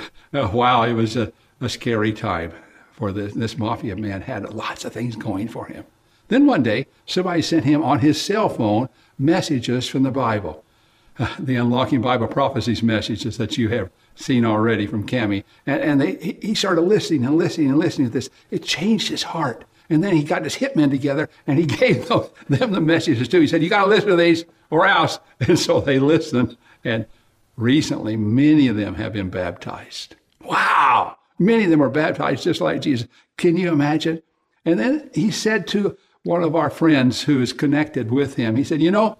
wow, 0.52 0.82
it 0.82 0.94
was 0.94 1.16
a, 1.16 1.32
a 1.60 1.68
scary 1.68 2.12
time 2.12 2.52
for 2.92 3.12
this, 3.12 3.34
this 3.34 3.58
mafia 3.58 3.96
man 3.96 4.22
had 4.22 4.52
lots 4.52 4.84
of 4.84 4.92
things 4.92 5.16
going 5.16 5.48
for 5.48 5.66
him. 5.66 5.84
Then 6.28 6.46
one 6.46 6.62
day, 6.62 6.86
somebody 7.06 7.42
sent 7.42 7.64
him 7.64 7.82
on 7.82 7.98
his 7.98 8.20
cell 8.20 8.48
phone 8.48 8.88
messages 9.18 9.88
from 9.88 10.02
the 10.02 10.10
Bible. 10.10 10.64
the 11.38 11.56
Unlocking 11.56 12.00
Bible 12.00 12.26
Prophecies 12.26 12.82
messages 12.82 13.36
that 13.36 13.58
you 13.58 13.68
have 13.68 13.90
seen 14.14 14.44
already 14.44 14.86
from 14.86 15.06
Cami. 15.06 15.44
And, 15.66 15.80
and 15.82 16.00
they, 16.00 16.36
he 16.40 16.54
started 16.54 16.82
listening 16.82 17.24
and 17.24 17.36
listening 17.36 17.70
and 17.70 17.78
listening 17.78 18.08
to 18.08 18.12
this. 18.12 18.30
It 18.50 18.62
changed 18.62 19.08
his 19.08 19.22
heart. 19.22 19.64
And 19.90 20.02
then 20.02 20.16
he 20.16 20.22
got 20.22 20.44
his 20.44 20.56
hitmen 20.56 20.90
together 20.90 21.28
and 21.46 21.58
he 21.58 21.66
gave 21.80 22.08
them, 22.08 22.24
them 22.48 22.72
the 22.72 22.80
messages 22.80 23.28
too. 23.28 23.40
He 23.40 23.46
said, 23.46 23.62
You 23.62 23.68
got 23.68 23.84
to 23.84 23.90
listen 23.90 24.08
to 24.08 24.16
these 24.16 24.44
or 24.70 24.86
else. 24.86 25.18
And 25.40 25.58
so 25.58 25.80
they 25.80 25.98
listened. 25.98 26.56
And 26.84 27.06
recently, 27.56 28.16
many 28.16 28.68
of 28.68 28.76
them 28.76 28.94
have 28.94 29.12
been 29.12 29.30
baptized. 29.30 30.16
Wow. 30.44 31.16
Many 31.38 31.64
of 31.64 31.70
them 31.70 31.82
are 31.82 31.90
baptized 31.90 32.44
just 32.44 32.60
like 32.60 32.82
Jesus. 32.82 33.08
Can 33.36 33.56
you 33.56 33.72
imagine? 33.72 34.22
And 34.64 34.78
then 34.78 35.10
he 35.14 35.30
said 35.30 35.66
to 35.68 35.96
one 36.22 36.42
of 36.42 36.54
our 36.54 36.70
friends 36.70 37.22
who 37.22 37.40
is 37.40 37.52
connected 37.52 38.10
with 38.10 38.36
him, 38.36 38.56
he 38.56 38.64
said, 38.64 38.80
You 38.80 38.90
know, 38.90 39.18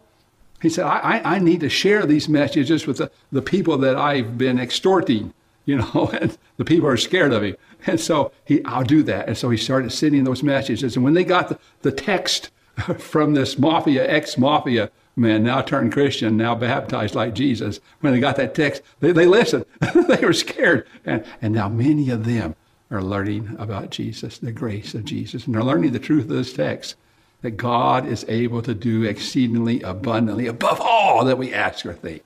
he 0.61 0.68
said, 0.68 0.85
I, 0.85 1.20
I 1.24 1.39
need 1.41 1.61
to 1.61 1.68
share 1.68 2.07
these 2.07 2.28
messages 2.28 2.87
with 2.87 2.99
the, 2.99 3.11
the 3.33 3.43
people 3.43 3.76
that 3.78 3.97
I've 3.97 4.39
been 4.39 4.61
extorting, 4.61 5.35
you 5.64 5.78
know, 5.78 6.11
and 6.20 6.37
the 6.57 6.64
people 6.64 6.89
are 6.89 6.97
scared 6.97 7.33
of 7.33 7.43
him. 7.43 7.57
And 7.87 8.01
so 8.01 8.30
he, 8.45 8.64
I'll 8.64 8.85
do 8.85 9.03
that. 9.03 9.26
And 9.26 9.37
so 9.37 9.51
he 9.51 9.57
started 9.57 9.91
sending 9.91 10.22
those 10.22 10.43
messages. 10.43 10.95
And 10.95 11.05
when 11.05 11.14
they 11.14 11.24
got 11.24 11.49
the, 11.49 11.59
the 11.83 11.91
text 11.91 12.51
from 12.99 13.35
this 13.35 13.59
mafia, 13.59 14.09
ex 14.09 14.39
mafia 14.39 14.91
man, 15.16 15.43
now 15.43 15.61
turned 15.61 15.93
Christian, 15.93 16.37
now 16.37 16.55
baptized 16.55 17.14
like 17.14 17.35
Jesus, 17.35 17.81
when 18.01 18.12
they 18.12 18.20
got 18.20 18.37
that 18.37 18.55
text, 18.55 18.83
they, 19.01 19.12
they 19.12 19.27
listened. 19.27 19.66
they 20.09 20.25
were 20.25 20.33
scared. 20.33 20.87
And, 21.05 21.25
and 21.41 21.55
now 21.55 21.68
many 21.68 22.11
of 22.11 22.25
them 22.25 22.57
are 22.91 23.03
learning 23.03 23.57
about 23.59 23.91
Jesus, 23.91 24.39
the 24.39 24.53
grace 24.53 24.95
of 24.95 25.05
Jesus, 25.05 25.47
and 25.47 25.55
they're 25.55 25.62
learning 25.62 25.93
the 25.93 25.99
truth 25.99 26.25
of 26.25 26.31
this 26.31 26.53
text 26.53 26.97
that 27.43 27.53
God 27.53 28.07
is 28.07 28.25
able 28.29 28.62
to 28.62 28.75
do 28.75 29.03
exceedingly 29.03 29.83
abundantly 29.83 30.47
above 30.47 30.81
all 30.81 31.25
that 31.25 31.39
we 31.39 31.53
ask 31.53 31.85
or 31.85 31.93
think, 31.93 32.23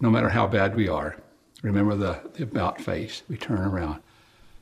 no 0.00 0.10
matter 0.10 0.28
how 0.28 0.46
bad 0.46 0.76
we 0.76 0.88
are. 0.88 1.16
Remember 1.62 1.96
the, 1.96 2.20
the 2.34 2.44
about 2.44 2.80
face. 2.80 3.22
We 3.28 3.36
turn 3.36 3.58
around. 3.58 4.00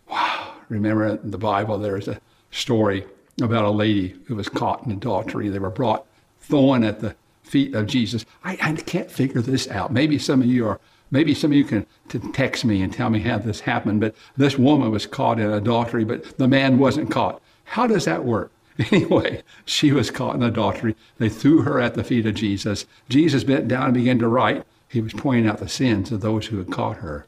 Wow. 0.08 0.54
Remember 0.68 1.06
in 1.06 1.30
the 1.30 1.38
Bible, 1.38 1.78
there's 1.78 2.08
a 2.08 2.20
story 2.50 3.04
about 3.40 3.64
a 3.64 3.70
lady 3.70 4.14
who 4.26 4.36
was 4.36 4.48
caught 4.48 4.84
in 4.84 4.92
adultery. 4.92 5.48
They 5.48 5.58
were 5.58 5.70
brought 5.70 6.06
thorn 6.40 6.84
at 6.84 7.00
the 7.00 7.14
feet 7.42 7.74
of 7.74 7.86
Jesus. 7.86 8.24
I, 8.44 8.58
I 8.60 8.72
can't 8.74 9.10
figure 9.10 9.40
this 9.40 9.68
out. 9.68 9.92
Maybe 9.92 10.18
some 10.18 10.42
of 10.42 10.46
you 10.46 10.66
are 10.66 10.80
Maybe 11.12 11.34
some 11.34 11.52
of 11.52 11.56
you 11.58 11.64
can 11.64 11.86
text 12.32 12.64
me 12.64 12.80
and 12.80 12.90
tell 12.90 13.10
me 13.10 13.20
how 13.20 13.36
this 13.36 13.60
happened, 13.60 14.00
but 14.00 14.14
this 14.38 14.58
woman 14.58 14.90
was 14.90 15.04
caught 15.04 15.38
in 15.38 15.52
adultery, 15.52 16.04
but 16.04 16.38
the 16.38 16.48
man 16.48 16.78
wasn't 16.78 17.10
caught. 17.10 17.40
How 17.64 17.86
does 17.86 18.06
that 18.06 18.24
work? 18.24 18.50
Anyway, 18.90 19.42
she 19.66 19.92
was 19.92 20.10
caught 20.10 20.34
in 20.34 20.42
adultery. 20.42 20.96
They 21.18 21.28
threw 21.28 21.60
her 21.60 21.78
at 21.78 21.92
the 21.92 22.02
feet 22.02 22.24
of 22.24 22.34
Jesus. 22.34 22.86
Jesus 23.10 23.44
bent 23.44 23.68
down 23.68 23.84
and 23.84 23.94
began 23.94 24.18
to 24.20 24.28
write. 24.28 24.64
He 24.88 25.02
was 25.02 25.12
pointing 25.12 25.46
out 25.46 25.58
the 25.58 25.68
sins 25.68 26.10
of 26.10 26.22
those 26.22 26.46
who 26.46 26.56
had 26.56 26.70
caught 26.70 26.96
her. 26.96 27.26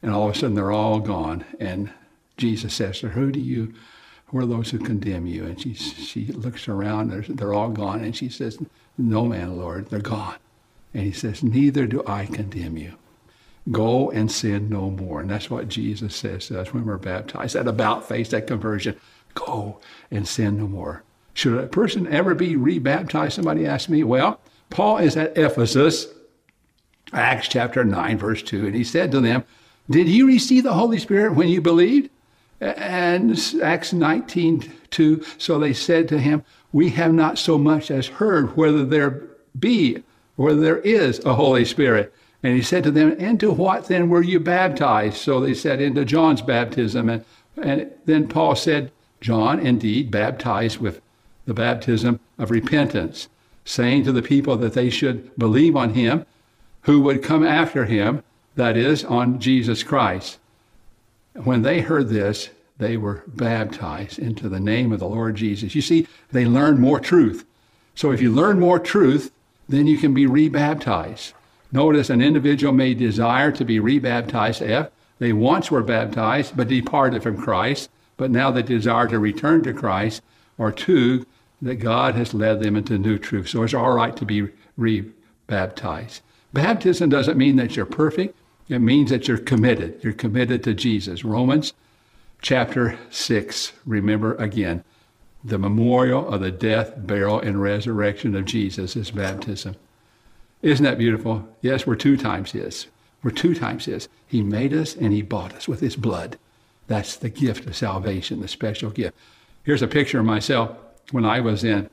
And 0.00 0.12
all 0.12 0.30
of 0.30 0.34
a 0.34 0.38
sudden, 0.38 0.54
they're 0.54 0.72
all 0.72 0.98
gone. 0.98 1.44
And 1.60 1.92
Jesus 2.38 2.72
says 2.72 3.00
to 3.00 3.10
her, 3.10 3.20
Who 3.20 3.30
do 3.30 3.38
you, 3.38 3.74
who 4.26 4.38
are 4.38 4.46
those 4.46 4.70
who 4.70 4.78
condemn 4.78 5.26
you? 5.26 5.44
And 5.44 5.60
she, 5.60 5.74
she 5.74 6.26
looks 6.26 6.68
around, 6.68 7.10
they're, 7.10 7.54
all 7.54 7.70
gone. 7.70 8.02
And 8.02 8.16
she 8.16 8.28
says, 8.28 8.58
No, 8.98 9.24
man, 9.24 9.56
Lord, 9.56 9.88
they're 9.88 10.00
gone. 10.00 10.36
And 10.94 11.04
he 11.04 11.12
says, 11.12 11.42
Neither 11.42 11.86
do 11.86 12.02
I 12.06 12.26
condemn 12.26 12.76
you. 12.76 12.94
Go 13.70 14.10
and 14.10 14.30
sin 14.30 14.68
no 14.68 14.90
more. 14.90 15.20
And 15.20 15.30
that's 15.30 15.50
what 15.50 15.68
Jesus 15.68 16.14
says 16.14 16.46
to 16.48 16.60
us 16.60 16.72
when 16.72 16.84
we're 16.84 16.98
baptized. 16.98 17.54
That 17.54 17.68
about 17.68 18.06
face, 18.06 18.28
that 18.30 18.46
conversion. 18.46 18.98
Go 19.34 19.80
and 20.10 20.26
sin 20.26 20.56
no 20.58 20.66
more. 20.66 21.02
Should 21.34 21.58
a 21.62 21.66
person 21.66 22.06
ever 22.12 22.34
be 22.34 22.56
rebaptized? 22.56 23.34
Somebody 23.34 23.66
asked 23.66 23.90
me. 23.90 24.02
Well, 24.02 24.40
Paul 24.70 24.98
is 24.98 25.16
at 25.16 25.36
Ephesus, 25.36 26.06
Acts 27.12 27.48
chapter 27.48 27.84
9, 27.84 28.18
verse 28.18 28.42
2, 28.42 28.66
and 28.66 28.74
he 28.74 28.82
said 28.82 29.12
to 29.12 29.20
them, 29.20 29.44
Did 29.90 30.08
you 30.08 30.26
receive 30.26 30.64
the 30.64 30.72
Holy 30.72 30.98
Spirit 30.98 31.34
when 31.34 31.48
you 31.48 31.60
believed? 31.60 32.10
And 32.60 33.38
Acts 33.62 33.92
19, 33.92 34.72
2, 34.90 35.24
so 35.38 35.58
they 35.58 35.72
said 35.72 36.08
to 36.08 36.18
him, 36.18 36.42
We 36.72 36.90
have 36.90 37.12
not 37.12 37.38
so 37.38 37.58
much 37.58 37.90
as 37.90 38.06
heard 38.06 38.56
whether 38.56 38.84
there 38.84 39.22
be, 39.58 40.02
whether 40.36 40.60
there 40.60 40.78
is 40.78 41.24
a 41.24 41.34
Holy 41.34 41.64
Spirit. 41.64 42.14
And 42.42 42.54
he 42.54 42.62
said 42.62 42.84
to 42.84 42.90
them, 42.90 43.12
Into 43.12 43.50
what 43.50 43.86
then 43.86 44.08
were 44.08 44.22
you 44.22 44.40
baptized? 44.40 45.18
So 45.18 45.40
they 45.40 45.54
said, 45.54 45.80
Into 45.80 46.04
John's 46.04 46.42
baptism. 46.42 47.08
And, 47.08 47.24
and 47.56 47.90
then 48.06 48.28
Paul 48.28 48.56
said, 48.56 48.90
John 49.20 49.58
indeed 49.58 50.10
baptized 50.10 50.78
with 50.78 51.00
the 51.46 51.54
baptism 51.54 52.20
of 52.38 52.50
repentance, 52.50 53.28
saying 53.64 54.04
to 54.04 54.12
the 54.12 54.22
people 54.22 54.56
that 54.56 54.74
they 54.74 54.90
should 54.90 55.36
believe 55.36 55.76
on 55.76 55.94
him 55.94 56.26
who 56.82 57.00
would 57.00 57.22
come 57.22 57.44
after 57.44 57.84
him, 57.84 58.22
that 58.54 58.76
is, 58.76 59.04
on 59.04 59.40
Jesus 59.40 59.82
Christ. 59.82 60.38
When 61.44 61.62
they 61.62 61.80
heard 61.80 62.08
this, 62.08 62.50
they 62.78 62.96
were 62.96 63.24
baptized 63.26 64.18
into 64.18 64.48
the 64.48 64.60
name 64.60 64.92
of 64.92 65.00
the 65.00 65.08
Lord 65.08 65.36
Jesus. 65.36 65.74
You 65.74 65.82
see, 65.82 66.06
they 66.30 66.44
learned 66.44 66.78
more 66.78 67.00
truth. 67.00 67.44
So 67.94 68.10
if 68.10 68.20
you 68.20 68.30
learn 68.30 68.60
more 68.60 68.78
truth, 68.78 69.32
then 69.68 69.86
you 69.86 69.96
can 69.96 70.12
be 70.12 70.26
rebaptized. 70.26 71.32
Notice 71.72 72.10
an 72.10 72.20
individual 72.20 72.72
may 72.72 72.94
desire 72.94 73.50
to 73.52 73.64
be 73.64 73.80
rebaptized 73.80 74.62
if 74.62 74.88
they 75.18 75.32
once 75.32 75.70
were 75.70 75.82
baptized 75.82 76.56
but 76.56 76.68
departed 76.68 77.22
from 77.22 77.40
Christ 77.40 77.88
but 78.16 78.30
now 78.30 78.50
they 78.50 78.62
desire 78.62 79.06
to 79.08 79.18
return 79.18 79.62
to 79.62 79.72
Christ, 79.72 80.22
or 80.58 80.72
two, 80.72 81.26
that 81.60 81.76
God 81.76 82.14
has 82.14 82.34
led 82.34 82.60
them 82.60 82.76
into 82.76 82.98
new 82.98 83.18
truth. 83.18 83.48
So 83.48 83.62
it's 83.62 83.74
all 83.74 83.92
right 83.92 84.16
to 84.16 84.24
be 84.24 84.48
rebaptized. 84.76 86.22
Baptism 86.52 87.10
doesn't 87.10 87.36
mean 87.36 87.56
that 87.56 87.76
you're 87.76 87.86
perfect. 87.86 88.36
It 88.68 88.80
means 88.80 89.10
that 89.10 89.28
you're 89.28 89.38
committed. 89.38 90.00
You're 90.02 90.12
committed 90.12 90.64
to 90.64 90.74
Jesus. 90.74 91.24
Romans 91.24 91.72
chapter 92.42 92.98
6, 93.10 93.72
remember 93.84 94.34
again, 94.36 94.84
the 95.44 95.58
memorial 95.58 96.28
of 96.28 96.40
the 96.40 96.50
death, 96.50 96.94
burial, 96.96 97.40
and 97.40 97.62
resurrection 97.62 98.34
of 98.34 98.44
Jesus 98.44 98.96
is 98.96 99.12
baptism. 99.12 99.76
Isn't 100.62 100.84
that 100.84 100.98
beautiful? 100.98 101.48
Yes, 101.60 101.86
we're 101.86 101.94
two 101.94 102.16
times 102.16 102.52
His. 102.52 102.86
We're 103.22 103.30
two 103.30 103.54
times 103.54 103.84
His. 103.84 104.08
He 104.26 104.42
made 104.42 104.74
us 104.74 104.96
and 104.96 105.12
He 105.12 105.22
bought 105.22 105.54
us 105.54 105.68
with 105.68 105.80
His 105.80 105.94
blood. 105.94 106.38
That's 106.88 107.16
the 107.16 107.28
gift 107.28 107.66
of 107.66 107.76
salvation, 107.76 108.40
the 108.40 108.48
special 108.48 108.90
gift. 108.90 109.16
Here's 109.62 109.82
a 109.82 109.88
picture 109.88 110.18
of 110.20 110.24
myself 110.26 110.76
when 111.12 111.24
I 111.24 111.40
was 111.40 111.62
in 111.62 111.88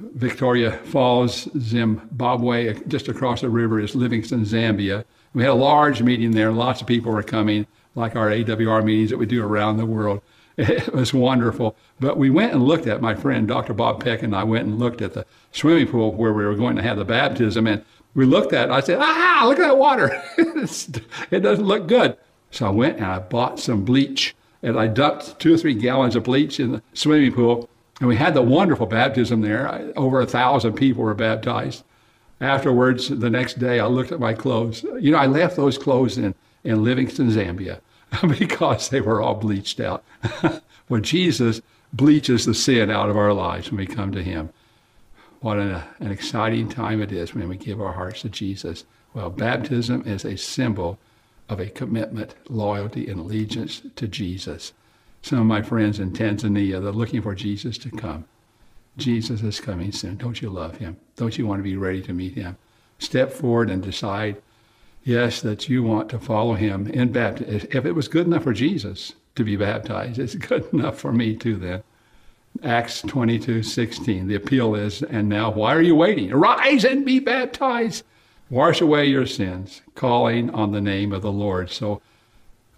Victoria 0.00 0.72
Falls, 0.84 1.48
Zimbabwe. 1.58 2.74
Just 2.88 3.08
across 3.08 3.42
the 3.42 3.50
river 3.50 3.80
is 3.80 3.94
Livingstone, 3.94 4.44
Zambia. 4.44 5.04
We 5.34 5.42
had 5.42 5.50
a 5.50 5.54
large 5.54 6.02
meeting 6.02 6.32
there. 6.32 6.50
Lots 6.50 6.80
of 6.80 6.86
people 6.86 7.12
were 7.12 7.22
coming. 7.22 7.66
like 7.94 8.16
our 8.16 8.30
AWR 8.30 8.84
meetings 8.84 9.10
that 9.10 9.18
we 9.18 9.26
do 9.26 9.44
around 9.44 9.76
the 9.76 9.86
world. 9.86 10.22
It 10.56 10.92
was 10.92 11.14
wonderful. 11.14 11.74
But 12.00 12.18
we 12.18 12.28
went 12.28 12.52
and 12.52 12.62
looked 12.62 12.86
at, 12.86 13.00
my 13.00 13.14
friend 13.14 13.48
Dr. 13.48 13.72
Bob 13.72 14.04
Peck 14.04 14.22
and 14.22 14.36
I 14.36 14.44
went 14.44 14.66
and 14.66 14.78
looked 14.78 15.00
at 15.00 15.14
the 15.14 15.24
swimming 15.52 15.86
pool 15.86 16.12
where 16.12 16.34
we 16.34 16.44
were 16.44 16.54
going 16.54 16.76
to 16.76 16.82
have 16.82 16.98
the 16.98 17.04
baptism. 17.04 17.66
And 17.66 17.82
we 18.14 18.26
looked 18.26 18.52
at 18.52 18.68
it. 18.68 18.72
I 18.72 18.80
said, 18.80 18.98
ah, 19.00 19.44
look 19.46 19.58
at 19.58 19.62
that 19.62 19.78
water. 19.78 20.22
it 20.36 21.40
doesn't 21.40 21.64
look 21.64 21.86
good. 21.86 22.16
So 22.50 22.66
I 22.66 22.70
went 22.70 22.96
and 22.96 23.06
I 23.06 23.20
bought 23.20 23.58
some 23.58 23.84
bleach 23.86 24.34
and 24.62 24.78
I 24.78 24.86
dumped 24.86 25.38
two 25.38 25.54
or 25.54 25.56
three 25.56 25.72
gallons 25.72 26.14
of 26.14 26.24
bleach 26.24 26.60
in 26.60 26.72
the 26.72 26.82
swimming 26.92 27.32
pool. 27.32 27.70
And 28.00 28.08
we 28.08 28.16
had 28.16 28.34
the 28.34 28.42
wonderful 28.42 28.86
baptism 28.86 29.40
there. 29.40 29.92
Over 29.96 30.20
a 30.20 30.26
thousand 30.26 30.74
people 30.74 31.04
were 31.04 31.14
baptized. 31.14 31.84
Afterwards, 32.40 33.08
the 33.08 33.28
next 33.28 33.58
day, 33.58 33.80
I 33.80 33.86
looked 33.86 34.12
at 34.12 34.20
my 34.20 34.32
clothes. 34.32 34.82
You 34.98 35.12
know, 35.12 35.18
I 35.18 35.26
left 35.26 35.56
those 35.56 35.76
clothes 35.76 36.16
in, 36.16 36.34
in 36.64 36.82
Livingstone, 36.82 37.30
Zambia, 37.30 37.80
because 38.38 38.88
they 38.88 39.00
were 39.00 39.20
all 39.20 39.34
bleached 39.34 39.78
out. 39.78 40.04
well, 40.88 41.00
Jesus 41.00 41.60
bleaches 41.92 42.46
the 42.46 42.54
sin 42.54 42.90
out 42.90 43.10
of 43.10 43.16
our 43.16 43.34
lives 43.34 43.70
when 43.70 43.78
we 43.78 43.86
come 43.86 44.12
to 44.12 44.22
Him. 44.22 44.50
What 45.40 45.58
an, 45.58 45.82
an 45.98 46.10
exciting 46.10 46.68
time 46.68 47.02
it 47.02 47.12
is 47.12 47.34
when 47.34 47.48
we 47.48 47.56
give 47.56 47.80
our 47.80 47.92
hearts 47.92 48.22
to 48.22 48.28
Jesus. 48.28 48.84
Well, 49.12 49.30
baptism 49.30 50.02
is 50.06 50.24
a 50.24 50.36
symbol 50.36 50.98
of 51.48 51.60
a 51.60 51.66
commitment, 51.66 52.34
loyalty, 52.48 53.08
and 53.08 53.20
allegiance 53.20 53.82
to 53.96 54.06
Jesus. 54.06 54.72
Some 55.22 55.40
of 55.40 55.46
my 55.46 55.62
friends 55.62 55.98
in 55.98 56.12
Tanzania, 56.12 56.80
they're 56.80 56.92
looking 56.92 57.20
for 57.20 57.34
Jesus 57.34 57.76
to 57.78 57.90
come. 57.90 58.24
Jesus 59.00 59.42
is 59.42 59.60
coming 59.60 59.92
soon. 59.92 60.16
Don't 60.16 60.40
you 60.40 60.50
love 60.50 60.76
him? 60.76 60.96
Don't 61.16 61.36
you 61.36 61.46
want 61.46 61.60
to 61.60 61.64
be 61.64 61.76
ready 61.76 62.02
to 62.02 62.12
meet 62.12 62.34
him? 62.34 62.56
Step 62.98 63.32
forward 63.32 63.70
and 63.70 63.82
decide, 63.82 64.40
yes, 65.04 65.40
that 65.40 65.68
you 65.68 65.82
want 65.82 66.08
to 66.10 66.18
follow 66.18 66.54
him 66.54 66.86
in 66.88 67.12
baptism. 67.12 67.68
If 67.72 67.84
it 67.84 67.92
was 67.92 68.08
good 68.08 68.26
enough 68.26 68.44
for 68.44 68.52
Jesus 68.52 69.14
to 69.34 69.44
be 69.44 69.56
baptized, 69.56 70.18
it's 70.18 70.34
good 70.50 70.72
enough 70.72 70.98
for 70.98 71.12
me 71.12 71.36
too 71.36 71.56
then. 71.56 71.82
Acts 72.62 73.02
22, 73.02 73.62
16. 73.62 74.26
The 74.26 74.34
appeal 74.34 74.74
is, 74.74 75.02
and 75.02 75.28
now 75.28 75.50
why 75.50 75.74
are 75.74 75.82
you 75.82 75.94
waiting? 75.94 76.32
Arise 76.32 76.84
and 76.84 77.04
be 77.04 77.20
baptized 77.20 78.04
Wash 78.50 78.80
away 78.80 79.06
your 79.06 79.26
sins, 79.26 79.80
calling 79.94 80.50
on 80.50 80.72
the 80.72 80.80
name 80.80 81.12
of 81.12 81.22
the 81.22 81.30
Lord. 81.30 81.70
So 81.70 82.02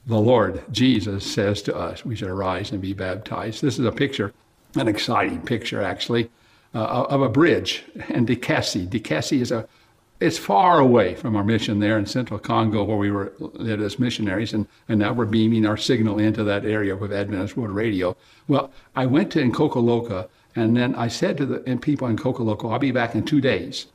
the 0.06 0.18
Lord, 0.18 0.62
Jesus, 0.70 1.24
says 1.24 1.62
to 1.62 1.74
us, 1.74 2.04
we 2.04 2.14
should 2.14 2.28
arise 2.28 2.72
and 2.72 2.82
be 2.82 2.92
baptized. 2.92 3.62
This 3.62 3.78
is 3.78 3.86
a 3.86 3.92
picture, 3.92 4.34
an 4.76 4.88
exciting 4.88 5.42
picture, 5.42 5.82
actually, 5.82 6.30
uh, 6.74 7.06
of 7.08 7.22
a 7.22 7.28
bridge 7.28 7.84
in 8.08 8.26
Dikasi. 8.26 8.88
Dikasi 8.88 9.40
is 9.40 9.52
a 9.52 9.68
it's 10.22 10.38
far 10.38 10.78
away 10.78 11.16
from 11.16 11.34
our 11.34 11.42
mission 11.42 11.80
there 11.80 11.98
in 11.98 12.06
central 12.06 12.38
Congo 12.38 12.84
where 12.84 12.96
we 12.96 13.10
were 13.10 13.32
as 13.58 13.98
missionaries, 13.98 14.52
and, 14.52 14.68
and 14.88 15.00
now 15.00 15.12
we're 15.12 15.24
beaming 15.24 15.66
our 15.66 15.76
signal 15.76 16.20
into 16.20 16.44
that 16.44 16.64
area 16.64 16.94
with 16.94 17.12
Adventist 17.12 17.56
World 17.56 17.74
Radio. 17.74 18.16
Well, 18.46 18.70
I 18.94 19.04
went 19.04 19.32
to 19.32 19.42
Nkokoloka, 19.42 20.28
and 20.54 20.76
then 20.76 20.94
I 20.94 21.08
said 21.08 21.38
to 21.38 21.46
the 21.46 21.58
people 21.78 22.06
in 22.06 22.16
Nkokoloka, 22.16 22.70
I'll 22.70 22.78
be 22.78 22.92
back 22.92 23.16
in 23.16 23.24
two 23.24 23.40
days 23.40 23.86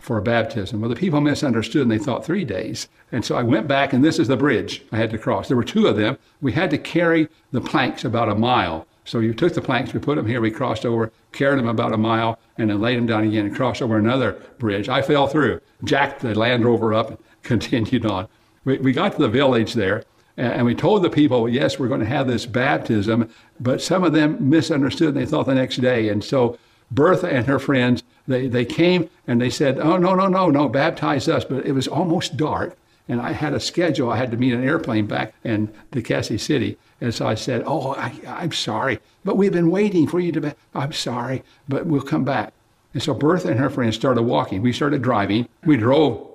for 0.00 0.18
a 0.18 0.22
baptism. 0.22 0.80
Well, 0.80 0.90
the 0.90 0.96
people 0.96 1.20
misunderstood 1.20 1.82
and 1.82 1.90
they 1.92 1.98
thought 1.98 2.24
three 2.24 2.44
days. 2.44 2.88
And 3.12 3.24
so 3.24 3.36
I 3.36 3.44
went 3.44 3.68
back, 3.68 3.92
and 3.92 4.04
this 4.04 4.18
is 4.18 4.26
the 4.26 4.36
bridge 4.36 4.82
I 4.90 4.96
had 4.96 5.10
to 5.10 5.18
cross. 5.18 5.46
There 5.46 5.56
were 5.56 5.62
two 5.62 5.86
of 5.86 5.96
them. 5.96 6.18
We 6.40 6.52
had 6.52 6.70
to 6.70 6.78
carry 6.78 7.28
the 7.52 7.60
planks 7.60 8.04
about 8.04 8.28
a 8.28 8.34
mile. 8.34 8.86
So 9.08 9.20
you 9.20 9.32
took 9.32 9.54
the 9.54 9.62
planks, 9.62 9.94
we 9.94 10.00
put 10.00 10.16
them 10.16 10.26
here, 10.26 10.42
we 10.42 10.50
crossed 10.50 10.84
over, 10.84 11.10
carried 11.32 11.58
them 11.58 11.68
about 11.68 11.94
a 11.94 11.96
mile, 11.96 12.38
and 12.58 12.68
then 12.68 12.78
laid 12.78 12.98
them 12.98 13.06
down 13.06 13.24
again 13.24 13.46
and 13.46 13.56
crossed 13.56 13.80
over 13.80 13.96
another 13.96 14.32
bridge. 14.58 14.90
I 14.90 15.00
fell 15.00 15.26
through, 15.26 15.62
jacked 15.82 16.20
the 16.20 16.34
Land 16.34 16.66
Rover 16.66 16.92
up, 16.92 17.08
and 17.08 17.18
continued 17.42 18.04
on. 18.04 18.28
We, 18.66 18.76
we 18.78 18.92
got 18.92 19.12
to 19.12 19.18
the 19.18 19.28
village 19.28 19.72
there, 19.72 20.04
and 20.36 20.66
we 20.66 20.74
told 20.74 21.02
the 21.02 21.08
people, 21.08 21.48
yes, 21.48 21.78
we're 21.78 21.88
going 21.88 22.00
to 22.00 22.06
have 22.06 22.26
this 22.26 22.44
baptism, 22.44 23.30
but 23.58 23.80
some 23.80 24.04
of 24.04 24.12
them 24.12 24.50
misunderstood 24.50 25.14
and 25.14 25.16
they 25.16 25.26
thought 25.26 25.46
the 25.46 25.54
next 25.54 25.76
day. 25.76 26.10
And 26.10 26.22
so 26.22 26.58
Bertha 26.90 27.28
and 27.28 27.46
her 27.46 27.58
friends, 27.58 28.02
they, 28.26 28.46
they 28.46 28.66
came 28.66 29.08
and 29.26 29.40
they 29.40 29.50
said, 29.50 29.78
Oh, 29.78 29.96
no, 29.96 30.14
no, 30.14 30.28
no, 30.28 30.50
no, 30.50 30.68
baptize 30.68 31.28
us. 31.28 31.44
But 31.44 31.66
it 31.66 31.72
was 31.72 31.88
almost 31.88 32.36
dark. 32.36 32.76
And 33.08 33.20
I 33.20 33.32
had 33.32 33.54
a 33.54 33.60
schedule. 33.60 34.10
I 34.10 34.18
had 34.18 34.30
to 34.30 34.36
meet 34.36 34.52
an 34.52 34.62
airplane 34.62 35.06
back 35.06 35.32
in 35.42 35.72
Cassie 36.04 36.38
City. 36.38 36.76
And 37.00 37.14
so 37.14 37.26
I 37.26 37.34
said, 37.34 37.62
Oh, 37.66 37.92
I, 37.94 38.12
am 38.26 38.52
sorry. 38.52 39.00
But 39.24 39.36
we've 39.36 39.52
been 39.52 39.70
waiting 39.70 40.06
for 40.06 40.20
you 40.20 40.32
to 40.32 40.40
be. 40.40 40.52
I'm 40.74 40.92
sorry, 40.92 41.42
but 41.68 41.86
we'll 41.86 42.02
come 42.02 42.24
back. 42.24 42.52
And 42.92 43.02
so 43.02 43.14
Bertha 43.14 43.48
and 43.48 43.60
her 43.60 43.70
friends 43.70 43.96
started 43.96 44.22
walking. 44.22 44.62
We 44.62 44.72
started 44.72 45.02
driving. 45.02 45.48
We 45.64 45.76
drove 45.76 46.26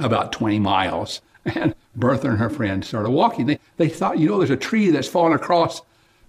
about 0.00 0.32
20 0.32 0.58
miles. 0.58 1.20
And 1.44 1.74
Bertha 1.96 2.28
and 2.28 2.38
her 2.38 2.50
friend 2.50 2.84
started 2.84 3.10
walking. 3.10 3.46
They, 3.46 3.58
they 3.78 3.88
thought, 3.88 4.18
you 4.18 4.28
know, 4.28 4.38
there's 4.38 4.50
a 4.50 4.56
tree 4.56 4.90
that's 4.90 5.08
fallen 5.08 5.32
across 5.32 5.80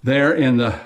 there 0.02 0.34
in 0.34 0.58
the 0.58 0.80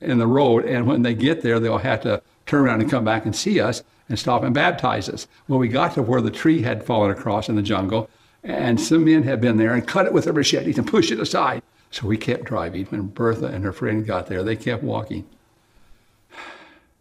in 0.00 0.18
the 0.18 0.26
road, 0.26 0.64
and 0.64 0.86
when 0.86 1.02
they 1.02 1.14
get 1.14 1.42
there, 1.42 1.58
they'll 1.58 1.78
have 1.78 2.02
to 2.02 2.22
turn 2.44 2.66
around 2.66 2.80
and 2.80 2.90
come 2.90 3.04
back 3.04 3.24
and 3.24 3.34
see 3.34 3.60
us 3.60 3.82
and 4.08 4.18
stop 4.18 4.42
and 4.42 4.54
baptize 4.54 5.08
us. 5.08 5.26
Well, 5.48 5.58
we 5.58 5.68
got 5.68 5.94
to 5.94 6.02
where 6.02 6.20
the 6.20 6.30
tree 6.30 6.62
had 6.62 6.84
fallen 6.84 7.10
across 7.10 7.48
in 7.48 7.56
the 7.56 7.62
jungle, 7.62 8.08
and 8.42 8.80
some 8.80 9.04
men 9.04 9.22
had 9.22 9.40
been 9.40 9.56
there 9.56 9.74
and 9.74 9.86
cut 9.86 10.06
it 10.06 10.12
with 10.12 10.26
a 10.26 10.32
machete 10.32 10.74
and 10.74 10.86
pushed 10.86 11.10
it 11.10 11.20
aside. 11.20 11.62
So 11.90 12.06
we 12.06 12.16
kept 12.16 12.44
driving. 12.44 12.86
When 12.86 13.06
Bertha 13.06 13.46
and 13.46 13.64
her 13.64 13.72
friend 13.72 14.06
got 14.06 14.26
there, 14.26 14.42
they 14.42 14.56
kept 14.56 14.82
walking. 14.82 15.24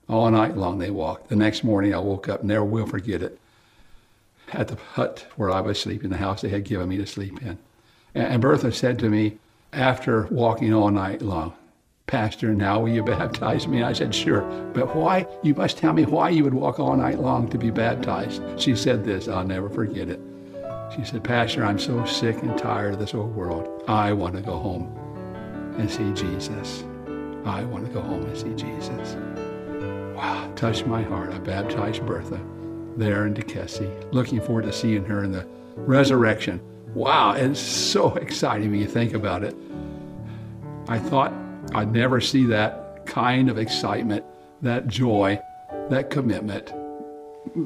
All 0.07 0.29
night 0.29 0.55
long 0.55 0.77
they 0.77 0.91
walked. 0.91 1.29
The 1.29 1.35
next 1.35 1.63
morning 1.63 1.93
I 1.93 1.99
woke 1.99 2.29
up, 2.29 2.43
never 2.43 2.63
will 2.63 2.85
forget 2.85 3.23
it, 3.23 3.39
at 4.53 4.67
the 4.67 4.75
hut 4.75 5.25
where 5.35 5.49
I 5.49 5.61
was 5.61 5.79
sleeping, 5.79 6.11
the 6.11 6.17
house 6.17 6.41
they 6.41 6.49
had 6.49 6.63
given 6.63 6.89
me 6.89 6.97
to 6.97 7.07
sleep 7.07 7.41
in. 7.41 7.57
And 8.13 8.41
Bertha 8.41 8.71
said 8.71 8.99
to 8.99 9.09
me, 9.09 9.37
after 9.73 10.27
walking 10.31 10.73
all 10.73 10.91
night 10.91 11.21
long, 11.21 11.53
Pastor, 12.07 12.53
now 12.53 12.79
will 12.79 12.89
you 12.89 13.03
baptize 13.03 13.67
me? 13.67 13.81
I 13.81 13.93
said, 13.93 14.13
Sure. 14.13 14.41
But 14.73 14.95
why? 14.95 15.25
You 15.41 15.55
must 15.55 15.77
tell 15.77 15.91
me 15.91 16.05
why 16.05 16.29
you 16.29 16.43
would 16.43 16.53
walk 16.53 16.79
all 16.79 16.95
night 16.95 17.19
long 17.19 17.49
to 17.49 17.57
be 17.57 17.71
baptized. 17.71 18.41
She 18.61 18.75
said 18.75 19.03
this, 19.03 19.27
I'll 19.27 19.43
never 19.43 19.69
forget 19.69 20.09
it. 20.09 20.19
She 20.95 21.03
said, 21.03 21.25
Pastor, 21.25 21.65
I'm 21.65 21.77
so 21.77 22.05
sick 22.05 22.41
and 22.41 22.57
tired 22.57 22.93
of 22.93 22.99
this 22.99 23.13
old 23.13 23.35
world. 23.35 23.83
I 23.87 24.13
want 24.13 24.35
to 24.35 24.41
go 24.41 24.57
home 24.57 24.95
and 25.77 25.91
see 25.91 26.13
Jesus. 26.13 26.85
I 27.45 27.65
want 27.65 27.85
to 27.85 27.91
go 27.91 28.01
home 28.01 28.23
and 28.23 28.37
see 28.37 28.53
Jesus. 28.53 29.17
Wow, 30.15 30.49
touched 30.55 30.87
my 30.87 31.03
heart. 31.03 31.33
I 31.33 31.39
baptized 31.39 32.05
Bertha 32.05 32.39
there 32.95 33.27
in 33.27 33.33
Dekesi, 33.33 34.13
looking 34.13 34.39
forward 34.39 34.63
to 34.63 34.71
seeing 34.71 35.03
her 35.03 35.25
in 35.25 35.33
the 35.33 35.45
resurrection. 35.75 36.61
Wow, 36.93 37.33
it's 37.33 37.59
so 37.59 38.15
exciting 38.15 38.71
when 38.71 38.79
you 38.79 38.87
think 38.87 39.13
about 39.13 39.43
it. 39.43 39.53
I 40.87 40.97
thought 40.97 41.33
I'd 41.73 41.91
never 41.91 42.21
see 42.21 42.45
that 42.45 43.05
kind 43.05 43.49
of 43.49 43.57
excitement, 43.57 44.23
that 44.61 44.87
joy, 44.87 45.41
that 45.89 46.09
commitment 46.09 46.71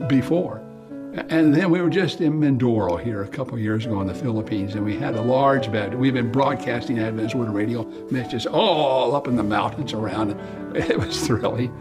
before. 0.08 0.66
And 1.14 1.55
then 1.55 1.72
we 1.72 1.82
were 1.82 1.89
just 1.89 2.22
in 2.22 2.39
Mindoro 2.39 3.01
here 3.01 3.24
a 3.24 3.28
couple 3.28 3.57
years 3.57 3.86
ago 3.86 3.99
in 3.99 4.05
the 4.05 4.14
Philippines, 4.14 4.76
and 4.76 4.86
we 4.86 4.95
had 4.95 5.16
a 5.16 5.22
large 5.22 5.72
bed. 5.72 5.95
We've 5.95 6.14
been 6.14 6.32
broadcasting 6.32 6.99
Adventist 6.99 7.34
World 7.34 7.55
Radio 7.55 7.84
messages 8.12 8.45
all 8.45 9.16
up 9.16 9.28
in 9.28 9.36
the 9.36 9.43
mountains 9.43 9.93
around. 9.93 10.39
It 10.76 10.99
was 10.99 11.26
thrilling. 11.26 11.72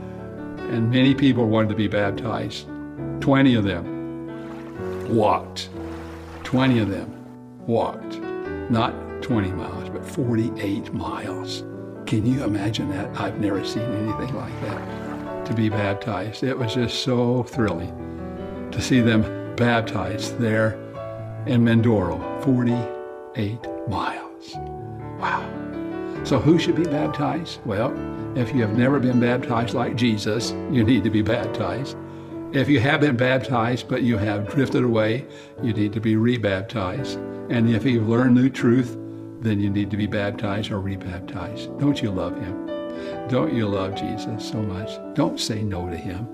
And 0.70 0.90
many 0.90 1.14
people 1.14 1.46
wanted 1.46 1.68
to 1.68 1.74
be 1.74 1.88
baptized. 1.88 2.66
20 3.20 3.54
of 3.54 3.64
them 3.64 5.14
walked. 5.14 5.68
20 6.44 6.78
of 6.78 6.88
them 6.88 7.14
walked. 7.66 8.18
Not 8.70 8.94
20 9.22 9.52
miles, 9.52 9.90
but 9.90 10.06
48 10.06 10.94
miles. 10.94 11.64
Can 12.06 12.24
you 12.24 12.44
imagine 12.44 12.88
that? 12.92 13.14
I've 13.20 13.38
never 13.40 13.62
seen 13.62 13.82
anything 13.82 14.34
like 14.34 14.58
that 14.62 15.44
to 15.44 15.52
be 15.52 15.68
baptized. 15.68 16.42
It 16.42 16.58
was 16.58 16.74
just 16.74 17.02
so 17.02 17.42
thrilling 17.42 18.07
to 18.78 18.84
see 18.84 19.00
them 19.00 19.56
baptized 19.56 20.38
there 20.38 20.74
in 21.46 21.64
Mindoro, 21.64 22.16
48 22.44 23.58
miles. 23.88 24.54
Wow. 25.18 26.22
So, 26.22 26.38
who 26.38 26.60
should 26.60 26.76
be 26.76 26.84
baptized? 26.84 27.58
Well, 27.64 27.92
if 28.38 28.54
you 28.54 28.60
have 28.60 28.78
never 28.78 29.00
been 29.00 29.18
baptized 29.18 29.74
like 29.74 29.96
Jesus, 29.96 30.52
you 30.70 30.84
need 30.84 31.02
to 31.02 31.10
be 31.10 31.22
baptized. 31.22 31.96
If 32.52 32.68
you 32.68 32.78
have 32.78 33.00
been 33.00 33.16
baptized 33.16 33.88
but 33.88 34.04
you 34.04 34.16
have 34.16 34.48
drifted 34.48 34.84
away, 34.84 35.26
you 35.60 35.72
need 35.72 35.92
to 35.94 36.00
be 36.00 36.14
rebaptized. 36.14 37.18
And 37.50 37.68
if 37.68 37.84
you've 37.84 38.08
learned 38.08 38.36
new 38.36 38.48
truth, 38.48 38.96
then 39.40 39.58
you 39.58 39.70
need 39.70 39.90
to 39.90 39.96
be 39.96 40.06
baptized 40.06 40.70
or 40.70 40.80
rebaptized. 40.80 41.76
Don't 41.80 42.00
you 42.00 42.12
love 42.12 42.40
him? 42.40 42.66
Don't 43.28 43.52
you 43.52 43.66
love 43.66 43.96
Jesus 43.96 44.48
so 44.48 44.62
much? 44.62 45.00
Don't 45.16 45.40
say 45.40 45.64
no 45.64 45.90
to 45.90 45.96
him. 45.96 46.26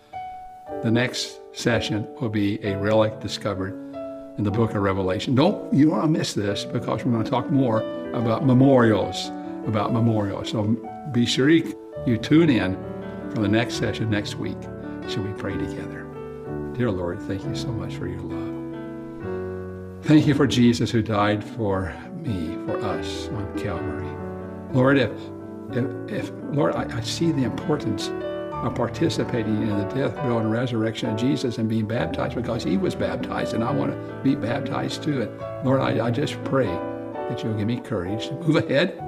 The 0.83 0.91
next 0.91 1.41
session 1.53 2.07
will 2.21 2.29
be 2.29 2.65
a 2.65 2.77
relic 2.77 3.21
discovered 3.21 3.73
in 4.39 4.45
the 4.45 4.51
book 4.51 4.71
of 4.75 4.83
Revelation. 4.83 5.35
Don't 5.35 5.73
you 5.73 5.87
don't 5.87 5.99
want 5.99 6.05
to 6.05 6.19
miss 6.19 6.35
this 6.35 6.65
because 6.65 7.05
we're 7.05 7.13
going 7.13 7.25
to 7.25 7.31
talk 7.31 7.51
more 7.51 7.81
about 8.13 8.45
memorials, 8.45 9.29
about 9.67 9.93
memorials. 9.93 10.51
So 10.51 10.65
be 11.13 11.27
sure 11.27 11.49
you, 11.49 12.19
tune 12.19 12.51
in 12.51 12.75
for 13.31 13.41
the 13.41 13.49
next 13.49 13.75
session 13.75 14.11
next 14.11 14.37
week. 14.37 14.61
Shall 15.09 15.23
we 15.23 15.33
pray 15.33 15.57
together? 15.57 16.07
Dear 16.75 16.91
Lord, 16.91 17.21
thank 17.23 17.45
you 17.45 17.55
so 17.55 17.69
much 17.69 17.95
for 17.95 18.07
your 18.07 18.21
love. 18.21 20.05
Thank 20.05 20.27
you 20.27 20.35
for 20.35 20.47
Jesus 20.47 20.91
who 20.91 21.03
died 21.03 21.43
for 21.43 21.95
me, 22.23 22.55
for 22.67 22.79
us 22.79 23.29
on 23.29 23.59
Calvary. 23.59 24.07
Lord, 24.73 24.99
if, 24.99 25.11
if, 25.73 26.13
if 26.13 26.33
Lord, 26.51 26.75
I, 26.75 26.97
I 26.97 27.01
see 27.01 27.33
the 27.33 27.45
importance 27.45 28.11
of 28.65 28.75
participating 28.75 29.63
in 29.63 29.79
the 29.79 29.85
death, 29.95 30.15
burial, 30.17 30.39
and 30.39 30.51
resurrection 30.51 31.11
of 31.11 31.17
Jesus 31.17 31.59
and 31.59 31.69
being 31.69 31.87
baptized 31.87 32.35
because 32.35 32.65
he 32.65 32.77
was 32.77 32.95
baptized 32.95 33.55
and 33.55 33.63
I 33.63 33.71
want 33.71 33.93
to 33.93 34.21
be 34.23 34.35
baptized 34.35 35.03
too. 35.03 35.23
And 35.23 35.65
Lord, 35.67 35.81
I, 35.81 36.07
I 36.07 36.11
just 36.11 36.43
pray 36.45 36.67
that 36.67 37.43
you'll 37.43 37.55
give 37.55 37.67
me 37.67 37.81
courage 37.81 38.29
to 38.29 38.35
move 38.35 38.57
ahead 38.57 38.99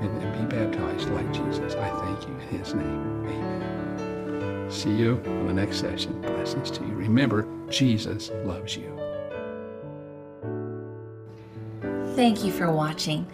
and, 0.00 0.22
and 0.22 0.50
be 0.50 0.56
baptized 0.56 1.08
like 1.10 1.32
Jesus. 1.32 1.74
I 1.74 1.90
thank 2.00 2.28
you 2.28 2.34
in 2.34 2.58
his 2.58 2.74
name. 2.74 3.26
Amen. 3.26 4.70
See 4.70 4.94
you 4.94 5.22
on 5.26 5.46
the 5.48 5.54
next 5.54 5.78
session. 5.78 6.20
Blessings 6.22 6.70
to 6.72 6.84
you. 6.84 6.94
Remember, 6.94 7.46
Jesus 7.68 8.30
loves 8.44 8.76
you. 8.76 9.05
Thank 12.16 12.42
you 12.42 12.50
for 12.50 12.72
watching. 12.72 13.26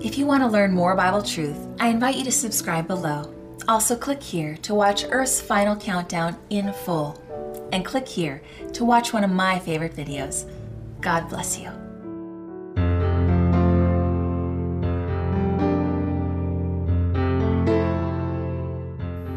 If 0.00 0.16
you 0.16 0.24
want 0.24 0.44
to 0.44 0.46
learn 0.48 0.72
more 0.72 0.94
Bible 0.94 1.22
truth, 1.22 1.66
I 1.80 1.88
invite 1.88 2.14
you 2.14 2.22
to 2.22 2.30
subscribe 2.30 2.86
below. 2.86 3.34
Also, 3.66 3.96
click 3.96 4.22
here 4.22 4.56
to 4.58 4.76
watch 4.76 5.04
Earth's 5.10 5.40
final 5.40 5.74
countdown 5.74 6.36
in 6.48 6.72
full. 6.72 7.20
And 7.72 7.84
click 7.84 8.06
here 8.06 8.40
to 8.74 8.84
watch 8.84 9.12
one 9.12 9.24
of 9.24 9.30
my 9.30 9.58
favorite 9.58 9.96
videos. 9.96 10.48
God 11.00 11.28
bless 11.28 11.58
you. 11.58 11.68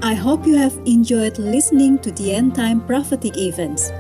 I 0.04 0.14
hope 0.14 0.46
you 0.46 0.58
have 0.58 0.80
enjoyed 0.86 1.40
listening 1.40 1.98
to 2.00 2.12
the 2.12 2.36
end 2.36 2.54
time 2.54 2.86
prophetic 2.86 3.36
events. 3.36 3.92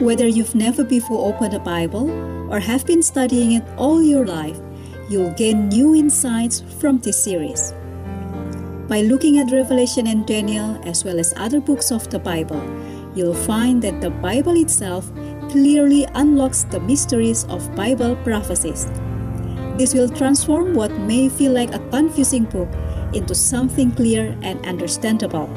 Whether 0.00 0.26
you've 0.26 0.56
never 0.56 0.82
before 0.82 1.32
opened 1.32 1.54
a 1.54 1.60
Bible 1.60 2.41
or 2.52 2.60
have 2.60 2.86
been 2.86 3.02
studying 3.02 3.52
it 3.52 3.64
all 3.78 4.02
your 4.02 4.26
life, 4.26 4.60
you'll 5.08 5.32
gain 5.32 5.68
new 5.68 5.94
insights 5.94 6.60
from 6.78 6.98
this 6.98 7.24
series. 7.24 7.72
By 8.88 9.00
looking 9.00 9.38
at 9.38 9.50
Revelation 9.50 10.06
and 10.06 10.26
Daniel, 10.26 10.78
as 10.84 11.02
well 11.02 11.18
as 11.18 11.32
other 11.38 11.60
books 11.60 11.90
of 11.90 12.10
the 12.10 12.18
Bible, 12.18 12.60
you'll 13.14 13.32
find 13.34 13.80
that 13.82 14.02
the 14.02 14.10
Bible 14.10 14.60
itself 14.60 15.10
clearly 15.48 16.06
unlocks 16.14 16.64
the 16.64 16.80
mysteries 16.80 17.44
of 17.44 17.74
Bible 17.74 18.16
prophecies. 18.16 18.86
This 19.78 19.94
will 19.94 20.10
transform 20.10 20.74
what 20.74 20.92
may 20.92 21.30
feel 21.30 21.52
like 21.52 21.74
a 21.74 21.88
confusing 21.88 22.44
book 22.44 22.68
into 23.14 23.34
something 23.34 23.92
clear 23.92 24.36
and 24.42 24.64
understandable. 24.66 25.48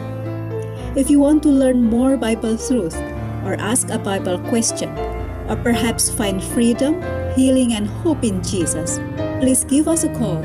If 0.95 1.09
you 1.09 1.19
want 1.19 1.43
to 1.43 1.49
learn 1.49 1.83
more 1.83 2.15
Bible 2.15 2.57
truth, 2.57 2.95
or 3.43 3.55
ask 3.59 3.89
a 3.89 3.99
Bible 3.99 4.39
question, 4.47 4.89
or 5.49 5.55
perhaps 5.55 6.09
find 6.09 6.43
freedom, 6.43 7.01
healing, 7.35 7.73
and 7.73 7.87
hope 7.87 8.23
in 8.23 8.43
Jesus, 8.43 8.99
please 9.39 9.63
give 9.63 9.87
us 9.87 10.03
a 10.03 10.13
call. 10.15 10.43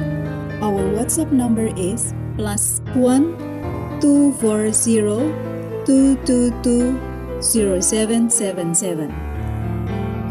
Our 0.62 0.82
WhatsApp 0.92 1.32
number 1.32 1.66
is 1.76 2.14
plus 2.36 2.80
1 2.94 4.01
240 4.01 5.01
222 5.86 7.42
0777. 7.42 9.30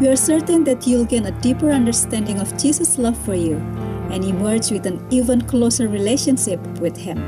We 0.00 0.08
are 0.08 0.16
certain 0.16 0.64
that 0.64 0.86
you'll 0.86 1.04
gain 1.04 1.26
a 1.26 1.30
deeper 1.42 1.70
understanding 1.70 2.38
of 2.38 2.56
Jesus' 2.56 2.96
love 2.96 3.18
for 3.18 3.34
you 3.34 3.56
and 4.10 4.24
emerge 4.24 4.70
with 4.70 4.86
an 4.86 5.04
even 5.10 5.42
closer 5.42 5.88
relationship 5.88 6.58
with 6.80 6.96
Him. 6.96 7.18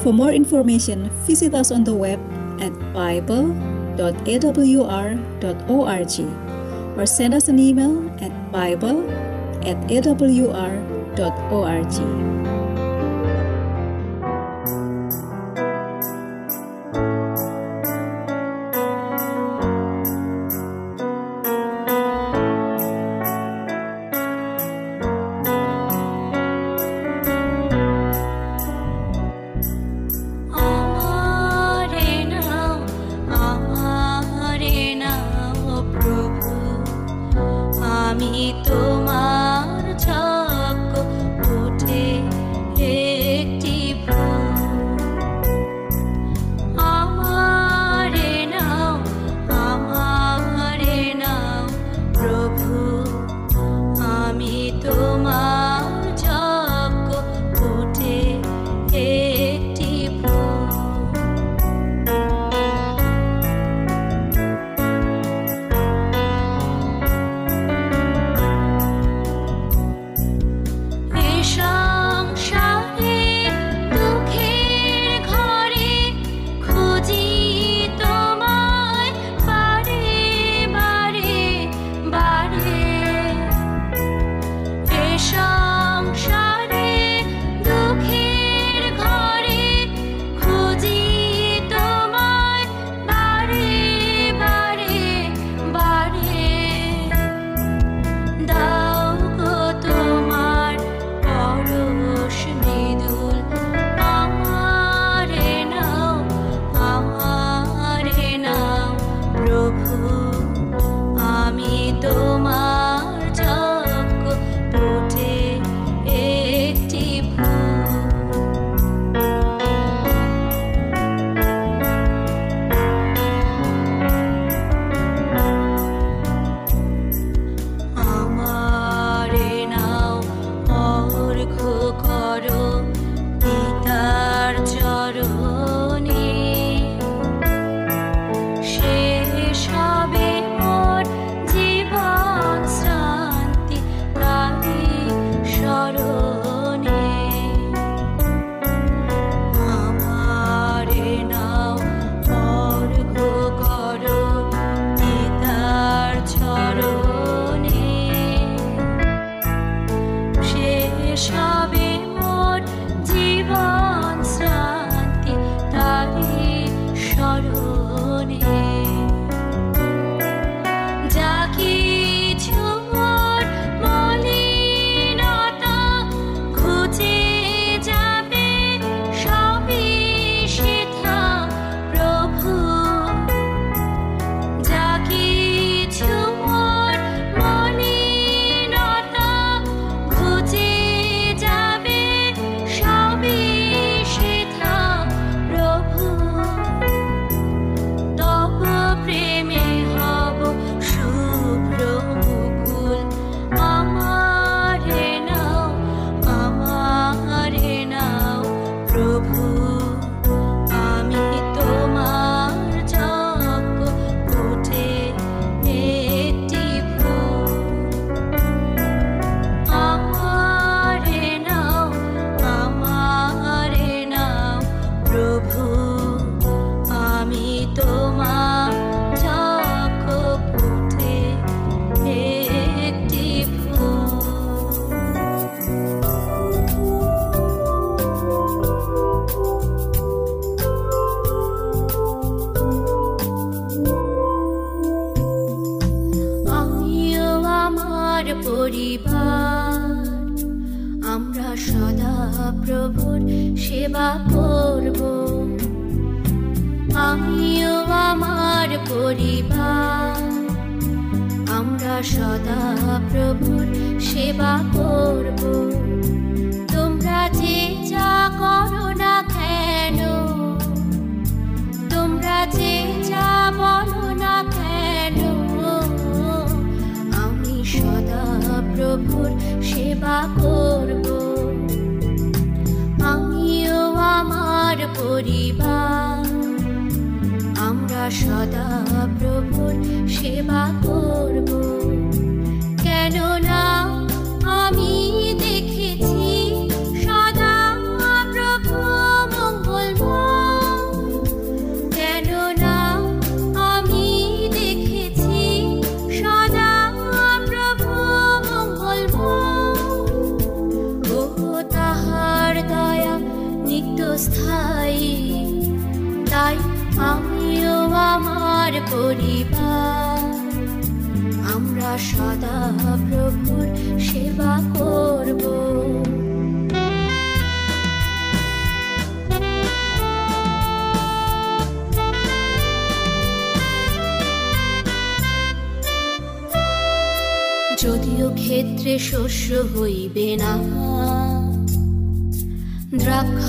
For 0.00 0.12
more 0.12 0.32
information, 0.32 1.08
visit 1.24 1.54
us 1.54 1.70
on 1.70 1.84
the 1.84 1.94
web 1.94 2.18
at 2.60 2.72
bible.awr.org 3.96 5.30
or 6.98 7.06
send 7.06 7.34
us 7.34 7.48
an 7.48 7.58
email 7.58 8.08
at 8.20 8.52
bible 8.52 9.08
at 9.66 9.76
awr.org. 9.88 10.96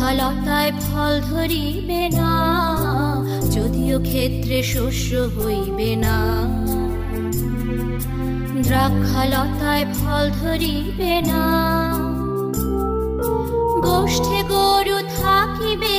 দ্রাক্ষালতায় 0.07 0.73
ফল 0.85 1.13
ধরিবে 1.31 2.03
না, 2.19 2.33
যদিও 3.55 3.97
ক্ষেত্রে 4.09 4.57
শস্য 4.73 5.11
হইবে 5.35 5.91
না। 6.05 6.17
দ্রাক্ষালতায় 8.67 9.85
ফল 9.97 10.25
ধরিবে 10.41 11.13
না, 11.31 11.45
গোষ্ঠে 13.85 14.39
গরু 14.53 14.97
থাকিবে 15.19 15.97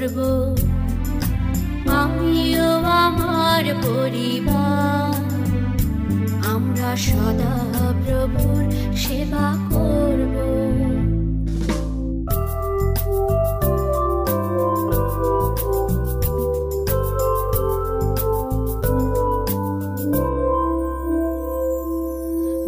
করব। 0.00 0.18
আমিও 1.92 2.68
আমার 3.00 3.64
পরিবার। 3.82 5.12
আমরা 6.44 6.90
সদা 6.96 7.54
প্রভুর 8.04 8.62
সেবা 8.96 9.46
করব। 9.70 10.34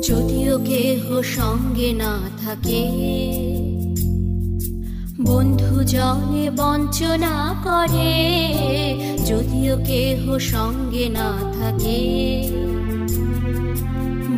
যদিও 0.03 0.55
কেহ 0.65 1.21
সঙ্গে 1.23 1.91
না 1.93 2.15
থাকে 2.45 3.32
জনে 5.85 6.51
বঞ্চনা 6.51 7.35
করে, 7.65 8.15
যদিও 9.25 9.77
কেহ 9.87 10.39
সঙ্গে 10.39 11.09
না 11.09 11.31
থাকে। 11.59 12.03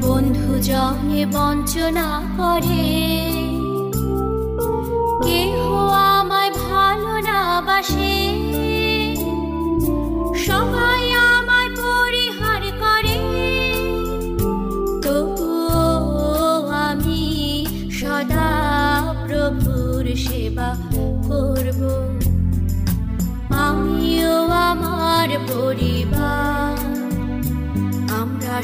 বন্ধু 0.03 0.59
জনে 0.63 1.27
বঞ্চনা 1.27 2.09
করে, 2.37 2.87
কেহ 5.25 5.55
আমায় 5.93 6.51
ভালো 6.51 7.13
না 7.21 7.61
বাসে। 7.67 8.24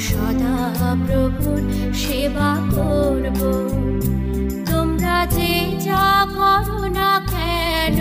সদা 0.07 0.57
প্রভুর 1.07 1.61
সেবা 2.03 2.51
করব। 2.75 3.41
তোমরা 4.71 5.19
যে 5.37 5.53
যা 5.87 6.07
করো 6.37 6.81
না 6.99 7.13
কেন, 7.33 7.99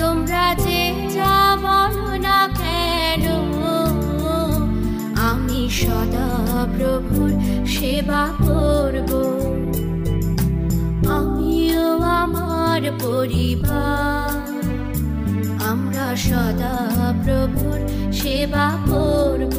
তোমরা 0.00 0.44
যে 0.64 0.82
যা 1.16 1.36
বলো 1.64 2.10
না 2.26 2.38
কেন, 2.60 3.24
আমি 5.28 5.60
সদা 5.80 6.28
প্রভুর 6.74 7.30
সেবা 7.74 8.22
করব। 8.46 9.10
আমিও 11.16 11.88
আমার 12.20 12.82
পরিবার। 13.02 14.25
সদা 16.16 16.76
প্রভুর 17.24 17.78
সেবা 18.12 18.68
করব। 18.90 19.56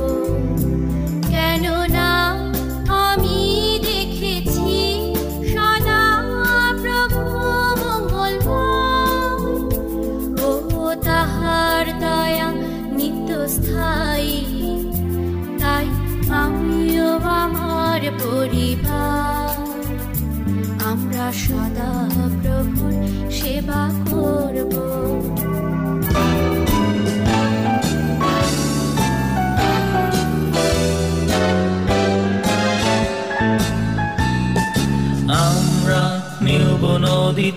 কেননা 1.30 2.10
আমি 3.04 3.40
দেখেছি 3.86 4.80
সদা 5.54 6.04
প্রভু 6.84 7.22
মঙ্গলময়। 7.82 9.46
ও 10.48 10.52
তাহার 11.04 11.86
দয়া 12.00 12.50
নিত্য 12.98 13.30
স্থায়ী 13.48 14.38
তাই 15.60 15.88
আমিও 16.44 17.18
আমার 17.42 18.02
পরিবার। 18.24 19.56
আমরা 20.92 21.28
সদা 21.46 21.92
প্রভুর 22.42 22.94
সেবা 23.32 23.84
করব। 24.12 24.74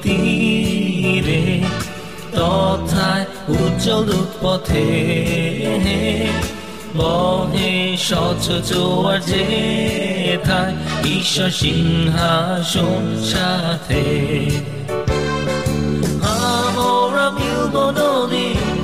তীরে 0.03 1.43
তথায় 2.37 3.25
উজ্জ্বল 3.49 4.11
পথে 4.43 4.89
বহে 6.97 7.73
স্বচ্ছ 7.97 8.47
জোয়ার 8.69 9.19
যে 9.21 9.45
থায় 10.45 10.75
ঈশ্বর 11.17 11.51
সিংহাসন 11.51 13.03
সাথে। 13.33 14.05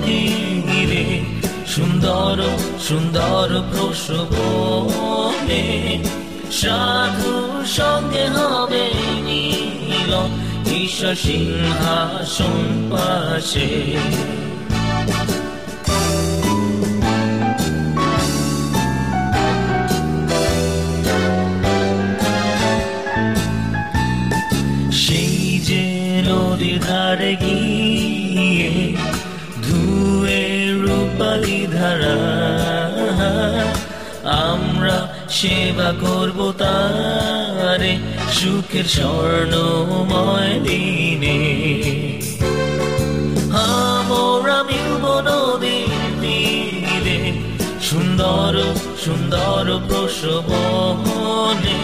তীরে 0.04 1.06
সুন্দর 1.66 2.36
সুন্দর 2.80 3.48
প্রসবনে 3.70 5.64
সাধু 6.52 7.34
সঙ্গে 7.78 8.24
হবে 8.36 8.84
নীল 9.26 10.12
শীর্ষ 10.76 11.02
সিংহাসন 11.24 12.58
পাশে 12.92 13.70
সেই 25.02 25.38
যে 25.68 25.84
নদীর 26.28 26.78
ধারে 26.86 27.32
গিয়ে 27.44 28.70
ধুয়ে 29.66 30.44
রূপালী 30.84 31.60
ধারা 31.74 32.18
আমরা 34.48 34.98
সেবা 35.38 35.90
করব 36.04 36.38
তারে। 36.60 37.92
সুখের 38.46 38.86
স্বর্ণময় 38.96 40.54
দিনে। 40.66 41.38
আমরা 44.02 44.58
মিলব 44.68 45.04
নদীর 45.28 47.06
সুন্দর 47.88 48.54
সুন্দর 49.04 49.64
প্রসবনে 49.88 51.80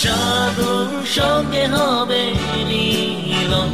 সাধুর 0.00 0.90
সঙ্গে 1.18 1.64
হবে 1.74 2.22
মিলন 2.68 3.68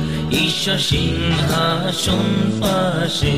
ঈশ্বর 0.44 0.78
সিংহাসন 0.88 2.26
পাশে। 2.60 3.36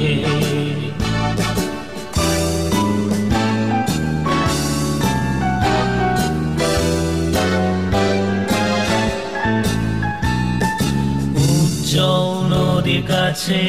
কাছে 13.38 13.62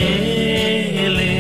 এলে 1.06 1.34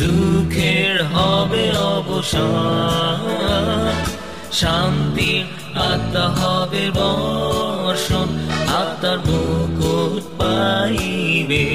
দুঃখের 0.00 0.96
হবে 1.14 1.64
অবসান। 1.96 3.20
শান্তির 4.60 5.44
আত্মা 5.90 6.26
হবে 6.38 6.84
বর্ষণ, 6.98 8.28
আত্মার 8.80 9.18
মুকুট 9.26 10.22
পাইবে। 10.38 11.66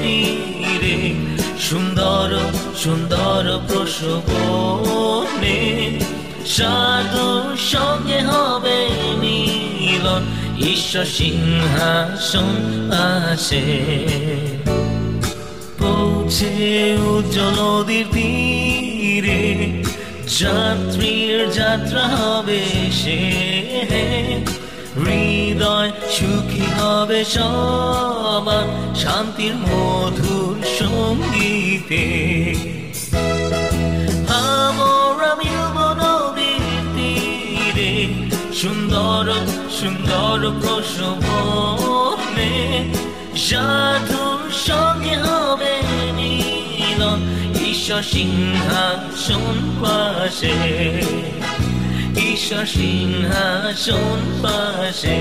তীরে 0.00 0.98
সুন্দর 1.68 2.30
সুন্দর 2.82 3.44
প্রসবনে, 3.68 5.60
সাধুর 6.56 7.46
সঙ্গে 7.72 8.20
হবে 8.30 8.78
মিলন। 9.22 10.22
ঈশ্বর 10.60 11.04
সিংহাসন 11.04 12.90
আসে 12.90 13.64
পৌঁছে 15.78 16.50
উজ্জ্বল 17.00 17.58
নদীর 17.60 18.06
তীরে, 18.12 19.82
যাত্রীর 20.38 21.50
যাত্রা 21.50 22.08
হবে 22.08 22.62
সে। 22.92 23.20
হৃদয় 24.96 25.90
সুখী 26.10 26.66
হবে 26.80 27.24
সবার 27.24 28.96
শান্তির 28.96 29.54
মধুর 29.54 30.56
সঙ্গীতে। 30.78 32.04
সুন্দর 38.60 39.26
সুন্দর 39.80 40.38
প্রসবনে 40.62 42.54
সাধুর 43.48 44.42
সঙ্গে 44.68 45.16
হবে 45.26 45.74
মিলন 46.16 47.20
ঈশ্বর 47.70 48.02
সিংহাসন 48.02 49.56
পাশে, 49.82 50.56
ঈশ্বর 52.32 52.66
সিংহাসন 52.66 54.18
পাশে, 54.42 55.20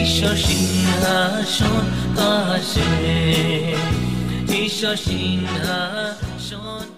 ঈশ্বর 0.00 0.36
সিংহাসন 0.48 1.84
পাশে, 2.16 2.90
ঈশ্বর 4.64 4.96
সিংহাসন 4.96 6.95